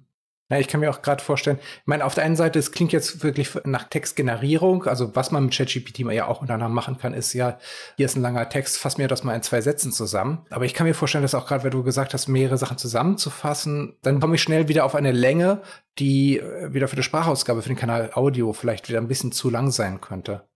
Ja, 0.50 0.60
ich 0.60 0.68
kann 0.68 0.80
mir 0.80 0.92
auch 0.92 1.02
gerade 1.02 1.24
vorstellen, 1.24 1.58
ich 1.60 1.88
meine, 1.88 2.06
auf 2.06 2.14
der 2.14 2.24
einen 2.24 2.36
Seite, 2.36 2.60
es 2.60 2.72
klingt 2.72 2.92
jetzt 2.92 3.24
wirklich 3.24 3.50
nach 3.66 3.86
Textgenerierung, 3.86 4.84
also 4.86 5.16
was 5.16 5.32
man 5.32 5.46
mit 5.46 5.56
ChatGPT 5.56 6.00
ja 6.12 6.28
auch 6.28 6.42
untereinander 6.42 6.74
machen 6.74 7.00
kann, 7.00 7.16
ist 7.16 7.34
ja, 7.34 7.58
hier 7.98 8.06
ist 8.06 8.16
ein 8.16 8.22
langer 8.22 8.48
Text, 8.48 8.78
fass 8.78 9.00
mir 9.00 9.08
das 9.08 9.24
mal 9.24 9.34
in 9.34 9.42
zwei 9.42 9.62
Sätzen 9.62 9.92
zusammen. 9.92 10.46
Aber 10.52 10.66
ich 10.66 10.76
kann 10.76 10.86
mir 10.86 10.94
vorstellen, 10.94 11.24
dass 11.24 11.34
auch 11.34 11.48
gerade, 11.48 11.64
wenn 11.64 11.72
du 11.72 11.82
gesagt 11.82 12.14
hast, 12.14 12.28
mehrere 12.28 12.60
Sachen 12.60 12.78
zusammenzufassen, 12.78 13.98
dann 14.04 14.20
komme 14.20 14.36
ich 14.36 14.44
schnell 14.44 14.68
wieder 14.68 14.86
auf 14.86 14.94
eine 14.94 15.12
Länge, 15.12 15.64
die 15.98 16.38
äh, 16.38 16.72
wieder 16.72 16.88
für 16.88 16.96
die 16.96 17.04
Sprachausgabe, 17.04 17.64
für 17.64 17.70
den 17.70 17.78
Kanal 17.78 18.12
Audio 18.14 18.54
vielleicht 18.54 18.88
wieder 18.88 19.00
ein 19.00 19.08
bisschen 19.08 19.32
zu 19.32 19.50
lang 19.50 19.72
sein 19.72 20.00
könnte. 20.00 20.48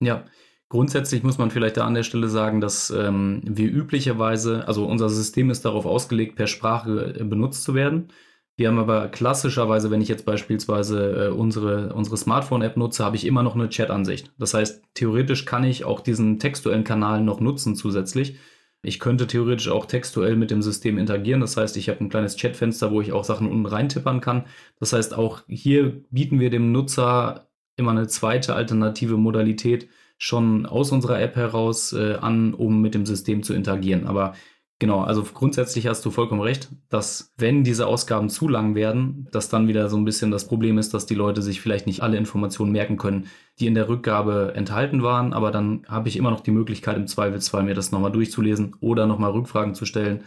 Ja, 0.00 0.24
Grundsätzlich 0.70 1.24
muss 1.24 1.36
man 1.36 1.50
vielleicht 1.50 1.78
da 1.78 1.84
an 1.84 1.94
der 1.94 2.04
Stelle 2.04 2.28
sagen, 2.28 2.60
dass 2.60 2.90
ähm, 2.90 3.40
wir 3.44 3.68
üblicherweise, 3.68 4.68
also 4.68 4.86
unser 4.86 5.08
System 5.08 5.50
ist 5.50 5.64
darauf 5.64 5.84
ausgelegt, 5.84 6.36
per 6.36 6.46
Sprache 6.46 7.12
äh, 7.18 7.24
benutzt 7.24 7.64
zu 7.64 7.74
werden. 7.74 8.12
Wir 8.60 8.68
haben 8.68 8.78
aber 8.78 9.08
klassischerweise, 9.08 9.90
wenn 9.90 10.02
ich 10.02 10.08
jetzt 10.08 10.26
beispielsweise 10.26 11.28
äh, 11.28 11.28
unsere, 11.30 11.94
unsere 11.94 12.18
Smartphone-App 12.18 12.76
nutze, 12.76 13.02
habe 13.02 13.16
ich 13.16 13.24
immer 13.26 13.42
noch 13.42 13.54
eine 13.54 13.70
Chat-Ansicht. 13.70 14.32
Das 14.36 14.52
heißt, 14.52 14.82
theoretisch 14.92 15.46
kann 15.46 15.64
ich 15.64 15.86
auch 15.86 16.00
diesen 16.00 16.38
textuellen 16.38 16.84
Kanal 16.84 17.22
noch 17.22 17.40
nutzen 17.40 17.74
zusätzlich. 17.74 18.36
Ich 18.82 19.00
könnte 19.00 19.26
theoretisch 19.26 19.70
auch 19.70 19.86
textuell 19.86 20.36
mit 20.36 20.50
dem 20.50 20.60
System 20.60 20.98
interagieren. 20.98 21.40
Das 21.40 21.56
heißt, 21.56 21.74
ich 21.78 21.88
habe 21.88 22.04
ein 22.04 22.10
kleines 22.10 22.36
Chatfenster, 22.36 22.90
wo 22.90 23.00
ich 23.00 23.12
auch 23.12 23.24
Sachen 23.24 23.50
unten 23.50 23.64
reintippern 23.64 24.20
kann. 24.20 24.44
Das 24.78 24.92
heißt, 24.92 25.14
auch 25.14 25.40
hier 25.48 26.04
bieten 26.10 26.38
wir 26.38 26.50
dem 26.50 26.70
Nutzer 26.70 27.48
immer 27.76 27.92
eine 27.92 28.08
zweite 28.08 28.56
alternative 28.56 29.16
Modalität 29.16 29.88
schon 30.18 30.66
aus 30.66 30.92
unserer 30.92 31.18
App 31.18 31.34
heraus 31.34 31.94
äh, 31.94 32.16
an, 32.16 32.52
um 32.52 32.82
mit 32.82 32.92
dem 32.92 33.06
System 33.06 33.42
zu 33.42 33.54
interagieren. 33.54 34.06
Aber 34.06 34.34
Genau, 34.80 35.02
also 35.02 35.22
grundsätzlich 35.22 35.86
hast 35.88 36.06
du 36.06 36.10
vollkommen 36.10 36.40
recht, 36.40 36.70
dass 36.88 37.34
wenn 37.36 37.64
diese 37.64 37.86
Ausgaben 37.86 38.30
zu 38.30 38.48
lang 38.48 38.74
werden, 38.74 39.28
dass 39.30 39.50
dann 39.50 39.68
wieder 39.68 39.90
so 39.90 39.98
ein 39.98 40.06
bisschen 40.06 40.30
das 40.30 40.48
Problem 40.48 40.78
ist, 40.78 40.94
dass 40.94 41.04
die 41.04 41.14
Leute 41.14 41.42
sich 41.42 41.60
vielleicht 41.60 41.86
nicht 41.86 42.02
alle 42.02 42.16
Informationen 42.16 42.72
merken 42.72 42.96
können, 42.96 43.26
die 43.58 43.66
in 43.66 43.74
der 43.74 43.90
Rückgabe 43.90 44.54
enthalten 44.56 45.02
waren, 45.02 45.34
aber 45.34 45.50
dann 45.50 45.84
habe 45.86 46.08
ich 46.08 46.16
immer 46.16 46.30
noch 46.30 46.40
die 46.40 46.50
Möglichkeit 46.50 46.96
im 46.96 47.06
Zweifelsfall 47.06 47.62
mir 47.62 47.74
das 47.74 47.92
nochmal 47.92 48.10
durchzulesen 48.10 48.74
oder 48.80 49.06
nochmal 49.06 49.32
Rückfragen 49.32 49.74
zu 49.74 49.84
stellen 49.84 50.24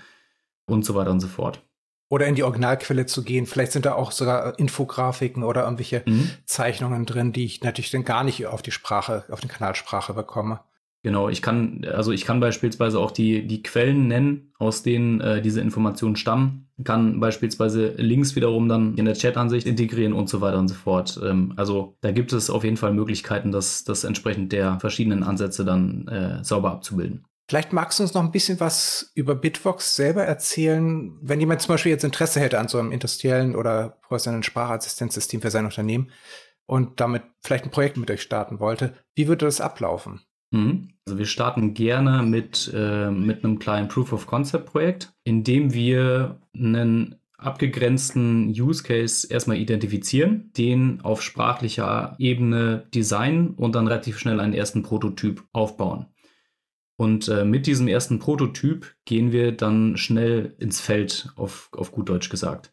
und 0.68 0.86
so 0.86 0.94
weiter 0.94 1.10
und 1.10 1.20
so 1.20 1.28
fort. 1.28 1.63
Oder 2.10 2.28
in 2.28 2.36
die 2.36 2.44
Originalquelle 2.44 3.08
zu 3.08 3.24
gehen. 3.24 3.48
Vielleicht 3.48 3.72
sind 3.72 3.88
da 3.88 3.96
auch 3.96 4.12
sogar 4.12 4.60
Infografiken 4.60 5.42
oder 5.42 5.63
irgendwelche 5.63 6.04
mhm. 6.06 6.30
Zeichnungen 6.46 7.08
drin, 7.08 7.34
die 7.34 7.46
ich 7.46 7.63
natürlich 7.63 7.89
dann 7.89 8.04
gar 8.04 8.24
nicht 8.24 8.46
auf 8.46 8.62
die 8.62 8.70
Sprache, 8.70 9.24
auf 9.32 9.39
den 9.39 9.50
Kanalsprache 9.50 10.13
bekomme. 10.13 10.60
Genau, 11.04 11.28
ich 11.28 11.42
kann, 11.42 11.86
also 11.94 12.13
ich 12.13 12.24
kann 12.24 12.39
beispielsweise 12.39 12.98
auch 12.98 13.12
die, 13.12 13.46
die 13.46 13.62
Quellen 13.62 14.08
nennen, 14.08 14.54
aus 14.58 14.84
denen 14.84 15.20
äh, 15.20 15.42
diese 15.42 15.60
Informationen 15.60 16.16
stammen, 16.16 16.70
kann 16.86 17.20
beispielsweise 17.20 17.89
Links 17.98 18.38
wiederum 18.38 18.70
dann 18.70 18.96
in 18.96 19.04
der 19.04 19.13
Chat-Ansicht 19.13 19.68
integrieren 19.68 20.13
und 20.13 20.30
so 20.30 20.39
weiter 20.39 20.58
und 20.58 20.70
so 20.70 20.76
fort. 20.76 21.20
Ähm, 21.22 21.54
also 21.58 21.98
da 22.00 22.12
gibt 22.12 22.32
es 22.32 22.50
auf 22.50 22.63
jeden 22.63 22.78
Fall 22.78 22.94
Möglichkeiten, 22.94 23.52
das, 23.52 23.84
das 23.84 24.06
entsprechend 24.06 24.54
der 24.54 24.80
verschiedenen 24.80 25.24
Ansätze 25.24 25.66
dann 25.66 26.08
äh, 26.08 26.42
sauber 26.42 26.72
abzubilden. 26.72 27.26
Vielleicht 27.50 27.74
magst 27.74 28.00
du 28.00 28.04
uns 28.04 28.13
noch 28.13 28.24
ein 28.24 28.32
bisschen 28.32 28.62
was 28.62 29.12
über 29.13 29.36
Bitvox 29.36 29.98
selber 29.98 30.24
erzählen, 30.24 31.18
wenn 31.22 31.42
jemand 31.42 31.62
zum 31.62 31.74
Beispiel 31.74 31.92
jetzt 31.92 32.06
Interesse 32.06 32.39
hätte 32.39 32.60
an 32.60 32.70
so 32.70 32.80
einem 32.80 32.94
industriellen 32.94 33.58
oder 33.58 33.98
professionellen 34.04 34.44
Sprachassistenzsystem 34.44 35.42
für 35.42 35.52
sein 35.52 35.66
Unternehmen 35.66 36.10
und 36.66 37.02
damit 37.02 37.24
vielleicht 37.42 37.66
ein 37.66 37.72
Projekt 37.72 37.98
mit 37.98 38.10
euch 38.10 38.22
starten 38.22 38.62
wollte. 38.62 38.93
Wie 39.16 39.28
würde 39.28 39.45
das 39.45 39.60
ablaufen? 39.60 40.22
Mhm. 40.51 40.93
Also 41.06 41.18
wir 41.18 41.26
starten 41.26 41.74
gerne 41.74 42.24
mit, 42.24 42.72
äh, 42.74 43.12
mit 43.12 43.43
einem 43.43 43.60
kleinen 43.60 43.89
Proof 43.89 44.14
of 44.14 44.26
Concept 44.26 44.66
Projekt, 44.68 45.14
in 45.24 45.43
dem 45.43 45.74
wir 45.74 46.39
einen 46.56 47.16
abgegrenzten 47.38 48.47
Use 48.49 48.84
Case 48.84 49.28
erstmal 49.30 49.58
identifizieren, 49.58 50.51
den 50.56 51.01
auf 51.01 51.22
sprachlicher 51.22 52.16
Ebene 52.20 52.88
designen 52.93 53.51
und 53.56 53.76
dann 53.76 53.88
relativ 53.88 54.18
schnell 54.18 54.39
einen 54.39 54.54
ersten 54.54 54.82
Prototyp 54.82 55.43
aufbauen. 55.51 56.08
Und 56.95 57.28
äh, 57.28 57.43
mit 57.43 57.68
diesem 57.68 57.88
ersten 57.88 58.20
Prototyp 58.20 58.95
gehen 59.04 59.32
wir 59.32 59.51
dann 59.51 59.97
schnell 59.97 60.56
ins 60.60 60.80
Feld, 60.80 61.34
auf, 61.36 61.70
auf 61.74 61.91
gut 61.91 62.08
Deutsch 62.08 62.30
gesagt. 62.30 62.72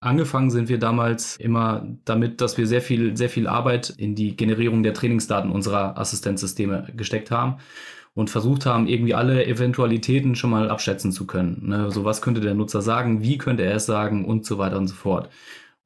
Angefangen 0.00 0.50
sind 0.50 0.68
wir 0.68 0.78
damals 0.78 1.36
immer 1.36 1.86
damit, 2.04 2.40
dass 2.40 2.58
wir 2.58 2.66
sehr 2.66 2.82
viel, 2.82 3.16
sehr 3.16 3.30
viel 3.30 3.46
Arbeit 3.46 3.90
in 3.90 4.14
die 4.14 4.36
Generierung 4.36 4.82
der 4.82 4.94
Trainingsdaten 4.94 5.50
unserer 5.50 5.98
Assistenzsysteme 5.98 6.88
gesteckt 6.96 7.30
haben. 7.30 7.58
und 8.14 8.30
versucht 8.30 8.64
haben, 8.64 8.88
irgendwie 8.88 9.14
alle 9.14 9.46
Eventualitäten 9.46 10.36
schon 10.36 10.48
mal 10.48 10.70
abschätzen 10.70 11.12
zu 11.12 11.26
können. 11.26 11.68
Ne? 11.68 11.90
So 11.90 12.04
was 12.06 12.22
könnte 12.22 12.40
der 12.40 12.54
Nutzer 12.54 12.80
sagen, 12.80 13.22
wie 13.22 13.36
könnte 13.36 13.62
er 13.62 13.76
es 13.76 13.84
sagen 13.84 14.24
und 14.24 14.46
so 14.46 14.56
weiter 14.56 14.78
und 14.78 14.88
so 14.88 14.94
fort. 14.94 15.28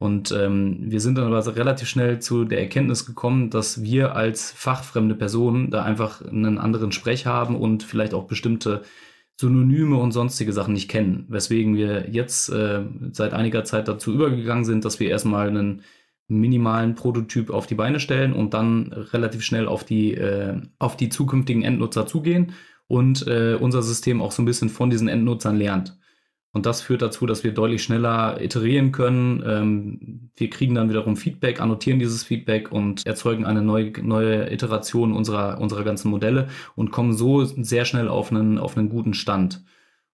Und 0.01 0.31
ähm, 0.31 0.77
wir 0.79 0.99
sind 0.99 1.17
dann 1.17 1.31
aber 1.31 1.55
relativ 1.55 1.87
schnell 1.87 2.19
zu 2.19 2.45
der 2.45 2.59
Erkenntnis 2.61 3.05
gekommen, 3.05 3.51
dass 3.51 3.83
wir 3.83 4.15
als 4.15 4.51
fachfremde 4.51 5.13
Personen 5.13 5.69
da 5.69 5.83
einfach 5.83 6.25
einen 6.25 6.57
anderen 6.57 6.91
Sprech 6.91 7.27
haben 7.27 7.55
und 7.55 7.83
vielleicht 7.83 8.15
auch 8.15 8.23
bestimmte 8.27 8.81
Synonyme 9.41 9.97
und 9.97 10.11
sonstige 10.11 10.53
Sachen 10.53 10.73
nicht 10.73 10.89
kennen. 10.89 11.25
Weswegen 11.27 11.75
wir 11.75 12.09
jetzt 12.09 12.49
äh, 12.49 12.83
seit 13.11 13.33
einiger 13.33 13.63
Zeit 13.63 13.87
dazu 13.87 14.13
übergegangen 14.13 14.65
sind, 14.65 14.85
dass 14.85 14.99
wir 14.99 15.09
erstmal 15.09 15.49
einen 15.49 15.81
minimalen 16.27 16.95
Prototyp 16.95 17.49
auf 17.49 17.67
die 17.67 17.75
Beine 17.75 17.99
stellen 17.99 18.33
und 18.33 18.53
dann 18.53 18.93
relativ 18.93 19.43
schnell 19.43 19.67
auf 19.67 19.83
die, 19.83 20.13
äh, 20.13 20.61
auf 20.79 20.95
die 20.95 21.09
zukünftigen 21.09 21.63
Endnutzer 21.63 22.05
zugehen 22.05 22.53
und 22.87 23.27
äh, 23.27 23.57
unser 23.59 23.81
System 23.81 24.21
auch 24.21 24.31
so 24.31 24.41
ein 24.41 24.45
bisschen 24.45 24.69
von 24.69 24.89
diesen 24.89 25.07
Endnutzern 25.07 25.57
lernt. 25.57 25.97
Und 26.53 26.65
das 26.65 26.81
führt 26.81 27.01
dazu, 27.01 27.25
dass 27.25 27.45
wir 27.45 27.53
deutlich 27.53 27.81
schneller 27.81 28.41
iterieren 28.41 28.91
können. 28.91 29.41
Ähm, 29.45 30.31
wir 30.35 30.49
kriegen 30.49 30.75
dann 30.75 30.89
wiederum 30.89 31.15
Feedback, 31.15 31.61
annotieren 31.61 31.99
dieses 31.99 32.23
Feedback 32.23 32.71
und 32.71 33.05
erzeugen 33.05 33.45
eine 33.45 33.61
neue, 33.61 33.91
neue 34.01 34.51
Iteration 34.51 35.13
unserer, 35.13 35.61
unserer 35.61 35.83
ganzen 35.83 36.09
Modelle 36.09 36.49
und 36.75 36.91
kommen 36.91 37.13
so 37.13 37.45
sehr 37.45 37.85
schnell 37.85 38.09
auf 38.09 38.31
einen, 38.31 38.57
auf 38.57 38.77
einen 38.77 38.89
guten 38.89 39.13
Stand. 39.13 39.63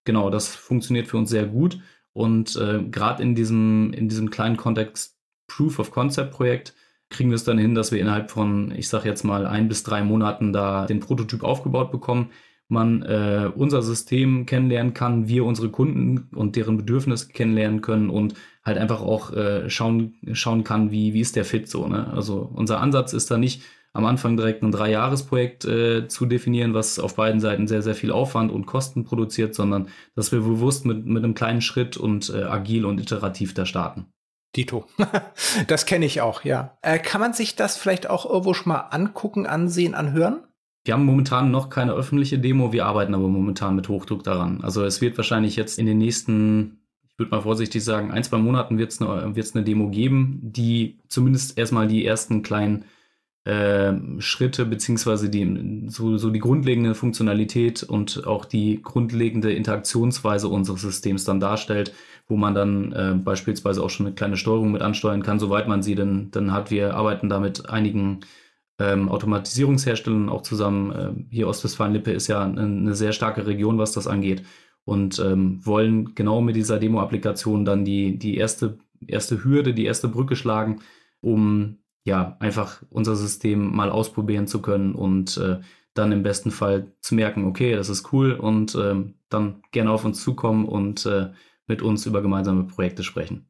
Genau, 0.03 0.29
das 0.29 0.55
funktioniert 0.55 1.07
für 1.07 1.17
uns 1.17 1.31
sehr 1.31 1.47
gut. 1.47 1.79
Und 2.13 2.55
äh, 2.55 2.83
gerade 2.83 3.23
in 3.23 3.33
diesem, 3.33 3.91
in 3.93 4.07
diesem 4.07 4.29
kleinen 4.29 4.57
Kontext 4.57 5.17
Proof 5.47 5.79
of 5.79 5.91
Concept 5.91 6.31
Projekt 6.31 6.75
kriegen 7.09 7.29
wir 7.29 7.35
es 7.35 7.45
dann 7.45 7.57
hin, 7.57 7.73
dass 7.73 7.91
wir 7.91 7.99
innerhalb 7.99 8.29
von, 8.29 8.71
ich 8.71 8.89
sage 8.89 9.07
jetzt 9.07 9.23
mal, 9.23 9.47
ein 9.47 9.67
bis 9.67 9.83
drei 9.83 10.03
Monaten 10.03 10.53
da 10.53 10.85
den 10.85 10.99
Prototyp 10.99 11.43
aufgebaut 11.43 11.91
bekommen 11.91 12.31
man 12.69 13.01
äh, 13.03 13.49
unser 13.55 13.81
System 13.81 14.45
kennenlernen 14.45 14.93
kann, 14.93 15.27
wir 15.27 15.45
unsere 15.45 15.69
Kunden 15.69 16.29
und 16.35 16.55
deren 16.55 16.77
Bedürfnisse 16.77 17.29
kennenlernen 17.29 17.81
können 17.81 18.09
und 18.09 18.33
halt 18.63 18.77
einfach 18.77 19.01
auch 19.01 19.31
äh, 19.33 19.69
schauen, 19.69 20.15
schauen 20.33 20.63
kann, 20.63 20.91
wie, 20.91 21.13
wie 21.13 21.21
ist 21.21 21.35
der 21.35 21.45
Fit 21.45 21.69
so. 21.69 21.87
Ne? 21.87 22.11
Also 22.13 22.49
unser 22.53 22.81
Ansatz 22.81 23.13
ist 23.13 23.31
da 23.31 23.37
nicht 23.37 23.63
am 23.93 24.05
Anfang 24.05 24.37
direkt 24.37 24.61
ein 24.61 24.71
Dreijahresprojekt 24.71 25.65
äh, 25.65 26.07
zu 26.07 26.25
definieren, 26.25 26.73
was 26.73 26.99
auf 26.99 27.15
beiden 27.15 27.39
Seiten 27.39 27.67
sehr, 27.67 27.81
sehr 27.81 27.95
viel 27.95 28.11
Aufwand 28.11 28.51
und 28.51 28.65
Kosten 28.65 29.05
produziert, 29.05 29.55
sondern 29.55 29.87
dass 30.15 30.31
wir 30.31 30.41
bewusst 30.41 30.85
mit, 30.85 31.05
mit 31.05 31.23
einem 31.23 31.33
kleinen 31.33 31.61
Schritt 31.61 31.97
und 31.97 32.29
äh, 32.29 32.43
agil 32.43 32.85
und 32.85 32.99
iterativ 32.99 33.53
da 33.53 33.65
starten. 33.65 34.07
Dito. 34.55 34.85
das 35.67 35.85
kenne 35.85 36.05
ich 36.05 36.21
auch, 36.21 36.43
ja. 36.43 36.77
Äh, 36.81 36.99
kann 36.99 37.21
man 37.21 37.33
sich 37.33 37.55
das 37.55 37.77
vielleicht 37.77 38.09
auch 38.09 38.25
irgendwo 38.29 38.53
schon 38.53 38.69
mal 38.69 38.79
angucken, 38.79 39.47
ansehen, 39.47 39.95
anhören? 39.95 40.43
Wir 40.87 40.93
haben 40.93 41.03
momentan 41.03 41.51
noch 41.51 41.69
keine 41.69 41.91
öffentliche 41.91 42.39
Demo, 42.39 42.71
wir 42.71 42.85
arbeiten 42.85 43.13
aber 43.13 43.27
momentan 43.27 43.75
mit 43.75 43.89
Hochdruck 43.89 44.23
daran. 44.23 44.61
Also 44.61 44.85
es 44.85 45.01
wird 45.01 45.17
wahrscheinlich 45.17 45.57
jetzt 45.57 45.77
in 45.79 45.85
den 45.85 45.97
nächsten, 45.97 46.79
ich 47.09 47.19
würde 47.19 47.31
mal 47.31 47.41
vorsichtig 47.41 47.83
sagen, 47.83 48.09
ein, 48.09 48.23
zwei 48.23 48.37
Monaten 48.37 48.77
wird 48.77 48.93
es 48.93 49.01
eine, 49.01 49.33
eine 49.35 49.63
Demo 49.65 49.89
geben, 49.89 50.39
die 50.41 50.99
zumindest 51.09 51.57
erstmal 51.57 51.89
die 51.89 52.05
ersten 52.05 52.41
kleinen 52.41 52.85
äh, 53.43 53.95
Schritte 54.19 54.65
beziehungsweise 54.65 55.29
die, 55.29 55.87
so, 55.89 56.17
so 56.17 56.29
die 56.29 56.39
grundlegende 56.39 56.95
Funktionalität 56.95 57.83
und 57.83 58.25
auch 58.25 58.45
die 58.45 58.81
grundlegende 58.81 59.51
Interaktionsweise 59.51 60.47
unseres 60.47 60.83
Systems 60.83 61.25
dann 61.25 61.41
darstellt, 61.41 61.91
wo 62.29 62.37
man 62.37 62.53
dann 62.55 62.93
äh, 62.93 63.13
beispielsweise 63.13 63.83
auch 63.83 63.89
schon 63.89 64.05
eine 64.05 64.15
kleine 64.15 64.37
Steuerung 64.37 64.71
mit 64.71 64.81
ansteuern 64.81 65.21
kann, 65.21 65.37
soweit 65.37 65.67
man 65.67 65.83
sie 65.83 65.95
denn 65.95 66.31
dann 66.31 66.53
hat. 66.53 66.71
Wir 66.71 66.95
arbeiten 66.95 67.27
da 67.27 67.41
mit 67.41 67.69
einigen 67.69 68.21
ähm, 68.79 69.09
Automatisierungsherstellern 69.09 70.29
auch 70.29 70.41
zusammen. 70.41 70.91
Äh, 70.91 71.33
hier 71.33 71.47
Ostwestfalen-Lippe 71.47 72.11
ist 72.11 72.27
ja 72.27 72.43
eine, 72.43 72.61
eine, 72.61 72.95
sehr 72.95 73.11
starke 73.11 73.45
Region, 73.47 73.77
was 73.77 73.91
das 73.91 74.07
angeht. 74.07 74.43
Und 74.85 75.19
ähm, 75.19 75.65
wollen 75.65 76.15
genau 76.15 76.41
mit 76.41 76.55
dieser 76.55 76.79
Demo-Applikation 76.79 77.65
dann 77.65 77.83
die, 77.83 78.17
die 78.17 78.37
erste, 78.37 78.77
erste 79.05 79.43
Hürde, 79.43 79.73
die 79.73 79.85
erste 79.85 80.07
Brücke 80.07 80.35
schlagen, 80.35 80.81
um 81.19 81.79
ja 82.05 82.37
einfach 82.39 82.81
unser 82.89 83.15
System 83.17 83.75
mal 83.75 83.89
ausprobieren 83.89 84.47
zu 84.47 84.61
können 84.61 84.95
und 84.95 85.37
äh, 85.37 85.59
dann 85.93 86.11
im 86.11 86.23
besten 86.23 86.51
Fall 86.51 86.93
zu 87.01 87.15
merken, 87.15 87.45
okay, 87.45 87.75
das 87.75 87.89
ist 87.89 88.13
cool 88.13 88.31
und 88.31 88.75
ähm, 88.75 89.15
dann 89.29 89.61
gerne 89.71 89.91
auf 89.91 90.05
uns 90.05 90.23
zukommen 90.23 90.65
und 90.65 91.05
äh, 91.05 91.31
mit 91.65 91.81
uns 91.81 92.05
über 92.05 92.21
gemeinsame 92.21 92.63
Projekte 92.63 93.03
sprechen. 93.03 93.49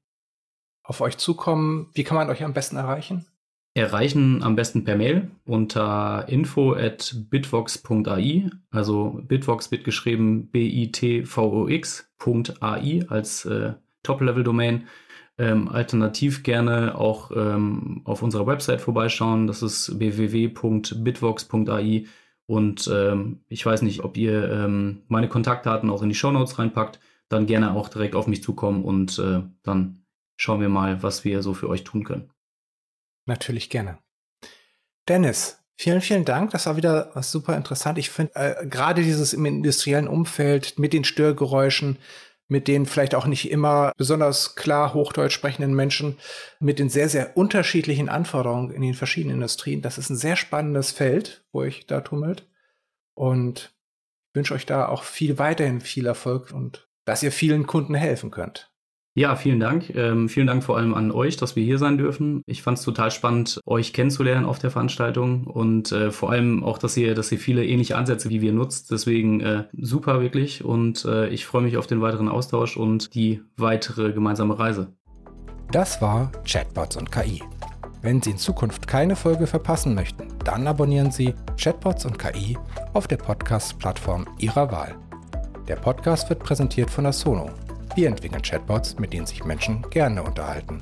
Auf 0.84 1.02
euch 1.02 1.18
zukommen, 1.18 1.90
wie 1.94 2.04
kann 2.04 2.16
man 2.16 2.30
euch 2.30 2.44
am 2.44 2.54
besten 2.54 2.78
erreichen? 2.78 3.28
Erreichen 3.78 4.44
am 4.44 4.56
besten 4.56 4.84
per 4.84 4.98
Mail 4.98 5.30
unter 5.46 6.26
info 6.28 6.74
at 6.74 7.16
bitvox.ai, 7.30 8.50
also 8.72 9.22
Bitvox 9.28 9.70
wird 9.72 9.84
geschrieben 9.84 10.48
B-I-T-V-O-X.ai 10.48 11.26
als 13.08 13.46
äh, 13.46 13.74
Top-Level-Domain. 14.04 14.88
Ähm, 15.40 15.70
alternativ 15.70 16.42
gerne 16.42 16.98
auch 16.98 17.30
ähm, 17.36 18.02
auf 18.06 18.24
unserer 18.24 18.48
Website 18.48 18.82
vorbeischauen, 18.82 19.46
das 19.46 19.62
ist 19.62 20.00
www.bitvox.ai 20.00 22.06
und 22.48 22.90
ähm, 22.92 23.42
ich 23.48 23.64
weiß 23.64 23.84
nicht, 23.84 24.04
ob 24.04 24.18
ihr 24.18 24.52
ähm, 24.52 25.04
meine 25.08 25.30
Kontaktdaten 25.30 25.92
auch 25.92 26.02
in 26.02 26.10
die 26.10 26.16
Show 26.16 26.32
Notes 26.32 26.58
reinpackt, 26.58 27.00
dann 27.30 27.46
gerne 27.46 27.76
auch 27.76 27.90
direkt 27.90 28.16
auf 28.16 28.26
mich 28.26 28.42
zukommen 28.42 28.84
und 28.84 29.20
äh, 29.20 29.44
dann 29.62 30.00
schauen 30.36 30.62
wir 30.62 30.70
mal, 30.70 31.04
was 31.04 31.24
wir 31.24 31.44
so 31.44 31.54
für 31.54 31.70
euch 31.70 31.84
tun 31.84 32.04
können. 32.04 32.32
Natürlich 33.28 33.70
gerne. 33.70 34.00
Dennis, 35.08 35.60
vielen, 35.76 36.02
vielen 36.02 36.26
Dank. 36.26 36.52
Das 36.52 36.66
war 36.66 36.78
wieder 36.78 37.12
super 37.22 37.56
interessant. 37.56 37.98
Ich 37.98 38.10
finde 38.10 38.36
äh, 38.36 38.66
gerade 38.66 39.04
dieses 39.04 39.34
im 39.34 39.46
industriellen 39.46 40.08
Umfeld 40.08 40.80
mit 40.80 40.94
den 40.94 41.04
Störgeräuschen, 41.04 42.00
mit 42.48 42.68
den 42.68 42.86
vielleicht 42.86 43.14
auch 43.14 43.26
nicht 43.26 43.52
immer 43.52 43.92
besonders 43.98 44.56
klar 44.56 44.94
Hochdeutsch 44.94 45.34
sprechenden 45.34 45.76
Menschen, 45.76 46.18
mit 46.60 46.80
den 46.80 46.90
sehr, 46.90 47.10
sehr 47.10 47.36
unterschiedlichen 47.36 48.10
Anforderungen 48.10 48.72
in 48.72 48.82
den 48.82 48.94
verschiedenen 48.94 49.36
Industrien. 49.36 49.82
Das 49.82 49.98
ist 49.98 50.10
ein 50.10 50.16
sehr 50.16 50.38
spannendes 50.38 50.92
Feld, 50.92 51.46
wo 51.52 51.64
ich 51.64 51.86
da 51.86 52.02
tummelt. 52.02 52.48
Und 53.14 53.76
wünsche 54.34 54.54
euch 54.54 54.66
da 54.66 54.88
auch 54.88 55.04
viel 55.04 55.38
weiterhin 55.40 55.82
viel 55.82 56.06
Erfolg 56.06 56.52
und 56.54 56.88
dass 57.06 57.24
ihr 57.24 57.32
vielen 57.32 57.68
Kunden 57.68 57.96
helfen 57.96 58.32
könnt. 58.32 58.72
Ja, 59.18 59.36
vielen 59.36 59.60
Dank. 59.60 59.96
Ähm, 59.96 60.30
vielen 60.30 60.46
Dank 60.46 60.64
vor 60.64 60.78
allem 60.78 60.94
an 60.94 61.10
euch, 61.10 61.38
dass 61.38 61.56
wir 61.56 61.64
hier 61.64 61.80
sein 61.80 61.98
dürfen. 61.98 62.44
Ich 62.46 62.62
fand 62.62 62.78
es 62.78 62.84
total 62.84 63.10
spannend, 63.10 63.60
euch 63.66 63.92
kennenzulernen 63.92 64.46
auf 64.46 64.60
der 64.60 64.70
Veranstaltung 64.70 65.48
und 65.48 65.92
äh, 65.92 66.12
vor 66.12 66.30
allem 66.30 66.64
auch, 66.64 66.78
dass 66.78 66.96
ihr, 66.98 67.16
dass 67.16 67.32
ihr 67.32 67.40
viele 67.40 67.66
ähnliche 67.66 67.98
Ansätze 67.98 68.30
wie 68.30 68.42
wir 68.42 68.54
nutzt. 68.54 68.92
Deswegen 68.92 69.42
äh, 69.42 69.64
super 69.76 70.22
wirklich 70.22 70.64
und 70.64 71.04
äh, 71.06 71.30
ich 71.30 71.48
freue 71.48 71.64
mich 71.64 71.78
auf 71.78 71.88
den 71.88 72.00
weiteren 72.00 72.30
Austausch 72.30 72.78
und 72.78 73.16
die 73.16 73.42
weitere 73.56 74.14
gemeinsame 74.14 74.60
Reise. 74.60 74.94
Das 75.72 76.00
war 76.00 76.32
Chatbots 76.48 76.96
und 76.96 77.12
KI. 77.12 77.42
Wenn 78.04 78.22
Sie 78.22 78.30
in 78.30 78.38
Zukunft 78.38 78.88
keine 78.88 79.16
Folge 79.16 79.48
verpassen 79.48 79.96
möchten, 79.96 80.28
dann 80.46 80.68
abonnieren 80.68 81.10
Sie 81.10 81.34
Chatbots 81.60 82.06
und 82.06 82.20
KI 82.20 82.56
auf 82.94 83.08
der 83.08 83.18
Podcast-Plattform 83.18 84.28
Ihrer 84.38 84.72
Wahl. 84.72 84.96
Der 85.68 85.78
Podcast 85.78 86.30
wird 86.30 86.44
präsentiert 86.44 86.92
von 86.92 87.06
der 87.06 87.14
Sono 87.14 87.50
wir 87.96 88.08
entwickeln 88.08 88.42
Chatbots, 88.42 88.98
mit 89.00 89.14
denen 89.14 89.26
sich 89.26 89.44
Menschen 89.46 89.82
gerne 89.90 90.24
unterhalten. 90.24 90.82